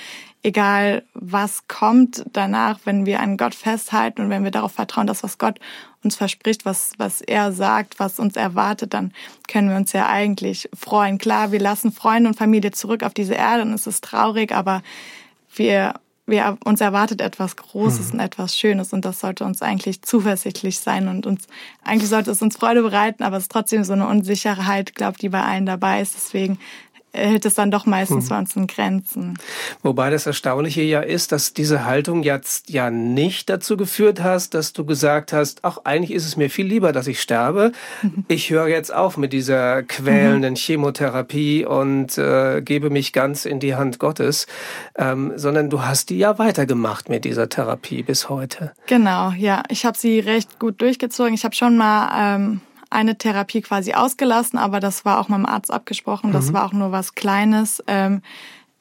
egal 0.44 1.02
was 1.14 1.66
kommt 1.68 2.24
danach, 2.32 2.78
wenn 2.84 3.06
wir 3.06 3.20
an 3.20 3.38
Gott 3.38 3.54
festhalten 3.54 4.20
und 4.20 4.30
wenn 4.30 4.44
wir 4.44 4.50
darauf 4.50 4.72
vertrauen, 4.72 5.06
dass 5.06 5.22
was 5.22 5.38
Gott 5.38 5.58
uns 6.04 6.16
verspricht, 6.16 6.66
was, 6.66 6.92
was 6.98 7.22
er 7.22 7.50
sagt, 7.52 7.98
was 7.98 8.18
uns 8.18 8.36
erwartet, 8.36 8.92
dann 8.92 9.12
können 9.48 9.70
wir 9.70 9.76
uns 9.76 9.92
ja 9.92 10.06
eigentlich 10.06 10.68
freuen. 10.78 11.16
Klar, 11.16 11.50
wir 11.50 11.60
lassen 11.60 11.92
Freunde 11.92 12.28
und 12.28 12.36
Familie 12.36 12.72
zurück 12.72 13.02
auf 13.02 13.14
diese 13.14 13.34
Erde 13.34 13.62
und 13.62 13.72
es 13.72 13.86
ist 13.86 14.04
traurig, 14.04 14.52
aber 14.52 14.82
wir, 15.54 15.94
wir 16.26 16.58
uns 16.62 16.82
erwartet 16.82 17.22
etwas 17.22 17.56
Großes 17.56 18.08
mhm. 18.08 18.12
und 18.12 18.20
etwas 18.20 18.54
Schönes 18.54 18.92
und 18.92 19.06
das 19.06 19.20
sollte 19.20 19.46
uns 19.46 19.62
eigentlich 19.62 20.02
zuversichtlich 20.02 20.78
sein 20.78 21.08
und 21.08 21.26
uns 21.26 21.46
eigentlich 21.82 22.10
sollte 22.10 22.30
es 22.32 22.42
uns 22.42 22.58
Freude 22.58 22.82
bereiten, 22.82 23.22
aber 23.22 23.38
es 23.38 23.44
ist 23.44 23.52
trotzdem 23.52 23.82
so 23.82 23.94
eine 23.94 24.06
Unsicherheit, 24.06 24.94
glaube 24.94 25.16
die 25.18 25.30
bei 25.30 25.42
allen 25.42 25.64
dabei 25.64 26.02
ist. 26.02 26.14
Deswegen 26.14 26.58
hält 27.14 27.44
es 27.46 27.54
dann 27.54 27.70
doch 27.70 27.86
meistens 27.86 28.30
hm. 28.30 28.38
uns 28.38 28.56
in 28.56 28.66
Grenzen. 28.66 29.38
Wobei 29.82 30.10
das 30.10 30.26
Erstaunliche 30.26 30.82
ja 30.82 31.00
ist, 31.00 31.32
dass 31.32 31.54
diese 31.54 31.84
Haltung 31.84 32.22
jetzt 32.22 32.70
ja 32.70 32.90
nicht 32.90 33.48
dazu 33.48 33.76
geführt 33.76 34.22
hast, 34.22 34.54
dass 34.54 34.72
du 34.72 34.84
gesagt 34.84 35.32
hast, 35.32 35.60
ach, 35.62 35.78
eigentlich 35.84 36.12
ist 36.12 36.26
es 36.26 36.36
mir 36.36 36.50
viel 36.50 36.66
lieber, 36.66 36.92
dass 36.92 37.06
ich 37.06 37.20
sterbe. 37.20 37.72
Ich 38.28 38.50
höre 38.50 38.68
jetzt 38.68 38.92
auf 38.92 39.16
mit 39.16 39.32
dieser 39.32 39.82
quälenden 39.82 40.54
mhm. 40.54 40.58
Chemotherapie 40.58 41.64
und 41.64 42.18
äh, 42.18 42.62
gebe 42.62 42.90
mich 42.90 43.12
ganz 43.12 43.44
in 43.44 43.60
die 43.60 43.74
Hand 43.74 43.98
Gottes, 43.98 44.46
ähm, 44.96 45.32
sondern 45.36 45.70
du 45.70 45.82
hast 45.82 46.10
die 46.10 46.18
ja 46.18 46.38
weitergemacht 46.38 47.08
mit 47.08 47.24
dieser 47.24 47.48
Therapie 47.48 48.02
bis 48.02 48.28
heute. 48.28 48.72
Genau, 48.86 49.30
ja. 49.30 49.62
Ich 49.68 49.84
habe 49.84 49.96
sie 49.96 50.20
recht 50.20 50.58
gut 50.58 50.80
durchgezogen. 50.80 51.34
Ich 51.34 51.44
habe 51.44 51.54
schon 51.54 51.76
mal 51.76 52.36
ähm, 52.36 52.60
eine 52.94 53.18
Therapie 53.18 53.60
quasi 53.60 53.92
ausgelassen, 53.92 54.58
aber 54.58 54.80
das 54.80 55.04
war 55.04 55.20
auch 55.20 55.28
mit 55.28 55.38
dem 55.38 55.46
Arzt 55.46 55.72
abgesprochen. 55.72 56.32
Das 56.32 56.48
mhm. 56.48 56.54
war 56.54 56.66
auch 56.66 56.72
nur 56.72 56.92
was 56.92 57.14
Kleines. 57.14 57.82
Ähm, 57.86 58.22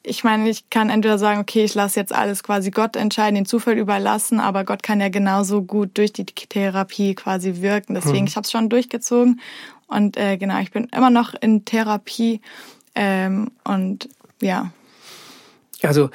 ich 0.05 0.23
meine, 0.23 0.49
ich 0.49 0.69
kann 0.69 0.89
entweder 0.89 1.17
sagen, 1.17 1.39
okay, 1.39 1.63
ich 1.63 1.75
lasse 1.75 1.99
jetzt 1.99 2.13
alles 2.13 2.43
quasi 2.43 2.71
Gott 2.71 2.95
entscheiden, 2.95 3.35
den 3.35 3.45
Zufall 3.45 3.77
überlassen, 3.77 4.39
aber 4.39 4.65
Gott 4.65 4.83
kann 4.83 4.99
ja 4.99 5.09
genauso 5.09 5.61
gut 5.61 5.97
durch 5.97 6.11
die 6.11 6.25
Therapie 6.25 7.15
quasi 7.15 7.61
wirken. 7.61 7.95
Deswegen, 7.95 8.21
mhm. 8.21 8.27
ich 8.27 8.35
habe 8.35 8.43
es 8.43 8.51
schon 8.51 8.69
durchgezogen 8.69 9.39
und 9.87 10.17
äh, 10.17 10.37
genau, 10.37 10.59
ich 10.59 10.71
bin 10.71 10.85
immer 10.95 11.09
noch 11.09 11.33
in 11.39 11.65
Therapie 11.65 12.41
ähm, 12.95 13.51
und 13.63 14.09
ja. 14.41 14.71
Also 15.89 16.09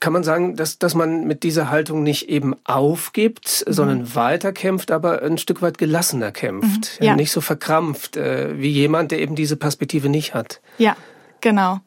kann 0.00 0.12
man 0.12 0.22
sagen, 0.22 0.56
dass, 0.56 0.78
dass 0.78 0.94
man 0.94 1.26
mit 1.26 1.42
dieser 1.42 1.70
Haltung 1.70 2.02
nicht 2.02 2.28
eben 2.28 2.54
aufgibt, 2.64 3.64
mhm. 3.66 3.72
sondern 3.72 4.14
weiterkämpft, 4.14 4.90
aber 4.90 5.22
ein 5.22 5.38
Stück 5.38 5.62
weit 5.62 5.78
gelassener 5.78 6.32
kämpft. 6.32 7.00
Mhm. 7.00 7.06
Ja. 7.06 7.16
Nicht 7.16 7.32
so 7.32 7.40
verkrampft 7.40 8.16
äh, 8.16 8.58
wie 8.58 8.70
jemand, 8.70 9.10
der 9.10 9.20
eben 9.20 9.34
diese 9.34 9.56
Perspektive 9.56 10.08
nicht 10.08 10.34
hat. 10.34 10.60
Ja, 10.78 10.96
genau. 11.40 11.80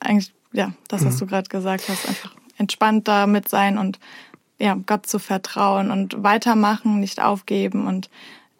Eigentlich, 0.00 0.32
ja, 0.52 0.72
das, 0.88 1.04
was 1.04 1.14
mhm. 1.14 1.18
du 1.20 1.26
gerade 1.26 1.48
gesagt 1.48 1.88
hast, 1.88 2.08
einfach 2.08 2.34
entspannt 2.56 3.08
damit 3.08 3.48
sein 3.48 3.78
und 3.78 3.98
ja, 4.58 4.76
Gott 4.86 5.06
zu 5.06 5.18
vertrauen 5.18 5.90
und 5.90 6.22
weitermachen, 6.22 7.00
nicht 7.00 7.20
aufgeben 7.20 7.86
und 7.86 8.08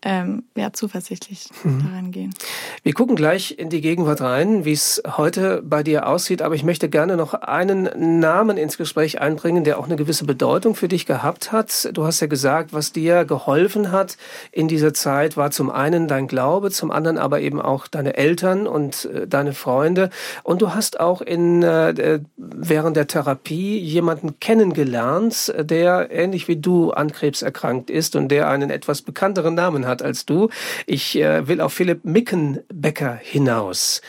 ähm, 0.04 0.44
ja, 0.54 0.72
zuversichtlich 0.72 1.48
mhm. 1.64 1.82
daran 1.82 2.10
gehen. 2.12 2.34
Wir 2.82 2.92
gucken 2.92 3.16
gleich 3.16 3.58
in 3.58 3.70
die 3.70 3.80
Gegenwart 3.80 4.20
rein, 4.20 4.66
wie 4.66 4.72
es 4.72 5.02
heute 5.16 5.62
bei 5.64 5.82
dir 5.82 6.06
aussieht, 6.06 6.42
aber 6.42 6.54
ich 6.54 6.62
möchte 6.62 6.90
gerne 6.90 7.16
noch 7.16 7.32
einen 7.32 8.20
Namen 8.20 8.58
ins 8.58 8.76
Gespräch 8.76 9.20
einbringen, 9.20 9.64
der 9.64 9.78
auch 9.78 9.86
eine 9.86 9.96
gewisse 9.96 10.26
Bedeutung 10.26 10.74
für 10.74 10.88
dich 10.88 11.06
gehabt 11.06 11.52
hat. 11.52 11.88
Du 11.94 12.04
hast 12.04 12.20
ja 12.20 12.26
gesagt, 12.26 12.74
was 12.74 12.92
dir 12.92 13.24
geholfen 13.24 13.92
hat 13.92 14.18
in 14.52 14.68
dieser 14.68 14.92
Zeit, 14.92 15.38
war 15.38 15.50
zum 15.50 15.70
einen 15.70 16.06
dein 16.06 16.28
Glaube, 16.28 16.70
zum 16.70 16.90
anderen 16.90 17.16
aber 17.16 17.40
eben 17.40 17.60
auch 17.60 17.88
deine 17.88 18.16
Eltern 18.16 18.66
und 18.66 19.06
äh, 19.06 19.26
deine 19.26 19.54
Freunde. 19.54 20.10
Und 20.42 20.60
du 20.60 20.74
hast 20.74 21.00
auch 21.00 21.22
in, 21.22 21.62
äh, 21.62 22.20
während 22.36 22.98
der 22.98 23.06
Therapie 23.06 23.78
jemanden 23.78 24.38
kennengelernt, 24.38 25.54
der 25.58 26.10
ähnlich 26.10 26.46
wie 26.46 26.56
du 26.56 26.90
an 26.90 27.10
Krebs 27.10 27.40
erkrankt 27.40 27.88
ist 27.88 28.16
und 28.16 28.28
der 28.28 28.50
einen 28.50 28.68
etwas 28.68 29.00
bekannteren 29.00 29.54
Namen 29.54 29.86
hat 29.86 29.93
hat 29.94 30.02
als 30.02 30.26
du. 30.26 30.48
Ich 30.86 31.16
äh, 31.16 31.46
will 31.48 31.60
auf 31.60 31.72
Philipp 31.72 32.04
Mickenbecker 32.04 33.18
hinaus. 33.22 34.02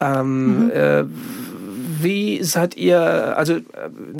Ähm, 0.00 0.64
mhm. 0.64 0.70
äh, 0.70 1.04
wie 2.00 2.42
seid 2.42 2.76
ihr, 2.76 3.00
also 3.36 3.54
äh, 3.54 3.62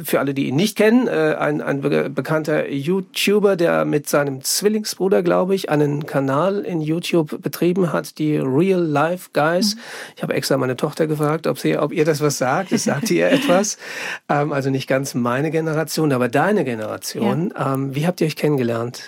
für 0.03 0.20
alle, 0.20 0.33
die 0.33 0.46
ihn 0.48 0.57
nicht 0.57 0.77
kennen, 0.77 1.09
äh, 1.09 1.37
ein, 1.38 1.61
ein 1.61 1.81
be 1.83 2.09
bekannter 2.09 2.70
YouTuber, 2.70 3.57
der 3.57 3.85
mit 3.85 4.09
seinem 4.09 4.42
Zwillingsbruder, 4.42 5.22
glaube 5.22 5.55
ich, 5.55 5.70
einen 5.70 6.07
Kanal 6.07 6.61
in 6.61 6.81
YouTube 6.81 7.42
betrieben 7.42 7.92
hat, 7.92 8.18
die 8.18 8.37
Real 8.37 8.81
Life 8.81 9.31
Guys. 9.33 9.74
Mhm. 9.74 9.81
Ich 10.16 10.22
habe 10.22 10.35
extra 10.35 10.57
meine 10.57 10.77
Tochter 10.77 11.07
gefragt, 11.07 11.46
ob, 11.46 11.59
sie, 11.59 11.77
ob 11.77 11.92
ihr 11.92 12.05
das 12.05 12.20
was 12.20 12.38
sagt. 12.38 12.72
Es 12.72 12.85
sagt 12.85 13.11
ihr 13.11 13.31
etwas. 13.31 13.77
Ähm, 14.29 14.53
also 14.53 14.70
nicht 14.70 14.88
ganz 14.88 15.14
meine 15.14 15.50
Generation, 15.50 16.12
aber 16.12 16.29
deine 16.29 16.64
Generation. 16.64 17.53
Ja. 17.55 17.74
Ähm, 17.74 17.94
wie 17.94 18.07
habt 18.07 18.20
ihr 18.20 18.27
euch 18.27 18.37
kennengelernt? 18.37 19.03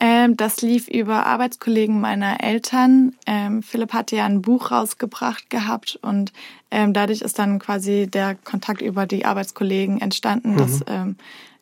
Ähm, 0.00 0.36
das 0.36 0.62
lief 0.62 0.86
über 0.86 1.26
Arbeitskollegen 1.26 2.00
meiner 2.00 2.42
Eltern. 2.42 3.14
Ähm, 3.26 3.62
Philipp 3.62 3.92
hatte 3.92 4.16
ja 4.16 4.26
ein 4.26 4.42
Buch 4.42 4.70
rausgebracht 4.70 5.50
gehabt 5.50 5.98
und 6.02 6.32
ähm, 6.70 6.92
dadurch 6.92 7.20
ist 7.20 7.38
dann 7.38 7.58
quasi 7.58 8.06
der 8.06 8.36
Kontakt 8.36 8.80
über 8.80 9.06
die 9.06 9.24
Arbeitskollegen 9.24 10.00
entstanden, 10.00 10.52
mhm. 10.52 10.56
dass 10.56 10.80
ähm, 10.86 11.16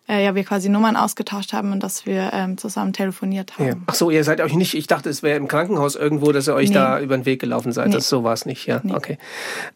äh, 0.08 0.24
ja 0.24 0.34
wir 0.34 0.44
quasi 0.44 0.68
Nummern 0.68 0.96
ausgetauscht 0.96 1.52
haben 1.52 1.72
und 1.72 1.82
dass 1.82 2.06
wir 2.06 2.30
ähm, 2.32 2.58
zusammen 2.58 2.92
telefoniert 2.92 3.58
haben. 3.58 3.66
Ja. 3.66 3.74
Ach 3.86 3.94
so, 3.94 4.10
ihr 4.10 4.24
seid 4.24 4.40
euch 4.40 4.54
nicht, 4.54 4.74
ich 4.74 4.86
dachte, 4.86 5.08
es 5.10 5.22
wäre 5.22 5.36
im 5.36 5.48
Krankenhaus 5.48 5.96
irgendwo, 5.96 6.32
dass 6.32 6.48
ihr 6.48 6.54
euch 6.54 6.68
nee. 6.68 6.74
da 6.74 7.00
über 7.00 7.16
den 7.16 7.26
Weg 7.26 7.40
gelaufen 7.40 7.72
seid. 7.72 7.88
Nee. 7.88 7.94
Das 7.94 8.08
so 8.08 8.24
war 8.24 8.32
es 8.32 8.46
nicht, 8.46 8.66
ja. 8.66 8.80
Nee. 8.82 8.94
Okay. 8.94 9.18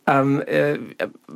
Ähm, 0.07 0.43
äh, 0.43 0.79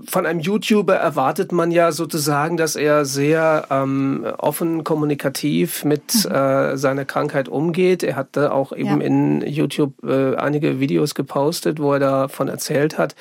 von 0.06 0.26
einem 0.26 0.40
YouTuber 0.40 0.96
erwartet 0.96 1.52
man 1.52 1.70
ja 1.70 1.92
sozusagen, 1.92 2.56
dass 2.56 2.76
er 2.76 3.04
sehr 3.04 3.66
ähm, 3.70 4.26
offen, 4.38 4.84
kommunikativ 4.84 5.84
mit 5.84 6.24
mhm. 6.24 6.34
äh, 6.34 6.76
seiner 6.76 7.04
Krankheit 7.04 7.48
umgeht. 7.48 8.02
Er 8.02 8.16
hat 8.16 8.28
da 8.32 8.50
auch 8.50 8.72
eben 8.72 9.00
ja. 9.00 9.06
in 9.06 9.40
YouTube 9.46 9.92
äh, 10.04 10.36
einige 10.36 10.80
Videos 10.80 11.14
gepostet, 11.14 11.80
wo 11.80 11.94
er 11.94 12.00
davon 12.00 12.48
erzählt 12.48 12.98
hat. 12.98 13.14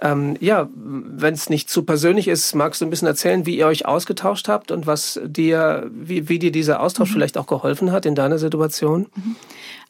Ähm, 0.00 0.36
ja, 0.40 0.68
wenn 0.74 1.34
es 1.34 1.50
nicht 1.50 1.70
zu 1.70 1.84
persönlich 1.84 2.28
ist, 2.28 2.54
magst 2.54 2.80
du 2.80 2.86
ein 2.86 2.90
bisschen 2.90 3.08
erzählen, 3.08 3.46
wie 3.46 3.56
ihr 3.56 3.66
euch 3.66 3.86
ausgetauscht 3.86 4.48
habt 4.48 4.70
und 4.70 4.86
was 4.86 5.19
dir, 5.24 5.90
wie, 5.92 6.28
wie 6.28 6.38
dir 6.38 6.52
dieser 6.52 6.80
Austausch 6.80 7.10
mhm. 7.10 7.14
vielleicht 7.14 7.38
auch 7.38 7.46
geholfen 7.46 7.92
hat 7.92 8.06
in 8.06 8.14
deiner 8.14 8.38
Situation? 8.38 9.06
Mhm. 9.14 9.36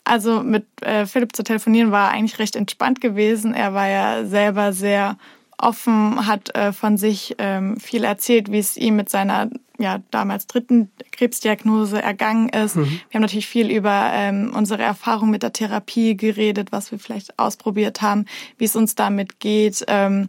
Also 0.04 0.42
mit 0.42 0.66
äh, 0.82 1.06
Philipp 1.06 1.36
zu 1.36 1.42
telefonieren 1.42 1.92
war 1.92 2.10
eigentlich 2.10 2.38
recht 2.38 2.56
entspannt 2.56 3.00
gewesen. 3.00 3.54
Er 3.54 3.74
war 3.74 3.88
ja 3.88 4.24
selber 4.24 4.72
sehr 4.72 5.16
offen, 5.58 6.26
hat 6.26 6.54
äh, 6.54 6.72
von 6.72 6.96
sich 6.96 7.36
ähm, 7.38 7.76
viel 7.78 8.04
erzählt, 8.04 8.50
wie 8.50 8.58
es 8.58 8.76
ihm 8.76 8.96
mit 8.96 9.10
seiner 9.10 9.50
ja 9.78 10.00
damals 10.10 10.46
dritten 10.46 10.90
Krebsdiagnose 11.10 12.00
ergangen 12.02 12.50
ist. 12.50 12.76
Mhm. 12.76 13.00
Wir 13.08 13.14
haben 13.14 13.22
natürlich 13.22 13.46
viel 13.46 13.70
über 13.70 14.10
ähm, 14.12 14.52
unsere 14.54 14.82
Erfahrung 14.82 15.30
mit 15.30 15.42
der 15.42 15.52
Therapie 15.52 16.16
geredet, 16.16 16.70
was 16.70 16.92
wir 16.92 16.98
vielleicht 16.98 17.38
ausprobiert 17.38 18.02
haben, 18.02 18.26
wie 18.58 18.66
es 18.66 18.76
uns 18.76 18.94
damit 18.94 19.40
geht. 19.40 19.84
Ähm, 19.88 20.28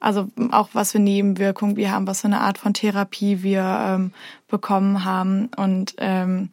also 0.00 0.28
auch 0.50 0.70
was 0.72 0.92
für 0.92 0.98
Nebenwirkungen 0.98 1.76
wir 1.76 1.92
haben, 1.92 2.06
was 2.06 2.22
für 2.22 2.26
eine 2.26 2.40
Art 2.40 2.58
von 2.58 2.74
Therapie 2.74 3.42
wir 3.42 3.62
ähm, 3.62 4.12
bekommen 4.48 5.04
haben. 5.04 5.50
Und 5.56 5.94
ähm, 5.98 6.48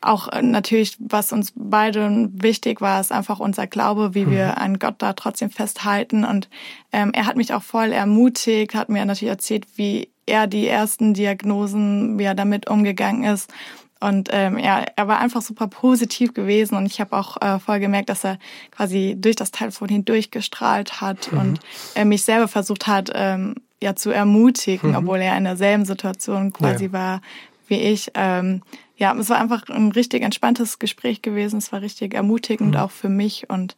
auch 0.00 0.28
äh, 0.28 0.42
natürlich, 0.42 0.96
was 1.00 1.32
uns 1.32 1.52
beide 1.56 2.28
wichtig 2.32 2.80
war, 2.80 3.00
ist 3.00 3.12
einfach 3.12 3.40
unser 3.40 3.66
Glaube, 3.66 4.14
wie 4.14 4.30
wir 4.30 4.46
mhm. 4.46 4.58
an 4.62 4.78
Gott 4.78 4.94
da 4.98 5.12
trotzdem 5.12 5.50
festhalten. 5.50 6.24
Und 6.24 6.48
ähm, 6.92 7.10
er 7.12 7.26
hat 7.26 7.36
mich 7.36 7.52
auch 7.52 7.62
voll 7.62 7.92
ermutigt, 7.92 8.74
hat 8.74 8.88
mir 8.88 9.04
natürlich 9.04 9.32
erzählt, 9.32 9.66
wie 9.74 10.08
er 10.26 10.46
die 10.46 10.68
ersten 10.68 11.14
Diagnosen, 11.14 12.18
wie 12.18 12.24
er 12.24 12.34
damit 12.34 12.68
umgegangen 12.70 13.24
ist 13.24 13.52
und 14.00 14.28
ähm, 14.32 14.58
ja, 14.58 14.84
er 14.96 15.08
war 15.08 15.18
einfach 15.18 15.42
super 15.42 15.66
positiv 15.66 16.34
gewesen 16.34 16.76
und 16.76 16.86
ich 16.86 17.00
habe 17.00 17.16
auch 17.16 17.40
äh, 17.42 17.58
voll 17.58 17.80
gemerkt, 17.80 18.08
dass 18.08 18.24
er 18.24 18.38
quasi 18.70 19.16
durch 19.18 19.36
das 19.36 19.50
Telefon 19.50 19.88
hindurch 19.88 20.30
gestrahlt 20.30 21.00
hat 21.00 21.32
mhm. 21.32 21.38
und 21.38 21.60
er 21.94 22.04
mich 22.04 22.24
selber 22.24 22.48
versucht 22.48 22.86
hat, 22.86 23.10
ähm, 23.14 23.56
ja 23.82 23.96
zu 23.96 24.10
ermutigen, 24.10 24.90
mhm. 24.90 24.96
obwohl 24.96 25.18
er 25.18 25.36
in 25.36 25.44
derselben 25.44 25.84
Situation 25.84 26.52
quasi 26.52 26.86
ja. 26.86 26.92
war 26.92 27.20
wie 27.66 27.80
ich. 27.80 28.10
Ähm, 28.14 28.62
ja, 28.96 29.14
es 29.14 29.30
war 29.30 29.38
einfach 29.38 29.68
ein 29.68 29.92
richtig 29.92 30.22
entspanntes 30.22 30.78
Gespräch 30.78 31.22
gewesen. 31.22 31.58
Es 31.58 31.70
war 31.70 31.82
richtig 31.82 32.14
ermutigend 32.14 32.74
mhm. 32.74 32.80
auch 32.80 32.90
für 32.90 33.08
mich 33.08 33.48
und 33.48 33.76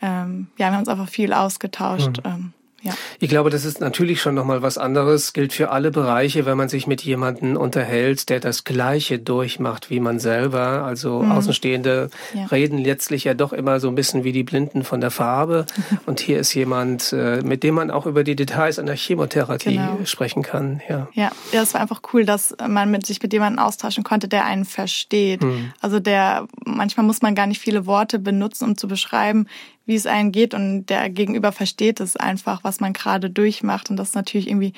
ähm, 0.00 0.48
ja, 0.58 0.68
wir 0.68 0.72
haben 0.72 0.80
uns 0.80 0.88
einfach 0.88 1.08
viel 1.08 1.32
ausgetauscht. 1.32 2.18
Mhm. 2.24 2.30
Ähm, 2.30 2.52
ja. 2.84 2.92
Ich 3.18 3.30
glaube, 3.30 3.48
das 3.48 3.64
ist 3.64 3.80
natürlich 3.80 4.20
schon 4.20 4.34
nochmal 4.34 4.60
was 4.60 4.76
anderes, 4.76 5.32
gilt 5.32 5.54
für 5.54 5.70
alle 5.70 5.90
Bereiche, 5.90 6.44
wenn 6.44 6.58
man 6.58 6.68
sich 6.68 6.86
mit 6.86 7.00
jemandem 7.00 7.56
unterhält, 7.56 8.28
der 8.28 8.40
das 8.40 8.64
Gleiche 8.64 9.18
durchmacht 9.18 9.88
wie 9.88 10.00
man 10.00 10.18
selber. 10.18 10.84
Also 10.84 11.22
mhm. 11.22 11.32
Außenstehende 11.32 12.10
ja. 12.34 12.44
reden 12.46 12.76
letztlich 12.76 13.24
ja 13.24 13.32
doch 13.32 13.54
immer 13.54 13.80
so 13.80 13.88
ein 13.88 13.94
bisschen 13.94 14.22
wie 14.22 14.32
die 14.32 14.42
Blinden 14.42 14.84
von 14.84 15.00
der 15.00 15.10
Farbe. 15.10 15.64
Und 16.06 16.20
hier 16.20 16.38
ist 16.38 16.52
jemand, 16.52 17.14
äh, 17.14 17.40
mit 17.42 17.62
dem 17.62 17.74
man 17.74 17.90
auch 17.90 18.04
über 18.04 18.22
die 18.22 18.36
Details 18.36 18.78
einer 18.78 18.94
Chemotherapie 18.94 19.76
genau. 19.76 19.98
sprechen 20.04 20.42
kann. 20.42 20.82
Ja. 20.86 21.08
ja, 21.14 21.32
es 21.52 21.72
war 21.72 21.80
einfach 21.80 22.02
cool, 22.12 22.26
dass 22.26 22.54
man 22.68 22.90
mit 22.90 23.06
sich 23.06 23.22
mit 23.22 23.32
jemandem 23.32 23.64
austauschen 23.64 24.04
konnte, 24.04 24.28
der 24.28 24.44
einen 24.44 24.66
versteht. 24.66 25.42
Mhm. 25.42 25.72
Also 25.80 26.00
der, 26.00 26.46
manchmal 26.66 27.06
muss 27.06 27.22
man 27.22 27.34
gar 27.34 27.46
nicht 27.46 27.62
viele 27.62 27.86
Worte 27.86 28.18
benutzen, 28.18 28.64
um 28.64 28.76
zu 28.76 28.88
beschreiben, 28.88 29.46
wie 29.86 29.94
es 29.94 30.06
einem 30.06 30.32
geht 30.32 30.54
und 30.54 30.86
der 30.86 31.10
Gegenüber 31.10 31.52
versteht 31.52 32.00
es 32.00 32.16
einfach, 32.16 32.64
was 32.64 32.80
man 32.80 32.92
gerade 32.92 33.30
durchmacht 33.30 33.90
und 33.90 33.96
das 33.96 34.08
ist 34.08 34.14
natürlich 34.14 34.48
irgendwie 34.48 34.72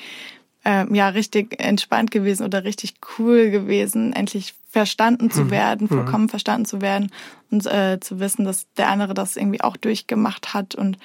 äh, 0.65 0.85
ja 0.93 1.09
richtig 1.09 1.59
entspannt 1.59 2.11
gewesen 2.11 2.43
oder 2.43 2.63
richtig 2.63 2.95
cool 3.17 3.49
gewesen, 3.49 4.13
endlich 4.13 4.53
verstanden 4.69 5.31
zu 5.31 5.45
mhm. 5.45 5.51
werden, 5.51 5.87
mhm. 5.89 5.95
vollkommen 5.95 6.29
verstanden 6.29 6.65
zu 6.65 6.81
werden 6.81 7.11
und 7.49 7.65
äh, 7.65 7.99
zu 7.99 8.19
wissen, 8.19 8.45
dass 8.45 8.71
der 8.73 8.89
andere 8.89 9.13
das 9.13 9.37
irgendwie 9.37 9.61
auch 9.61 9.77
durchgemacht 9.77 10.53
hat 10.53 10.75
und 10.75 10.97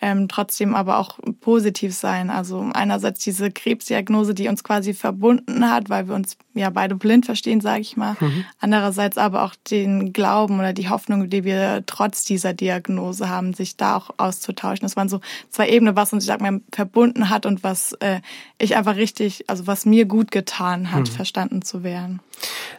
ähm, 0.00 0.28
trotzdem 0.28 0.74
aber 0.74 0.98
auch 0.98 1.18
positiv 1.40 1.94
sein. 1.94 2.30
Also 2.30 2.68
einerseits 2.72 3.20
diese 3.20 3.50
Krebsdiagnose, 3.50 4.34
die 4.34 4.48
uns 4.48 4.64
quasi 4.64 4.94
verbunden 4.94 5.70
hat, 5.70 5.90
weil 5.90 6.08
wir 6.08 6.14
uns 6.14 6.36
ja 6.54 6.70
beide 6.70 6.94
blind 6.94 7.26
verstehen, 7.26 7.60
sage 7.60 7.82
ich 7.82 7.96
mal. 7.96 8.16
Mhm. 8.18 8.44
Andererseits 8.60 9.18
aber 9.18 9.44
auch 9.44 9.54
den 9.70 10.12
Glauben 10.12 10.58
oder 10.58 10.72
die 10.72 10.88
Hoffnung, 10.88 11.28
die 11.28 11.44
wir 11.44 11.84
trotz 11.86 12.24
dieser 12.24 12.54
Diagnose 12.54 13.28
haben, 13.28 13.52
sich 13.54 13.76
da 13.76 13.96
auch 13.96 14.10
auszutauschen. 14.16 14.82
Das 14.82 14.96
waren 14.96 15.08
so 15.08 15.20
zwei 15.50 15.68
Ebenen, 15.68 15.96
was 15.96 16.12
uns, 16.12 16.24
ich 16.24 16.28
sag 16.28 16.40
mal, 16.40 16.60
verbunden 16.72 17.28
hat 17.28 17.44
und 17.46 17.62
was 17.62 17.92
äh, 18.00 18.20
ich 18.58 18.76
einfach 18.76 18.96
richtig, 18.96 19.44
also 19.48 19.66
was 19.66 19.84
mir 19.86 20.06
gut 20.06 20.30
getan 20.30 20.92
hat, 20.92 21.00
mhm. 21.00 21.06
verstanden 21.06 21.62
zu 21.62 21.82
werden. 21.82 22.20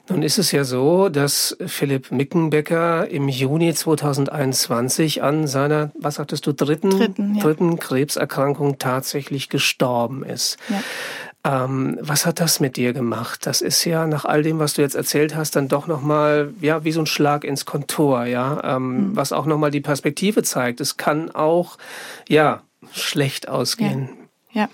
Nun 0.10 0.24
ist 0.24 0.40
es 0.40 0.52
ja 0.52 0.64
so, 0.64 1.10
dass 1.10 1.56
Philipp 1.66 2.12
Mickenbecker 2.12 3.08
im 3.10 3.30
Juni 3.30 3.74
2021 3.74 5.22
an 5.22 5.48
seiner, 5.48 5.92
was 5.94 6.16
sagtest 6.16 6.48
du, 6.48 6.54
dritten, 6.54 6.90
dritten, 6.90 7.11
ja. 7.18 7.42
dritten 7.42 7.80
Krebserkrankung 7.80 8.78
tatsächlich 8.80 9.50
gestorben 9.50 10.24
ist. 10.24 10.58
Ja. 10.70 10.82
Ähm, 11.44 11.98
was 12.02 12.26
hat 12.26 12.40
das 12.40 12.60
mit 12.60 12.78
dir 12.78 12.94
gemacht? 12.94 13.48
Das 13.48 13.62
ist 13.62 13.84
ja 13.86 14.06
nach 14.06 14.26
all 14.26 14.44
dem, 14.44 14.60
was 14.60 14.74
du 14.74 14.82
jetzt 14.82 14.96
erzählt 14.96 15.36
hast, 15.36 15.56
dann 15.56 15.68
doch 15.68 15.88
nochmal, 15.88 16.54
ja, 16.62 16.84
wie 16.84 16.92
so 16.92 17.00
ein 17.00 17.08
Schlag 17.08 17.44
ins 17.44 17.66
Kontor, 17.66 18.26
ja, 18.26 18.62
ähm, 18.76 19.10
mhm. 19.10 19.16
was 19.16 19.32
auch 19.32 19.48
nochmal 19.48 19.72
die 19.72 19.82
Perspektive 19.82 20.44
zeigt. 20.44 20.80
Es 20.82 20.98
kann 20.98 21.32
auch, 21.32 21.78
ja, 22.30 22.62
schlecht 22.92 23.50
ausgehen. 23.50 24.10
Ja. 24.52 24.64
ja. 24.64 24.70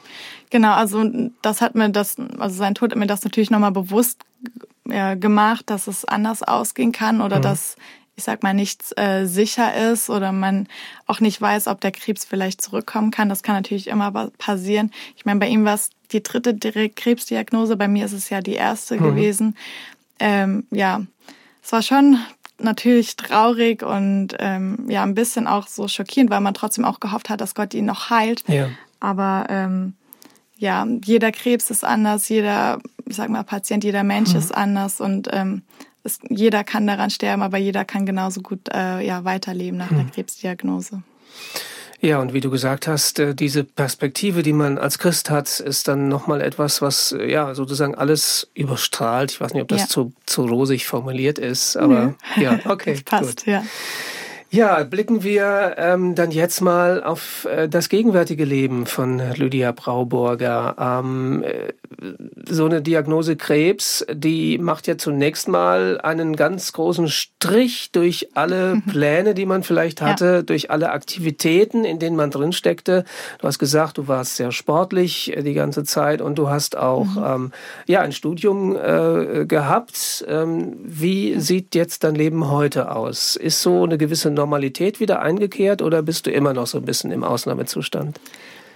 Genau, 0.49 0.73
also 0.73 1.03
das 1.41 1.61
hat 1.61 1.75
mir 1.75 1.89
das, 1.89 2.15
also 2.37 2.55
sein 2.55 2.73
Tod 2.73 2.91
hat 2.91 2.97
mir 2.97 3.07
das 3.07 3.23
natürlich 3.23 3.51
nochmal 3.51 3.71
bewusst 3.71 4.23
gemacht, 4.85 5.69
dass 5.69 5.87
es 5.87 6.05
anders 6.05 6.43
ausgehen 6.43 6.93
kann 6.93 7.19
oder 7.21 7.39
mhm. 7.39 7.41
dass 7.41 7.75
ich 8.17 8.23
sag 8.23 8.41
mal, 8.41 8.55
nichts 8.55 8.91
äh, 8.97 9.25
sicher 9.25 9.91
ist 9.91 10.09
oder 10.09 10.31
man 10.31 10.67
auch 11.05 11.19
nicht 11.19 11.39
weiß, 11.39 11.67
ob 11.67 11.79
der 11.81 11.91
Krebs 11.91 12.25
vielleicht 12.25 12.61
zurückkommen 12.61 13.11
kann. 13.11 13.29
Das 13.29 13.43
kann 13.43 13.55
natürlich 13.55 13.87
immer 13.87 14.11
passieren. 14.39 14.91
Ich 15.15 15.23
meine, 15.23 15.39
bei 15.39 15.47
ihm 15.47 15.63
war 15.65 15.75
es 15.75 15.91
die 16.11 16.23
dritte 16.23 16.57
Krebsdiagnose, 16.89 17.77
bei 17.77 17.87
mir 17.87 18.05
ist 18.05 18.13
es 18.13 18.29
ja 18.29 18.41
die 18.41 18.55
erste 18.55 18.95
mhm. 18.95 19.03
gewesen. 19.03 19.57
Ähm, 20.19 20.65
ja, 20.71 21.03
es 21.63 21.71
war 21.71 21.83
schon 21.83 22.17
natürlich 22.59 23.15
traurig 23.17 23.83
und 23.83 24.29
ähm, 24.39 24.85
ja, 24.87 25.03
ein 25.03 25.13
bisschen 25.13 25.45
auch 25.45 25.67
so 25.67 25.87
schockierend, 25.87 26.31
weil 26.31 26.41
man 26.41 26.55
trotzdem 26.55 26.85
auch 26.85 26.99
gehofft 26.99 27.29
hat, 27.29 27.39
dass 27.39 27.53
Gott 27.53 27.75
ihn 27.75 27.85
noch 27.85 28.09
heilt. 28.09 28.43
Ja. 28.47 28.69
Aber 28.99 29.45
ähm, 29.49 29.93
ja, 30.57 30.87
jeder 31.05 31.31
Krebs 31.31 31.69
ist 31.69 31.83
anders, 31.83 32.29
jeder, 32.29 32.79
ich 33.05 33.15
sag 33.15 33.29
mal, 33.29 33.43
Patient, 33.43 33.83
jeder 33.83 34.03
Mensch 34.03 34.31
mhm. 34.31 34.39
ist 34.39 34.55
anders 34.55 35.01
und 35.01 35.29
ähm, 35.31 35.61
es, 36.07 36.19
jeder 36.29 36.63
kann 36.63 36.87
daran 36.87 37.09
sterben, 37.09 37.41
aber 37.41 37.57
jeder 37.57 37.85
kann 37.85 38.05
genauso 38.05 38.41
gut 38.41 38.69
äh, 38.73 39.05
ja, 39.05 39.23
weiterleben 39.23 39.77
nach 39.77 39.91
mhm. 39.91 39.99
einer 39.99 40.09
Krebsdiagnose. 40.09 41.03
Ja, 41.99 42.19
und 42.19 42.31
wie 42.33 42.41
du 42.41 42.51
gesagt 42.51 42.87
hast, 42.87 43.17
äh, 43.17 43.33
diese 43.33 43.63
Perspektive, 43.63 44.43
die 44.43 44.53
man 44.53 44.77
als 44.77 44.99
Christ 44.99 45.31
hat, 45.31 45.59
ist 45.59 45.87
dann 45.87 46.07
nochmal 46.07 46.41
etwas, 46.41 46.81
was 46.81 47.11
äh, 47.11 47.29
ja 47.31 47.55
sozusagen 47.55 47.95
alles 47.95 48.51
überstrahlt. 48.53 49.31
Ich 49.31 49.41
weiß 49.41 49.53
nicht, 49.53 49.63
ob 49.63 49.67
das 49.67 49.81
ja. 49.81 49.87
zu, 49.87 50.13
zu 50.25 50.45
rosig 50.45 50.85
formuliert 50.85 51.39
ist, 51.39 51.75
aber 51.75 52.15
Nö. 52.35 52.43
ja, 52.43 52.59
okay. 52.65 52.93
das 52.93 53.03
passt, 53.03 53.45
gut. 53.45 53.47
ja. 53.47 53.63
Ja, 54.49 54.83
blicken 54.85 55.23
wir 55.23 55.75
ähm, 55.77 56.15
dann 56.15 56.31
jetzt 56.31 56.61
mal 56.61 57.03
auf 57.03 57.45
äh, 57.51 57.67
das 57.67 57.89
gegenwärtige 57.89 58.45
Leben 58.45 58.85
von 58.85 59.21
Lydia 59.35 59.73
Brauburger. 59.73 60.75
Ähm, 60.79 61.43
äh, 61.43 61.73
so 62.47 62.65
eine 62.65 62.81
Diagnose 62.81 63.35
Krebs, 63.35 64.05
die 64.09 64.57
macht 64.57 64.87
ja 64.87 64.97
zunächst 64.97 65.49
mal 65.49 65.99
einen 65.99 66.35
ganz 66.37 66.71
großen 66.71 67.09
Strich 67.09 67.91
durch 67.91 68.29
alle 68.35 68.81
Pläne, 68.89 69.33
die 69.33 69.45
man 69.45 69.63
vielleicht 69.63 70.01
hatte, 70.01 70.25
ja. 70.25 70.41
durch 70.43 70.71
alle 70.71 70.91
Aktivitäten, 70.91 71.83
in 71.83 71.99
denen 71.99 72.15
man 72.15 72.31
drin 72.31 72.53
steckte. 72.53 73.03
Du 73.39 73.47
hast 73.47 73.59
gesagt, 73.59 73.97
du 73.97 74.07
warst 74.07 74.37
sehr 74.37 74.53
sportlich 74.53 75.35
äh, 75.35 75.43
die 75.43 75.55
ganze 75.55 75.83
Zeit 75.83 76.21
und 76.21 76.37
du 76.37 76.49
hast 76.49 76.77
auch 76.77 77.15
mhm. 77.15 77.23
ähm, 77.25 77.51
ja 77.85 77.99
ein 77.99 78.13
Studium 78.13 78.77
äh, 78.77 79.45
gehabt. 79.45 80.25
Ähm, 80.27 80.77
wie 80.85 81.37
sieht 81.39 81.75
jetzt 81.75 82.05
dein 82.05 82.15
Leben 82.15 82.49
heute 82.49 82.95
aus? 82.95 83.35
Ist 83.35 83.61
so 83.61 83.83
eine 83.83 83.97
gewisse 83.97 84.36
Normalität 84.37 84.99
wieder 84.99 85.21
eingekehrt 85.21 85.81
oder 85.81 86.01
bist 86.01 86.25
du 86.25 86.31
immer 86.31 86.53
noch 86.53 86.67
so 86.67 86.77
ein 86.77 86.85
bisschen 86.85 87.11
im 87.11 87.23
Ausnahmezustand? 87.23 88.19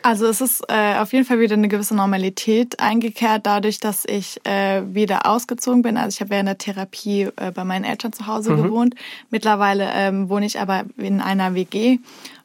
Also 0.04 0.26
es 0.26 0.42
ist 0.42 0.64
äh, 0.68 0.96
auf 0.98 1.14
jeden 1.14 1.26
Fall 1.26 1.40
wieder 1.40 1.54
eine 1.54 1.68
gewisse 1.68 1.96
Normalität 1.96 2.80
eingekehrt, 2.80 3.46
dadurch, 3.46 3.80
dass 3.80 4.04
ich 4.06 4.40
äh, 4.46 4.82
wieder 4.94 5.28
ausgezogen 5.28 5.84
bin. 5.84 5.96
Also 5.96 6.16
ich 6.16 6.22
habe 6.22 6.32
während 6.32 6.50
der 6.50 6.58
Therapie 6.58 7.30
äh, 7.36 7.52
bei 7.54 7.64
meinen 7.64 7.86
Eltern 7.86 8.12
zu 8.12 8.26
Hause 8.26 8.52
mhm. 8.52 8.64
gewohnt. 8.64 8.96
Mittlerweile 9.30 9.90
ähm, 9.94 10.30
wohne 10.30 10.48
ich 10.48 10.60
aber 10.60 10.86
in 10.98 11.22
einer 11.22 11.54
WG 11.54 12.00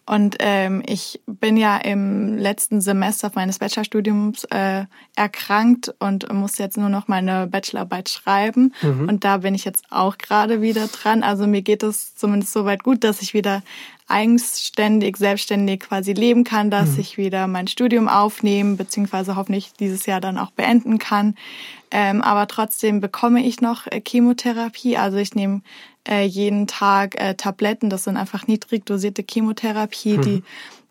und 0.08 0.36
ähm, 0.38 0.82
ich 0.86 1.20
bin 1.26 1.56
ja 1.56 1.76
im 1.76 2.36
letzten 2.36 2.80
Semester 2.80 3.32
meines 3.34 3.58
Bachelorstudiums 3.58 4.44
äh, 4.44 4.84
erkrankt 5.16 5.92
und 5.98 6.32
musste 6.32 6.62
jetzt 6.62 6.78
nur 6.78 6.88
noch 6.88 7.08
meine 7.08 7.48
Bachelorarbeit 7.48 8.08
schreiben. 8.08 8.72
Mhm. 8.82 9.08
Und 9.08 9.24
da 9.24 9.38
bin 9.38 9.56
ich 9.56 9.64
jetzt 9.64 9.84
auch 9.90 10.16
gerade 10.16 10.62
wieder 10.62 10.86
dran. 10.86 11.24
Also 11.24 11.48
mir 11.48 11.62
geht 11.62 11.82
es 11.82 12.14
zumindest 12.14 12.52
so 12.52 12.64
weit 12.64 12.84
gut, 12.84 13.02
dass 13.02 13.20
ich 13.20 13.34
wieder 13.34 13.62
eigenständig, 14.06 15.16
selbstständig 15.16 15.80
quasi 15.80 16.12
leben 16.12 16.44
kann, 16.44 16.70
dass 16.70 16.92
mhm. 16.92 17.00
ich 17.00 17.18
wieder 17.18 17.48
mein 17.48 17.66
Studium 17.66 18.08
aufnehmen, 18.08 18.76
beziehungsweise 18.76 19.34
hoffentlich 19.34 19.72
dieses 19.72 20.06
Jahr 20.06 20.20
dann 20.20 20.38
auch 20.38 20.52
beenden 20.52 20.98
kann. 20.98 21.34
Ähm, 21.90 22.22
aber 22.22 22.46
trotzdem 22.46 23.00
bekomme 23.00 23.44
ich 23.44 23.60
noch 23.60 23.88
äh, 23.88 24.00
Chemotherapie. 24.06 24.96
Also 24.96 25.16
ich 25.16 25.34
nehme 25.34 25.62
äh, 26.08 26.24
jeden 26.24 26.66
Tag 26.66 27.20
äh, 27.20 27.34
Tabletten. 27.34 27.90
Das 27.90 28.04
sind 28.04 28.16
einfach 28.16 28.46
niedrig 28.46 28.86
dosierte 28.86 29.24
Chemotherapie, 29.28 30.18
mhm. 30.18 30.22
die 30.22 30.42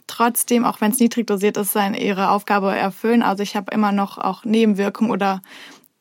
trotzdem, 0.08 0.66
auch 0.66 0.82
wenn 0.82 0.92
es 0.92 1.00
niedrig 1.00 1.28
dosiert 1.28 1.58
ist, 1.58 1.74
seine, 1.74 2.02
ihre 2.02 2.30
Aufgabe 2.30 2.76
erfüllen. 2.76 3.24
Also 3.24 3.44
ich 3.44 3.56
habe 3.56 3.74
immer 3.74 3.92
noch 3.92 4.18
auch 4.18 4.46
Nebenwirkungen 4.46 5.12
oder 5.12 5.42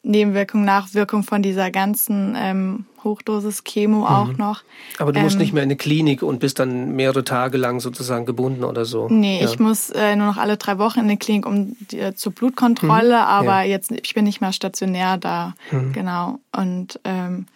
Nebenwirkungen, 0.03 0.67
Nachwirkungen 0.67 1.25
von 1.25 1.43
dieser 1.43 1.71
ganzen 1.71 2.37
ähm, 2.37 2.85
Hochdosis 3.05 3.65
Chemo 3.65 4.01
mhm. 4.01 4.07
auch 4.07 4.37
noch. 4.37 4.62
Aber 4.99 5.12
du 5.12 5.21
musst 5.21 5.37
ähm, 5.37 5.41
nicht 5.41 5.53
mehr 5.53 5.62
in 5.62 5.69
eine 5.69 5.77
Klinik 5.77 6.23
und 6.23 6.41
bist 6.41 6.59
dann 6.59 6.95
mehrere 6.95 7.25
Tage 7.25 7.57
lang 7.57 7.81
sozusagen 7.81 8.27
gebunden 8.27 8.65
oder 8.65 8.85
so. 8.85 9.09
Nee, 9.09 9.41
ja. 9.41 9.49
ich 9.49 9.59
muss 9.59 9.91
äh, 9.91 10.17
nur 10.17 10.27
noch 10.27 10.37
alle 10.37 10.57
drei 10.57 10.79
Wochen 10.79 11.01
in 11.01 11.07
eine 11.07 11.17
Klinik 11.17 11.47
um 11.47 11.77
äh, 11.93 12.12
zur 12.15 12.33
Blutkontrolle, 12.33 13.17
mhm. 13.17 13.23
aber 13.23 13.62
ja. 13.62 13.71
jetzt 13.71 13.93
ich 13.93 14.15
bin 14.15 14.25
nicht 14.25 14.41
mehr 14.41 14.53
stationär 14.53 15.17
da. 15.17 15.55
Mhm. 15.71 15.93
Genau. 15.93 16.39
Und 16.55 17.01
ähm, 17.05 17.47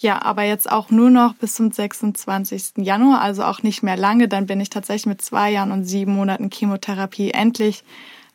ja, 0.00 0.22
aber 0.22 0.44
jetzt 0.44 0.70
auch 0.70 0.90
nur 0.90 1.10
noch 1.10 1.34
bis 1.34 1.56
zum 1.56 1.72
26. 1.72 2.74
Januar, 2.76 3.20
also 3.20 3.42
auch 3.42 3.64
nicht 3.64 3.82
mehr 3.82 3.96
lange. 3.96 4.28
Dann 4.28 4.46
bin 4.46 4.60
ich 4.60 4.70
tatsächlich 4.70 5.06
mit 5.06 5.22
zwei 5.22 5.50
Jahren 5.50 5.72
und 5.72 5.84
sieben 5.84 6.14
Monaten 6.14 6.50
Chemotherapie 6.50 7.32
endlich 7.32 7.82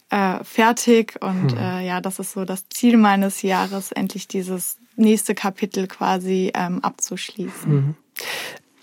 äh, 0.10 0.44
fertig. 0.44 1.16
Und 1.22 1.54
hm. 1.54 1.58
äh, 1.58 1.88
ja, 1.88 2.02
das 2.02 2.20
ist 2.20 2.34
so 2.34 2.44
das 2.44 2.68
Ziel 2.68 2.98
meines 2.98 3.42
Jahres, 3.44 3.94
endlich 3.94 4.28
dieses 4.28 4.78
nächste 4.98 5.36
Kapitel 5.36 5.88
quasi 5.88 6.52
ähm, 6.54 6.84
abzuschließen. 6.84 7.74
Mhm. 7.74 7.96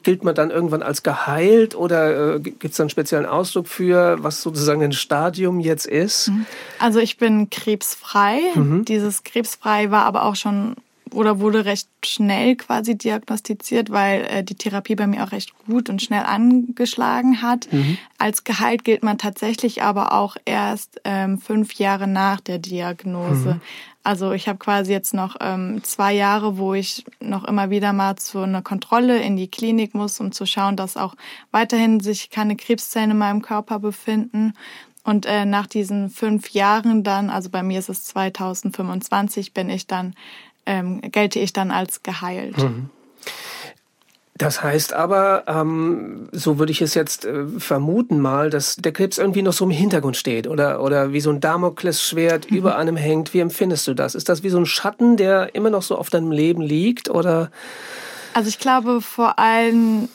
Gilt 0.03 0.24
man 0.24 0.35
dann 0.35 0.51
irgendwann 0.51 0.83
als 0.83 1.03
geheilt 1.03 1.74
oder 1.74 2.37
äh, 2.37 2.41
gibt 2.41 2.64
es 2.64 2.76
da 2.78 2.85
einen 2.85 2.91
speziellen 2.91 3.26
Ausdruck 3.26 3.68
für, 3.68 4.16
was 4.22 4.41
sozusagen 4.41 4.83
ein 4.83 4.93
Stadium 4.93 5.61
jetzt 5.61 5.87
ist? 5.87 6.28
Mhm. 6.28 6.47
Also 6.78 6.99
ich 6.99 7.18
bin 7.18 7.51
krebsfrei. 7.51 8.41
Mhm. 8.55 8.87
Dieses 8.87 9.22
krebsfrei 9.22 9.91
war 9.91 10.07
aber 10.07 10.24
auch 10.24 10.37
schon 10.37 10.76
oder 11.14 11.40
wurde 11.40 11.64
recht 11.64 11.88
schnell 12.04 12.56
quasi 12.56 12.96
diagnostiziert, 12.96 13.90
weil 13.90 14.22
äh, 14.22 14.44
die 14.44 14.54
Therapie 14.54 14.94
bei 14.94 15.06
mir 15.06 15.24
auch 15.24 15.32
recht 15.32 15.52
gut 15.66 15.88
und 15.88 16.02
schnell 16.02 16.22
angeschlagen 16.22 17.42
hat. 17.42 17.72
Mhm. 17.72 17.98
Als 18.18 18.44
geheilt 18.44 18.84
gilt 18.84 19.02
man 19.02 19.18
tatsächlich 19.18 19.82
aber 19.82 20.12
auch 20.12 20.36
erst 20.44 21.00
ähm, 21.04 21.38
fünf 21.38 21.74
Jahre 21.74 22.06
nach 22.06 22.40
der 22.40 22.58
Diagnose. 22.58 23.54
Mhm. 23.54 23.61
Also 24.02 24.32
ich 24.32 24.48
habe 24.48 24.58
quasi 24.58 24.92
jetzt 24.92 25.12
noch 25.12 25.36
ähm, 25.40 25.84
zwei 25.84 26.14
Jahre, 26.14 26.56
wo 26.56 26.72
ich 26.72 27.04
noch 27.20 27.44
immer 27.44 27.68
wieder 27.68 27.92
mal 27.92 28.16
zu 28.16 28.38
einer 28.38 28.62
Kontrolle 28.62 29.20
in 29.20 29.36
die 29.36 29.50
Klinik 29.50 29.94
muss, 29.94 30.20
um 30.20 30.32
zu 30.32 30.46
schauen, 30.46 30.76
dass 30.76 30.96
auch 30.96 31.14
weiterhin 31.50 32.00
sich 32.00 32.30
keine 32.30 32.56
Krebszellen 32.56 33.11
in 33.11 33.18
meinem 33.18 33.42
Körper 33.42 33.78
befinden. 33.78 34.54
Und 35.02 35.26
äh, 35.26 35.44
nach 35.44 35.66
diesen 35.66 36.08
fünf 36.11 36.50
Jahren 36.50 37.02
dann, 37.02 37.30
also 37.30 37.50
bei 37.50 37.62
mir 37.62 37.78
ist 37.78 37.88
es 37.88 38.04
2025, 38.04 39.52
bin 39.52 39.70
ich 39.70 39.86
dann 39.86 40.14
ähm, 40.66 41.00
gelte 41.00 41.38
ich 41.38 41.52
dann 41.52 41.70
als 41.70 42.02
geheilt. 42.02 42.58
Mhm. 42.58 42.90
Das 44.40 44.62
heißt 44.62 44.94
aber, 44.94 45.44
ähm, 45.48 46.30
so 46.32 46.58
würde 46.58 46.72
ich 46.72 46.80
es 46.80 46.94
jetzt 46.94 47.26
äh, 47.26 47.46
vermuten 47.58 48.20
mal, 48.20 48.48
dass 48.48 48.76
der 48.76 48.92
Krebs 48.92 49.18
irgendwie 49.18 49.42
noch 49.42 49.52
so 49.52 49.66
im 49.66 49.70
Hintergrund 49.70 50.16
steht 50.16 50.46
oder, 50.46 50.82
oder 50.82 51.12
wie 51.12 51.20
so 51.20 51.28
ein 51.28 51.40
Damoklesschwert 51.40 52.50
mhm. 52.50 52.56
über 52.56 52.76
einem 52.76 52.96
hängt. 52.96 53.34
Wie 53.34 53.40
empfindest 53.40 53.86
du 53.86 53.92
das? 53.92 54.14
Ist 54.14 54.30
das 54.30 54.42
wie 54.42 54.48
so 54.48 54.56
ein 54.56 54.64
Schatten, 54.64 55.18
der 55.18 55.54
immer 55.54 55.68
noch 55.68 55.82
so 55.82 55.98
auf 55.98 56.08
deinem 56.08 56.32
Leben 56.32 56.62
liegt 56.62 57.11
oder? 57.11 57.50
Also 58.32 58.48
ich 58.48 58.58
glaube 58.58 59.02
vor 59.02 59.38
allem 59.38 60.08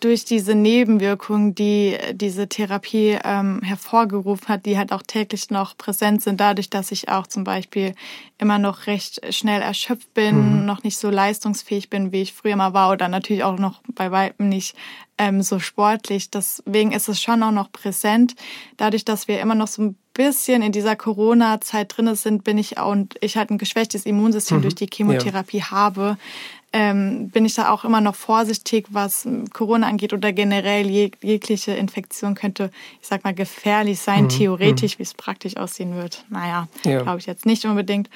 durch 0.00 0.24
diese 0.24 0.54
Nebenwirkungen, 0.54 1.54
die 1.54 1.96
diese 2.12 2.48
Therapie 2.48 3.18
ähm, 3.24 3.60
hervorgerufen 3.62 4.48
hat, 4.48 4.66
die 4.66 4.78
halt 4.78 4.92
auch 4.92 5.02
täglich 5.02 5.50
noch 5.50 5.76
präsent 5.76 6.22
sind, 6.22 6.40
dadurch, 6.40 6.70
dass 6.70 6.92
ich 6.92 7.08
auch 7.08 7.26
zum 7.26 7.44
Beispiel 7.44 7.94
immer 8.38 8.58
noch 8.58 8.86
recht 8.86 9.20
schnell 9.34 9.62
erschöpft 9.62 10.12
bin, 10.14 10.60
mhm. 10.60 10.66
noch 10.66 10.82
nicht 10.84 10.98
so 10.98 11.10
leistungsfähig 11.10 11.90
bin, 11.90 12.12
wie 12.12 12.22
ich 12.22 12.32
früher 12.32 12.56
mal 12.56 12.72
war 12.72 12.90
oder 12.90 13.08
natürlich 13.08 13.44
auch 13.44 13.58
noch 13.58 13.80
bei 13.94 14.10
weitem 14.10 14.48
nicht 14.48 14.74
ähm, 15.18 15.42
so 15.42 15.58
sportlich. 15.58 16.30
Deswegen 16.30 16.92
ist 16.92 17.08
es 17.08 17.20
schon 17.20 17.42
auch 17.42 17.50
noch 17.50 17.72
präsent. 17.72 18.34
Dadurch, 18.76 19.04
dass 19.04 19.28
wir 19.28 19.40
immer 19.40 19.54
noch 19.54 19.68
so 19.68 19.82
ein 19.82 19.96
bisschen 20.14 20.62
in 20.62 20.72
dieser 20.72 20.96
Corona-Zeit 20.96 21.96
drin 21.96 22.14
sind, 22.16 22.42
bin 22.42 22.58
ich 22.58 22.76
auch 22.76 22.90
und 22.90 23.14
ich 23.20 23.36
halt 23.36 23.50
ein 23.50 23.58
geschwächtes 23.58 24.04
Immunsystem 24.04 24.58
mhm. 24.58 24.62
durch 24.62 24.74
die 24.74 24.88
Chemotherapie 24.92 25.58
ja. 25.58 25.70
habe, 25.70 26.18
ähm, 26.72 27.30
bin 27.30 27.46
ich 27.46 27.54
da 27.54 27.70
auch 27.70 27.84
immer 27.84 28.00
noch 28.00 28.14
vorsichtig, 28.14 28.86
was 28.90 29.26
Corona 29.54 29.86
angeht 29.86 30.12
oder 30.12 30.32
generell 30.32 30.90
jeg 30.90 31.16
jegliche 31.22 31.72
Infektion 31.72 32.34
könnte, 32.34 32.70
ich 33.00 33.08
sag 33.08 33.24
mal, 33.24 33.34
gefährlich 33.34 34.00
sein, 34.00 34.24
mhm. 34.24 34.28
theoretisch, 34.28 34.94
mhm. 34.94 34.98
wie 34.98 35.02
es 35.04 35.14
praktisch 35.14 35.56
aussehen 35.56 35.94
wird. 35.94 36.24
Naja, 36.28 36.68
ja. 36.84 37.02
glaube 37.02 37.20
ich 37.20 37.26
jetzt 37.26 37.46
nicht 37.46 37.64
unbedingt. 37.64 38.10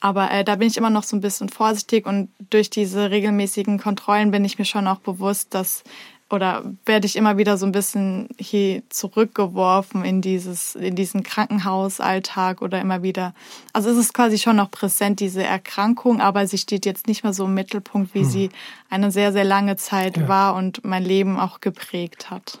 Aber 0.00 0.30
äh, 0.30 0.42
da 0.42 0.56
bin 0.56 0.68
ich 0.68 0.76
immer 0.78 0.90
noch 0.90 1.02
so 1.02 1.16
ein 1.16 1.20
bisschen 1.20 1.50
vorsichtig 1.50 2.06
und 2.06 2.30
durch 2.50 2.70
diese 2.70 3.10
regelmäßigen 3.10 3.78
Kontrollen 3.78 4.30
bin 4.30 4.44
ich 4.44 4.58
mir 4.58 4.64
schon 4.64 4.86
auch 4.86 5.00
bewusst, 5.00 5.52
dass 5.52 5.84
oder 6.30 6.62
werde 6.84 7.06
ich 7.06 7.16
immer 7.16 7.38
wieder 7.38 7.56
so 7.56 7.64
ein 7.64 7.72
bisschen 7.72 8.28
hier 8.38 8.82
zurückgeworfen 8.90 10.04
in 10.04 10.20
dieses, 10.20 10.74
in 10.74 10.94
diesen 10.94 11.22
Krankenhausalltag 11.22 12.60
oder 12.60 12.80
immer 12.80 13.02
wieder. 13.02 13.34
Also 13.72 13.90
es 13.90 13.96
ist 13.96 14.12
quasi 14.12 14.38
schon 14.38 14.56
noch 14.56 14.70
präsent, 14.70 15.20
diese 15.20 15.42
Erkrankung, 15.42 16.20
aber 16.20 16.46
sie 16.46 16.58
steht 16.58 16.84
jetzt 16.84 17.06
nicht 17.06 17.24
mehr 17.24 17.32
so 17.32 17.46
im 17.46 17.54
Mittelpunkt, 17.54 18.14
wie 18.14 18.20
hm. 18.20 18.28
sie 18.28 18.50
eine 18.90 19.10
sehr, 19.10 19.32
sehr 19.32 19.44
lange 19.44 19.76
Zeit 19.76 20.18
ja. 20.18 20.28
war 20.28 20.54
und 20.54 20.84
mein 20.84 21.04
Leben 21.04 21.38
auch 21.38 21.60
geprägt 21.60 22.30
hat. 22.30 22.60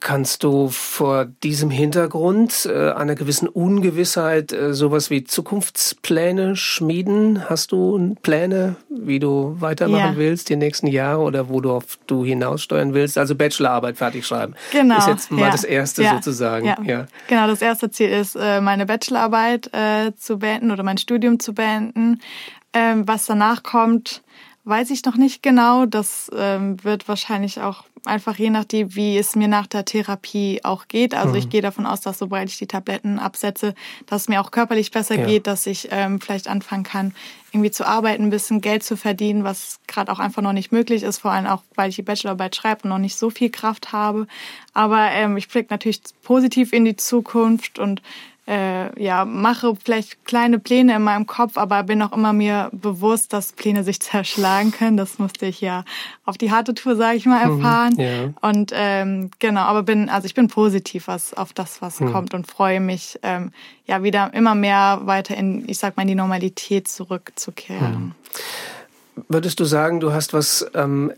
Kannst 0.00 0.42
du 0.42 0.68
vor 0.68 1.24
diesem 1.24 1.70
Hintergrund 1.70 2.66
äh, 2.66 2.90
einer 2.90 3.14
gewissen 3.14 3.48
Ungewissheit 3.48 4.52
äh, 4.52 4.74
sowas 4.74 5.10
wie 5.10 5.24
Zukunftspläne 5.24 6.54
schmieden? 6.56 7.48
Hast 7.48 7.72
du 7.72 8.14
Pläne, 8.22 8.76
wie 8.88 9.18
du 9.18 9.56
weitermachen 9.58 10.12
ja. 10.12 10.16
willst 10.16 10.48
die 10.48 10.56
nächsten 10.56 10.86
Jahre 10.86 11.22
oder 11.22 11.48
wo 11.48 11.60
du 11.60 11.72
auf 11.72 11.98
du 12.06 12.24
hinaussteuern 12.24 12.94
willst? 12.94 13.18
Also 13.18 13.34
Bachelorarbeit 13.34 13.96
fertig 13.96 14.26
schreiben. 14.26 14.54
Genau. 14.72 14.98
Ist 14.98 15.08
jetzt 15.08 15.30
mal 15.30 15.42
ja. 15.42 15.50
das 15.50 15.64
erste 15.64 16.02
ja. 16.02 16.14
sozusagen. 16.14 16.66
Ja. 16.84 17.06
Genau, 17.28 17.46
das 17.46 17.62
erste 17.62 17.90
Ziel 17.90 18.10
ist, 18.10 18.36
äh, 18.36 18.60
meine 18.60 18.86
Bachelorarbeit 18.86 19.70
äh, 19.72 20.12
zu 20.16 20.38
beenden 20.38 20.70
oder 20.70 20.82
mein 20.82 20.98
Studium 20.98 21.40
zu 21.40 21.54
beenden. 21.54 22.20
Ähm, 22.72 23.08
was 23.08 23.26
danach 23.26 23.62
kommt, 23.62 24.22
weiß 24.64 24.90
ich 24.90 25.04
noch 25.04 25.16
nicht 25.16 25.42
genau. 25.42 25.86
Das 25.86 26.30
ähm, 26.36 26.82
wird 26.84 27.08
wahrscheinlich 27.08 27.60
auch 27.60 27.84
einfach 28.06 28.36
je 28.36 28.50
nachdem, 28.50 28.94
wie 28.94 29.18
es 29.18 29.36
mir 29.36 29.48
nach 29.48 29.66
der 29.66 29.84
Therapie 29.84 30.60
auch 30.62 30.88
geht. 30.88 31.14
Also 31.14 31.30
mhm. 31.30 31.36
ich 31.36 31.48
gehe 31.48 31.62
davon 31.62 31.86
aus, 31.86 32.00
dass 32.00 32.18
sobald 32.18 32.48
ich 32.48 32.58
die 32.58 32.66
Tabletten 32.66 33.18
absetze, 33.18 33.74
dass 34.06 34.22
es 34.22 34.28
mir 34.28 34.40
auch 34.40 34.50
körperlich 34.50 34.90
besser 34.90 35.18
ja. 35.18 35.26
geht, 35.26 35.46
dass 35.46 35.66
ich 35.66 35.88
ähm, 35.90 36.20
vielleicht 36.20 36.48
anfangen 36.48 36.84
kann, 36.84 37.14
irgendwie 37.52 37.70
zu 37.70 37.86
arbeiten, 37.86 38.24
ein 38.24 38.30
bisschen 38.30 38.60
Geld 38.60 38.82
zu 38.82 38.96
verdienen, 38.96 39.44
was 39.44 39.80
gerade 39.86 40.12
auch 40.12 40.18
einfach 40.18 40.42
noch 40.42 40.52
nicht 40.52 40.72
möglich 40.72 41.02
ist, 41.02 41.18
vor 41.18 41.32
allem 41.32 41.46
auch, 41.46 41.62
weil 41.74 41.88
ich 41.88 41.96
die 41.96 42.02
Bachelorarbeit 42.02 42.54
schreibe 42.54 42.82
und 42.84 42.90
noch 42.90 42.98
nicht 42.98 43.16
so 43.16 43.30
viel 43.30 43.50
Kraft 43.50 43.92
habe. 43.92 44.26
Aber 44.74 45.10
ähm, 45.12 45.36
ich 45.36 45.48
blicke 45.48 45.72
natürlich 45.72 46.00
positiv 46.22 46.72
in 46.72 46.84
die 46.84 46.96
Zukunft 46.96 47.78
und 47.78 48.02
äh, 48.46 49.02
ja, 49.02 49.24
mache 49.24 49.74
vielleicht 49.82 50.24
kleine 50.24 50.58
Pläne 50.58 50.94
in 50.96 51.02
meinem 51.02 51.26
Kopf, 51.26 51.58
aber 51.58 51.82
bin 51.82 52.00
auch 52.02 52.12
immer 52.12 52.32
mir 52.32 52.70
bewusst, 52.72 53.32
dass 53.32 53.52
Pläne 53.52 53.82
sich 53.82 54.00
zerschlagen 54.00 54.70
können. 54.70 54.96
Das 54.96 55.18
musste 55.18 55.46
ich 55.46 55.60
ja 55.60 55.84
auf 56.24 56.38
die 56.38 56.50
harte 56.50 56.74
Tour, 56.74 56.96
sage 56.96 57.16
ich 57.16 57.26
mal, 57.26 57.44
mhm, 57.44 57.58
erfahren. 57.58 57.94
Mhm, 57.94 58.00
ja. 58.00 58.48
Und 58.48 58.72
ähm, 58.74 59.30
genau, 59.38 59.62
aber 59.62 59.82
bin, 59.82 60.08
also 60.08 60.26
ich 60.26 60.34
bin 60.34 60.48
positiv 60.48 61.08
was 61.08 61.34
auf 61.34 61.52
das, 61.52 61.82
was 61.82 62.00
mhm. 62.00 62.12
kommt 62.12 62.34
und 62.34 62.46
freue 62.46 62.80
mich, 62.80 63.18
ähm, 63.22 63.52
ja, 63.86 64.02
wieder 64.02 64.32
immer 64.34 64.54
mehr 64.54 65.00
weiter 65.04 65.36
in, 65.36 65.68
ich 65.68 65.78
sag 65.78 65.96
mal, 65.96 66.02
in 66.02 66.08
die 66.08 66.14
Normalität 66.14 66.88
zurückzukehren. 66.88 67.94
Mhm. 67.94 68.12
Würdest 69.28 69.60
du 69.60 69.64
sagen, 69.64 70.00
du 70.00 70.12
hast 70.12 70.34
was 70.34 70.66
ähm, 70.74 71.10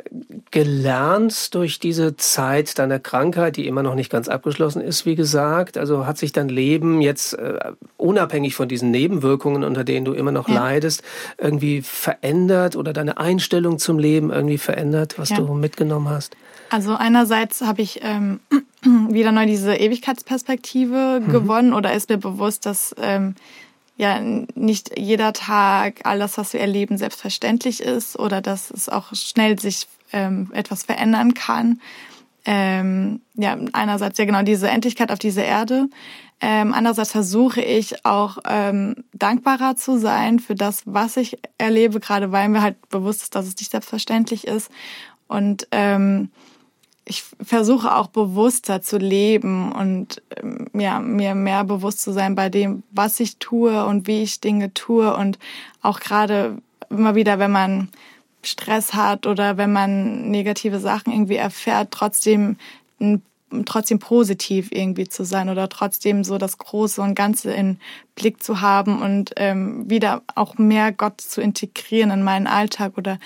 gelernt 0.52 1.52
durch 1.54 1.80
diese 1.80 2.16
Zeit 2.16 2.78
deiner 2.78 3.00
Krankheit, 3.00 3.56
die 3.56 3.66
immer 3.66 3.82
noch 3.82 3.96
nicht 3.96 4.10
ganz 4.10 4.28
abgeschlossen 4.28 4.80
ist, 4.80 5.04
wie 5.04 5.16
gesagt? 5.16 5.76
Also 5.76 6.06
hat 6.06 6.16
sich 6.16 6.30
dein 6.32 6.48
Leben 6.48 7.00
jetzt 7.00 7.34
äh, 7.34 7.58
unabhängig 7.96 8.54
von 8.54 8.68
diesen 8.68 8.92
Nebenwirkungen, 8.92 9.64
unter 9.64 9.82
denen 9.82 10.04
du 10.04 10.12
immer 10.12 10.30
noch 10.30 10.48
ja. 10.48 10.54
leidest, 10.54 11.02
irgendwie 11.38 11.82
verändert 11.82 12.76
oder 12.76 12.92
deine 12.92 13.18
Einstellung 13.18 13.78
zum 13.78 13.98
Leben 13.98 14.30
irgendwie 14.30 14.58
verändert, 14.58 15.18
was 15.18 15.30
ja. 15.30 15.36
du 15.38 15.52
mitgenommen 15.54 16.08
hast? 16.08 16.36
Also 16.70 16.94
einerseits 16.94 17.62
habe 17.62 17.82
ich 17.82 18.00
ähm, 18.02 18.38
wieder 18.82 19.32
neu 19.32 19.46
diese 19.46 19.74
Ewigkeitsperspektive 19.74 21.20
mhm. 21.20 21.32
gewonnen 21.32 21.72
oder 21.72 21.92
ist 21.94 22.10
mir 22.10 22.18
bewusst, 22.18 22.64
dass 22.64 22.94
ähm, 23.00 23.34
ja 23.98 24.20
nicht 24.20 24.96
jeder 24.96 25.32
Tag 25.34 26.00
alles, 26.04 26.38
was 26.38 26.54
wir 26.54 26.60
erleben, 26.60 26.96
selbstverständlich 26.96 27.82
ist 27.82 28.18
oder 28.18 28.40
dass 28.40 28.70
es 28.70 28.88
auch 28.88 29.14
schnell 29.14 29.58
sich 29.58 29.86
ähm, 30.12 30.50
etwas 30.54 30.84
verändern 30.84 31.34
kann. 31.34 31.80
Ähm, 32.46 33.20
ja, 33.34 33.58
einerseits 33.72 34.16
ja 34.18 34.24
genau 34.24 34.42
diese 34.42 34.70
Endlichkeit 34.70 35.10
auf 35.10 35.18
dieser 35.18 35.44
Erde. 35.44 35.88
Ähm, 36.40 36.72
andererseits 36.72 37.10
versuche 37.10 37.60
ich 37.60 38.06
auch 38.06 38.38
ähm, 38.48 39.04
dankbarer 39.12 39.74
zu 39.74 39.98
sein 39.98 40.38
für 40.38 40.54
das, 40.54 40.82
was 40.86 41.16
ich 41.16 41.36
erlebe, 41.58 41.98
gerade 41.98 42.30
weil 42.30 42.48
mir 42.48 42.62
halt 42.62 42.88
bewusst 42.90 43.22
ist, 43.22 43.34
dass 43.34 43.46
es 43.46 43.56
nicht 43.56 43.72
selbstverständlich 43.72 44.46
ist. 44.46 44.70
Und 45.26 45.66
ähm, 45.72 46.30
ich 47.08 47.24
versuche 47.40 47.94
auch 47.94 48.08
bewusster 48.08 48.82
zu 48.82 48.98
leben 48.98 49.72
und 49.72 50.22
ähm, 50.36 50.66
ja, 50.74 51.00
mir 51.00 51.34
mehr 51.34 51.64
bewusst 51.64 52.02
zu 52.02 52.12
sein 52.12 52.34
bei 52.34 52.50
dem, 52.50 52.82
was 52.90 53.18
ich 53.18 53.38
tue 53.38 53.84
und 53.86 54.06
wie 54.06 54.22
ich 54.22 54.40
Dinge 54.40 54.74
tue. 54.74 55.16
Und 55.16 55.38
auch 55.80 56.00
gerade 56.00 56.58
immer 56.90 57.14
wieder, 57.14 57.38
wenn 57.38 57.50
man 57.50 57.88
Stress 58.42 58.94
hat 58.94 59.26
oder 59.26 59.56
wenn 59.56 59.72
man 59.72 60.30
negative 60.30 60.80
Sachen 60.80 61.12
irgendwie 61.12 61.36
erfährt, 61.36 61.88
trotzdem 61.90 62.56
trotzdem 63.64 63.98
positiv 63.98 64.68
irgendwie 64.70 65.08
zu 65.08 65.24
sein 65.24 65.48
oder 65.48 65.68
trotzdem 65.68 66.24
so 66.24 66.38
das 66.38 66.58
Große 66.58 67.00
und 67.00 67.14
Ganze 67.14 67.52
in 67.52 67.78
Blick 68.14 68.42
zu 68.42 68.60
haben 68.60 69.00
und 69.00 69.32
ähm, 69.36 69.88
wieder 69.88 70.22
auch 70.34 70.58
mehr 70.58 70.92
Gott 70.92 71.20
zu 71.20 71.40
integrieren 71.40 72.10
in 72.10 72.22
meinen 72.22 72.46
Alltag 72.46 72.98
oder 72.98 73.18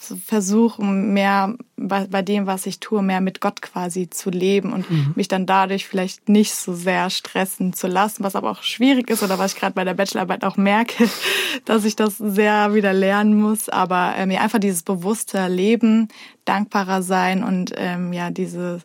zu 0.00 0.16
versuchen, 0.16 1.12
mehr 1.12 1.54
bei, 1.76 2.06
bei 2.06 2.22
dem, 2.22 2.46
was 2.46 2.64
ich 2.64 2.80
tue, 2.80 3.02
mehr 3.02 3.20
mit 3.20 3.40
Gott 3.40 3.60
quasi 3.60 4.08
zu 4.08 4.30
leben 4.30 4.72
und 4.72 4.90
mhm. 4.90 5.12
mich 5.14 5.28
dann 5.28 5.44
dadurch 5.44 5.86
vielleicht 5.86 6.28
nicht 6.28 6.54
so 6.54 6.74
sehr 6.74 7.10
stressen 7.10 7.74
zu 7.74 7.86
lassen, 7.86 8.24
was 8.24 8.34
aber 8.34 8.50
auch 8.50 8.62
schwierig 8.62 9.10
ist 9.10 9.22
oder 9.22 9.38
was 9.38 9.52
ich 9.52 9.60
gerade 9.60 9.74
bei 9.74 9.84
der 9.84 9.94
Bachelorarbeit 9.94 10.44
auch 10.44 10.56
merke, 10.56 11.08
dass 11.66 11.84
ich 11.84 11.96
das 11.96 12.16
sehr 12.16 12.72
wieder 12.72 12.94
lernen 12.94 13.38
muss. 13.38 13.68
Aber 13.68 14.14
ähm, 14.16 14.30
ja, 14.30 14.40
einfach 14.40 14.58
dieses 14.58 14.82
bewusste 14.82 15.46
Leben, 15.48 16.08
dankbarer 16.46 17.02
sein 17.02 17.44
und 17.44 17.72
ähm, 17.76 18.14
ja, 18.14 18.30
diese 18.30 18.80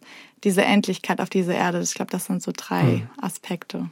diese 0.45 0.63
Endlichkeit 0.63 1.19
auf 1.19 1.29
dieser 1.29 1.55
Erde. 1.55 1.81
Ich 1.81 1.95
glaube, 1.95 2.11
das 2.11 2.25
sind 2.25 2.41
so 2.41 2.51
drei 2.55 2.81
hm. 2.81 3.09
Aspekte. 3.19 3.89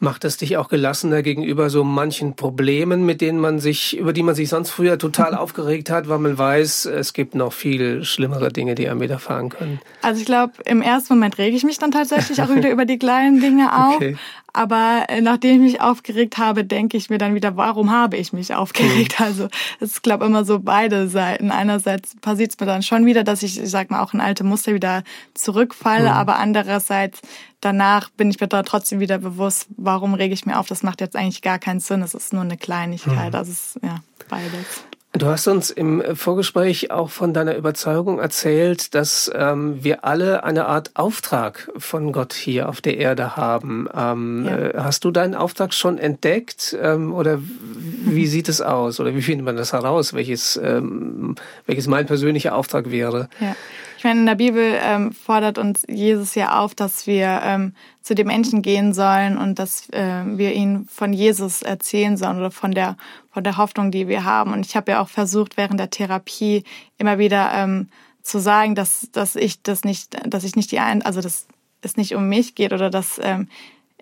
Macht 0.00 0.24
es 0.24 0.36
dich 0.36 0.56
auch 0.56 0.68
gelassener 0.68 1.22
gegenüber 1.22 1.70
so 1.70 1.84
manchen 1.84 2.34
Problemen, 2.34 3.06
mit 3.06 3.20
denen 3.20 3.38
man 3.38 3.60
sich, 3.60 3.96
über 3.96 4.12
die 4.12 4.22
man 4.22 4.34
sich 4.34 4.48
sonst 4.48 4.70
früher 4.70 4.98
total 4.98 5.34
aufgeregt 5.36 5.88
hat, 5.88 6.08
weil 6.08 6.18
man 6.18 6.36
weiß, 6.36 6.86
es 6.86 7.12
gibt 7.12 7.34
noch 7.34 7.52
viel 7.52 8.04
schlimmere 8.04 8.52
Dinge, 8.52 8.74
die 8.74 8.88
einem 8.88 9.00
widerfahren 9.00 9.48
können? 9.48 9.80
Also 10.02 10.20
ich 10.20 10.26
glaube, 10.26 10.54
im 10.66 10.82
ersten 10.82 11.14
Moment 11.14 11.38
rege 11.38 11.56
ich 11.56 11.64
mich 11.64 11.78
dann 11.78 11.92
tatsächlich 11.92 12.42
auch 12.42 12.54
wieder 12.54 12.70
über 12.72 12.84
die 12.84 12.98
kleinen 12.98 13.40
Dinge 13.40 13.72
auf. 13.72 13.96
Okay. 13.96 14.16
Aber 14.52 15.06
äh, 15.08 15.20
nachdem 15.20 15.56
ich 15.56 15.72
mich 15.72 15.80
aufgeregt 15.80 16.36
habe, 16.36 16.64
denke 16.64 16.96
ich 16.96 17.08
mir 17.08 17.18
dann 17.18 17.34
wieder, 17.34 17.56
warum 17.56 17.90
habe 17.90 18.16
ich 18.18 18.32
mich 18.32 18.54
aufgeregt? 18.54 19.18
Mhm. 19.18 19.24
Also 19.24 19.48
es 19.80 19.92
ist, 19.92 20.02
glaube 20.02 20.26
immer 20.26 20.44
so 20.44 20.58
beide 20.58 21.08
Seiten. 21.08 21.50
Einerseits 21.50 22.14
passiert 22.20 22.50
es 22.50 22.60
mir 22.60 22.66
dann 22.66 22.82
schon 22.82 23.06
wieder, 23.06 23.24
dass 23.24 23.42
ich, 23.42 23.58
ich 23.58 23.70
sag 23.70 23.90
mal, 23.90 24.02
auch 24.02 24.12
in 24.12 24.20
alte 24.20 24.44
Muster 24.44 24.74
wieder 24.74 25.04
zurückfalle, 25.34 26.10
mhm. 26.10 26.16
aber 26.16 26.36
andererseits 26.36 27.22
danach 27.60 28.10
bin 28.10 28.30
ich 28.30 28.40
mir 28.40 28.48
da 28.48 28.62
trotzdem 28.62 29.00
wieder 29.00 29.18
bewusst, 29.18 29.68
warum 29.76 30.14
rege 30.14 30.34
ich 30.34 30.44
mir 30.44 30.58
auf? 30.58 30.66
Das 30.66 30.82
macht 30.82 31.00
jetzt 31.00 31.16
eigentlich 31.16 31.42
gar 31.42 31.58
keinen 31.58 31.80
Sinn. 31.80 32.02
Es 32.02 32.12
ist 32.12 32.32
nur 32.32 32.42
eine 32.42 32.58
Kleinigkeit. 32.58 33.32
Mhm. 33.32 33.38
Also 33.38 33.52
es 33.52 33.76
ist 33.76 33.82
ja 33.82 34.00
beides. 34.28 34.84
Du 35.14 35.26
hast 35.26 35.46
uns 35.46 35.70
im 35.70 36.02
Vorgespräch 36.16 36.90
auch 36.90 37.10
von 37.10 37.34
deiner 37.34 37.54
Überzeugung 37.54 38.18
erzählt, 38.18 38.94
dass 38.94 39.30
ähm, 39.34 39.84
wir 39.84 40.06
alle 40.06 40.42
eine 40.42 40.64
Art 40.64 40.92
Auftrag 40.94 41.70
von 41.76 42.12
Gott 42.12 42.32
hier 42.32 42.66
auf 42.70 42.80
der 42.80 42.96
Erde 42.96 43.36
haben. 43.36 43.88
Ähm, 43.94 44.46
ja. 44.46 44.56
Äh, 44.56 44.72
hast 44.78 45.04
du 45.04 45.10
deinen 45.10 45.34
Auftrag 45.34 45.74
schon 45.74 45.98
entdeckt 45.98 46.74
ähm, 46.80 47.12
oder 47.12 47.40
wie 47.42 48.26
sieht 48.26 48.48
es 48.48 48.62
aus 48.62 49.00
oder 49.00 49.14
wie 49.14 49.20
findet 49.20 49.44
man 49.44 49.56
das 49.56 49.74
heraus, 49.74 50.14
welches, 50.14 50.58
ähm, 50.62 51.34
welches 51.66 51.86
mein 51.86 52.06
persönlicher 52.06 52.54
Auftrag 52.54 52.90
wäre? 52.90 53.28
Ja. 53.38 53.54
Ich 54.02 54.04
meine, 54.04 54.18
in 54.18 54.26
der 54.26 54.34
Bibel 54.34 54.80
ähm, 54.82 55.12
fordert 55.12 55.58
uns 55.58 55.84
Jesus 55.88 56.34
ja 56.34 56.58
auf, 56.58 56.74
dass 56.74 57.06
wir 57.06 57.40
ähm, 57.44 57.72
zu 58.00 58.16
den 58.16 58.26
Menschen 58.26 58.60
gehen 58.60 58.94
sollen 58.94 59.38
und 59.38 59.60
dass 59.60 59.88
äh, 59.90 60.24
wir 60.26 60.54
ihnen 60.54 60.86
von 60.86 61.12
Jesus 61.12 61.62
erzählen 61.62 62.16
sollen 62.16 62.38
oder 62.38 62.50
von 62.50 62.72
der, 62.72 62.96
von 63.30 63.44
der 63.44 63.58
Hoffnung, 63.58 63.92
die 63.92 64.08
wir 64.08 64.24
haben. 64.24 64.54
Und 64.54 64.66
ich 64.66 64.74
habe 64.74 64.90
ja 64.90 65.00
auch 65.00 65.08
versucht, 65.08 65.56
während 65.56 65.78
der 65.78 65.90
Therapie 65.90 66.64
immer 66.98 67.18
wieder 67.18 67.52
ähm, 67.54 67.90
zu 68.22 68.40
sagen, 68.40 68.74
dass, 68.74 69.08
dass 69.12 69.36
ich 69.36 69.62
das 69.62 69.84
nicht, 69.84 70.16
dass 70.26 70.42
ich 70.42 70.56
nicht 70.56 70.72
die 70.72 70.80
ein, 70.80 71.02
also 71.02 71.20
dass 71.20 71.46
es 71.80 71.96
nicht 71.96 72.16
um 72.16 72.28
mich 72.28 72.56
geht 72.56 72.72
oder 72.72 72.90
dass 72.90 73.20
ähm, 73.22 73.46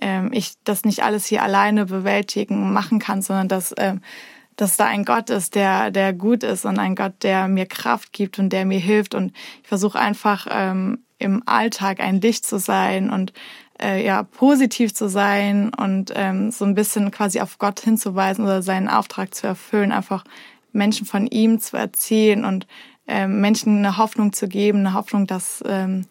ähm, 0.01 0.30
ich 0.32 0.55
das 0.64 0.86
nicht 0.86 1.03
alles 1.03 1.26
hier 1.26 1.42
alleine 1.42 1.84
bewältigen 1.84 2.72
machen 2.72 3.01
kann, 3.01 3.20
sondern 3.20 3.48
dass 3.48 3.74
ähm, 3.76 4.01
dass 4.61 4.77
da 4.77 4.87
ein 4.87 5.05
Gott 5.05 5.31
ist, 5.31 5.55
der, 5.55 5.91
der 5.91 6.13
gut 6.13 6.43
ist 6.43 6.65
und 6.65 6.79
ein 6.79 6.95
Gott, 6.95 7.15
der 7.23 7.49
mir 7.49 7.67
Kraft 7.67 8.13
gibt 8.13 8.39
und 8.39 8.51
der 8.51 8.67
mir 8.67 8.79
hilft. 8.79 9.15
Und 9.15 9.33
ich 9.63 9.69
versuche 9.69 9.99
einfach 9.99 10.47
ähm, 10.51 10.99
im 11.19 11.43
Alltag 11.47 12.01
ein 12.01 12.21
Licht 12.21 12.45
zu 12.45 12.59
sein 12.59 13.11
und 13.11 13.33
äh, 13.81 14.05
ja 14.05 14.23
positiv 14.23 14.93
zu 14.95 15.09
sein 15.09 15.73
und 15.75 16.13
ähm, 16.15 16.51
so 16.51 16.65
ein 16.65 16.75
bisschen 16.75 17.11
quasi 17.11 17.41
auf 17.41 17.59
Gott 17.59 17.81
hinzuweisen 17.81 18.45
oder 18.45 18.63
seinen 18.63 18.89
Auftrag 18.89 19.35
zu 19.35 19.47
erfüllen, 19.47 19.93
einfach 19.93 20.25
Menschen 20.73 21.07
von 21.07 21.27
ihm 21.27 21.61
zu 21.61 21.77
erzählen 21.77 22.45
und 22.45 22.67
ähm, 23.07 23.41
Menschen 23.41 23.79
eine 23.79 23.97
Hoffnung 23.97 24.33
zu 24.33 24.47
geben, 24.47 24.81
eine 24.81 24.95
Hoffnung, 24.95 25.27
dass 25.27 25.65
ähm, 25.67 26.07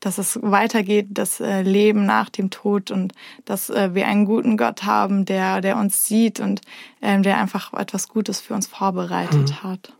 dass 0.00 0.18
es 0.18 0.38
weitergeht, 0.42 1.08
das 1.10 1.40
äh, 1.40 1.62
Leben 1.62 2.06
nach 2.06 2.30
dem 2.30 2.50
Tod 2.50 2.90
und 2.90 3.12
dass 3.44 3.70
äh, 3.70 3.94
wir 3.94 4.06
einen 4.06 4.24
guten 4.24 4.56
Gott 4.56 4.84
haben, 4.84 5.24
der, 5.26 5.60
der 5.60 5.76
uns 5.76 6.06
sieht 6.06 6.40
und 6.40 6.62
ähm, 7.02 7.22
der 7.22 7.38
einfach 7.38 7.72
etwas 7.74 8.08
Gutes 8.08 8.40
für 8.40 8.54
uns 8.54 8.66
vorbereitet 8.66 9.50
mhm. 9.50 9.62
hat. 9.62 9.92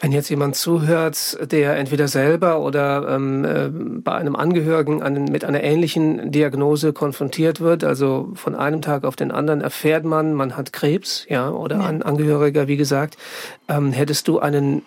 Wenn 0.00 0.12
jetzt 0.12 0.28
jemand 0.28 0.56
zuhört, 0.56 1.38
der 1.50 1.76
entweder 1.76 2.08
selber 2.08 2.60
oder 2.60 3.08
ähm, 3.08 3.44
äh, 3.44 3.68
bei 3.70 4.12
einem 4.12 4.36
Angehörigen 4.36 5.02
an, 5.02 5.24
mit 5.24 5.44
einer 5.44 5.62
ähnlichen 5.62 6.30
Diagnose 6.32 6.92
konfrontiert 6.92 7.60
wird, 7.60 7.84
also 7.84 8.32
von 8.34 8.54
einem 8.54 8.82
Tag 8.82 9.04
auf 9.04 9.16
den 9.16 9.30
anderen 9.30 9.60
erfährt 9.60 10.04
man, 10.04 10.34
man 10.34 10.56
hat 10.56 10.72
Krebs, 10.72 11.26
ja, 11.28 11.50
oder 11.50 11.76
ja. 11.76 11.86
ein 11.86 12.02
Angehöriger, 12.02 12.68
wie 12.68 12.76
gesagt, 12.76 13.16
ähm, 13.68 13.92
hättest 13.92 14.28
du 14.28 14.40
einen 14.40 14.82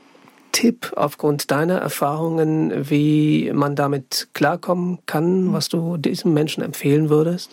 Tipp 0.57 0.91
aufgrund 0.95 1.51
deiner 1.51 1.75
Erfahrungen, 1.75 2.89
wie 2.89 3.51
man 3.53 3.75
damit 3.75 4.29
klarkommen 4.33 4.97
kann, 5.05 5.53
was 5.53 5.69
du 5.69 5.97
diesem 5.97 6.33
Menschen 6.33 6.63
empfehlen 6.63 7.09
würdest? 7.09 7.51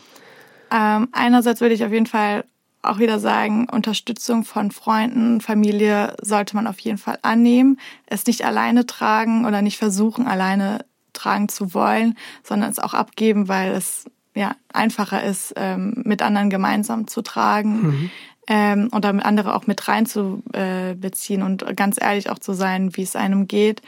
Ähm, 0.71 1.09
einerseits 1.13 1.61
würde 1.61 1.75
ich 1.75 1.85
auf 1.85 1.93
jeden 1.93 2.07
Fall 2.07 2.45
auch 2.81 2.99
wieder 2.99 3.19
sagen, 3.19 3.69
Unterstützung 3.71 4.43
von 4.45 4.71
Freunden, 4.71 5.43
Familie 5.43 6.15
sollte 6.23 6.57
man 6.57 6.67
auf 6.67 6.79
jeden 6.79 6.97
Fall 6.97 7.19
annehmen. 7.21 7.79
Es 8.07 8.25
nicht 8.25 8.43
alleine 8.43 8.87
tragen 8.87 9.45
oder 9.45 9.61
nicht 9.61 9.77
versuchen, 9.77 10.27
alleine 10.27 10.87
tragen 11.13 11.51
zu 11.51 11.75
wollen, 11.75 12.17
sondern 12.43 12.71
es 12.71 12.79
auch 12.79 12.95
abgeben, 12.95 13.49
weil 13.49 13.73
es 13.73 14.07
ja 14.35 14.57
einfacher 14.73 15.23
ist, 15.23 15.53
ähm, 15.57 16.03
mit 16.07 16.23
anderen 16.23 16.49
gemeinsam 16.49 17.07
zu 17.07 17.21
tragen. 17.21 17.83
Mhm 17.83 18.11
ähm, 18.47 18.89
und 18.93 19.05
damit 19.05 19.25
andere 19.25 19.55
auch 19.55 19.67
mit 19.67 19.87
reinzubeziehen 19.89 21.41
äh, 21.41 21.45
und 21.45 21.77
ganz 21.77 22.01
ehrlich 22.01 22.31
auch 22.31 22.39
zu 22.39 22.53
sein, 22.53 22.97
wie 22.97 23.03
es 23.03 23.17
einem 23.17 23.49
geht. 23.49 23.83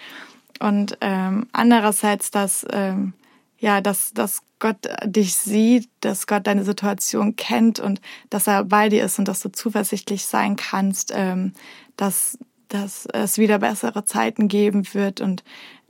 Und 0.60 0.96
ähm, 1.00 1.46
andererseits, 1.52 2.30
dass 2.30 2.66
ähm, 2.72 3.12
ja, 3.58 3.80
dass, 3.80 4.12
dass 4.12 4.42
Gott 4.58 4.76
dich 5.04 5.34
sieht, 5.34 5.88
dass 6.00 6.26
Gott 6.26 6.46
deine 6.46 6.64
Situation 6.64 7.36
kennt 7.36 7.80
und 7.80 8.00
dass 8.30 8.46
er 8.46 8.64
bei 8.64 8.88
dir 8.88 9.04
ist 9.04 9.18
und 9.18 9.28
dass 9.28 9.40
du 9.40 9.50
zuversichtlich 9.50 10.26
sein 10.26 10.56
kannst, 10.56 11.12
ähm, 11.14 11.52
dass, 11.96 12.38
dass 12.68 13.06
es 13.06 13.38
wieder 13.38 13.58
bessere 13.58 14.04
Zeiten 14.04 14.48
geben 14.48 14.86
wird 14.92 15.20
und 15.20 15.42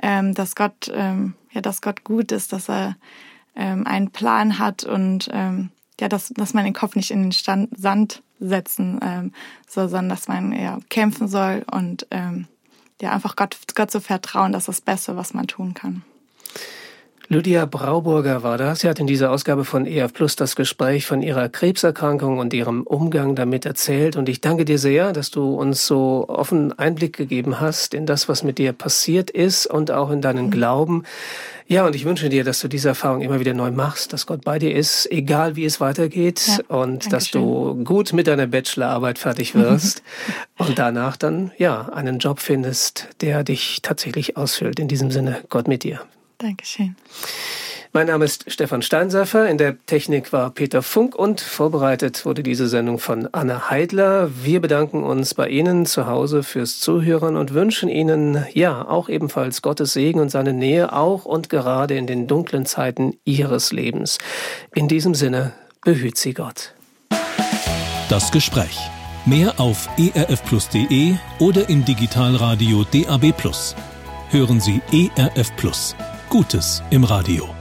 ähm, 0.03 0.35
dass 0.35 0.55
Gott, 0.55 0.91
ähm, 0.93 1.35
ja, 1.53 1.61
dass 1.61 1.81
Gott 1.81 2.05
gut 2.05 2.33
ist, 2.33 2.53
dass 2.53 2.69
er 2.69 2.97
ähm, 3.55 3.87
einen 3.87 4.11
Plan 4.11 4.59
hat 4.59 4.85
und 4.85 5.29
ähm, 5.33 5.71
ja, 6.01 6.09
dass, 6.09 6.29
dass 6.29 6.55
man 6.55 6.64
den 6.64 6.75
Kopf 6.75 6.95
nicht 6.95 7.11
in 7.11 7.23
den 7.23 7.33
Stand, 7.33 7.71
Sand 7.77 8.23
setzen 8.41 9.01
ähm, 9.03 9.32
soll, 9.68 9.89
sondern 9.89 10.11
dass 10.11 10.28
man 10.28 10.53
ja 10.53 10.78
kämpfen 10.89 11.28
soll 11.28 11.64
und 11.70 12.07
ähm, 12.11 12.47
ja 13.01 13.12
einfach 13.12 13.37
Gott, 13.37 13.57
Gott 13.74 13.91
zu 13.91 14.01
vertrauen, 14.01 14.53
das 14.53 14.64
ist 14.64 14.68
das 14.68 14.80
Beste, 14.80 15.16
was 15.16 15.34
man 15.34 15.47
tun 15.47 15.74
kann. 15.74 16.03
Lydia 17.29 17.66
Brauburger 17.66 18.43
war 18.43 18.57
das. 18.57 18.81
Sie 18.81 18.89
hat 18.89 18.99
in 19.01 19.07
dieser 19.07 19.31
Ausgabe 19.31 19.64
von 19.64 19.87
EF 19.87 20.12
Plus 20.12 20.37
das 20.37 20.57
Gespräch 20.57 21.07
von 21.07 21.22
ihrer 21.22 21.49
Krebserkrankung 21.49 22.39
und 22.39 22.55
ihrem 22.55 22.83
Umgang 22.83 23.35
damit 23.35 23.66
erzählt. 23.66 24.16
Und 24.16 24.29
ich 24.29 24.41
danke 24.41 24.64
dir 24.64 24.79
sehr, 24.79 25.12
dass 25.12 25.31
du 25.31 25.55
uns 25.55 25.87
so 25.87 26.27
offen 26.29 26.77
Einblick 26.79 27.16
gegeben 27.16 27.61
hast 27.61 27.95
in 27.95 28.07
das, 28.07 28.29
was 28.29 28.43
mit 28.43 28.59
dir 28.59 28.72
passiert 28.72 29.31
ist 29.31 29.66
und 29.66 29.91
auch 29.91 30.11
in 30.11 30.20
deinen. 30.20 30.47
Glauben. 30.51 31.05
Ja, 31.66 31.87
und 31.87 31.95
ich 31.97 32.05
wünsche 32.05 32.29
dir, 32.29 32.45
dass 32.45 32.61
du 32.61 32.68
diese 32.68 32.89
Erfahrung 32.89 33.20
immer 33.20 33.41
wieder 33.41 33.55
neu 33.55 33.70
machst, 33.70 34.12
dass 34.12 34.27
Gott 34.27 34.45
bei 34.45 34.59
dir 34.59 34.74
ist, 34.74 35.11
egal 35.11 35.57
wie 35.57 35.64
es 35.64 35.81
weitergeht 35.81 36.43
ja, 36.47 36.77
und 36.77 37.12
dass 37.12 37.31
du 37.31 37.83
gut 37.85 38.12
mit 38.12 38.27
deiner 38.27 38.47
Bachelorarbeit 38.47 39.18
fertig 39.18 39.55
wirst 39.55 40.03
und 40.59 40.79
danach 40.79 41.16
dann, 41.16 41.51
ja, 41.59 41.89
einen 41.89 42.18
Job 42.18 42.41
findest, 42.41 43.09
der 43.20 43.43
dich 43.45 43.81
tatsächlich 43.83 44.37
ausfüllt. 44.37 44.79
In 44.79 44.89
diesem 44.89 45.11
Sinne, 45.11 45.41
Gott 45.49 45.66
mit 45.68 45.83
dir. 45.83 46.01
Dankeschön. 46.39 46.97
Mein 47.97 48.09
Name 48.09 48.26
ist 48.26 48.53
Stefan 48.53 48.82
Steinseifer. 48.82 49.49
In 49.49 49.57
der 49.57 49.78
Technik 49.87 50.30
war 50.30 50.51
Peter 50.51 50.82
Funk 50.82 51.14
und 51.14 51.41
vorbereitet 51.41 52.26
wurde 52.26 52.43
diese 52.43 52.68
Sendung 52.68 52.99
von 52.99 53.26
Anna 53.32 53.70
Heidler. 53.70 54.30
Wir 54.45 54.61
bedanken 54.61 55.03
uns 55.03 55.32
bei 55.32 55.49
Ihnen 55.49 55.87
zu 55.87 56.07
Hause 56.07 56.43
fürs 56.43 56.78
Zuhören 56.78 57.37
und 57.39 57.55
wünschen 57.55 57.89
Ihnen 57.89 58.45
ja 58.53 58.87
auch 58.87 59.09
ebenfalls 59.09 59.62
Gottes 59.62 59.95
Segen 59.95 60.20
und 60.20 60.30
seine 60.30 60.53
Nähe 60.53 60.93
auch 60.93 61.24
und 61.24 61.49
gerade 61.49 61.97
in 61.97 62.07
den 62.07 62.26
dunklen 62.26 62.66
Zeiten 62.66 63.16
Ihres 63.24 63.72
Lebens. 63.72 64.18
In 64.74 64.89
diesem 64.89 65.14
Sinne 65.14 65.53
behüt 65.82 66.18
Sie 66.18 66.34
Gott. 66.34 66.74
Das 68.11 68.30
Gespräch. 68.30 68.78
Mehr 69.24 69.59
auf 69.59 69.89
erfplus.de 69.97 71.14
oder 71.39 71.68
im 71.70 71.84
Digitalradio 71.84 72.84
DAB+. 72.93 73.32
Hören 74.28 74.61
Sie 74.61 74.82
ERF 74.93 75.57
Plus. 75.57 75.97
Gutes 76.37 76.82
im 76.91 77.03
Radio. 77.03 77.56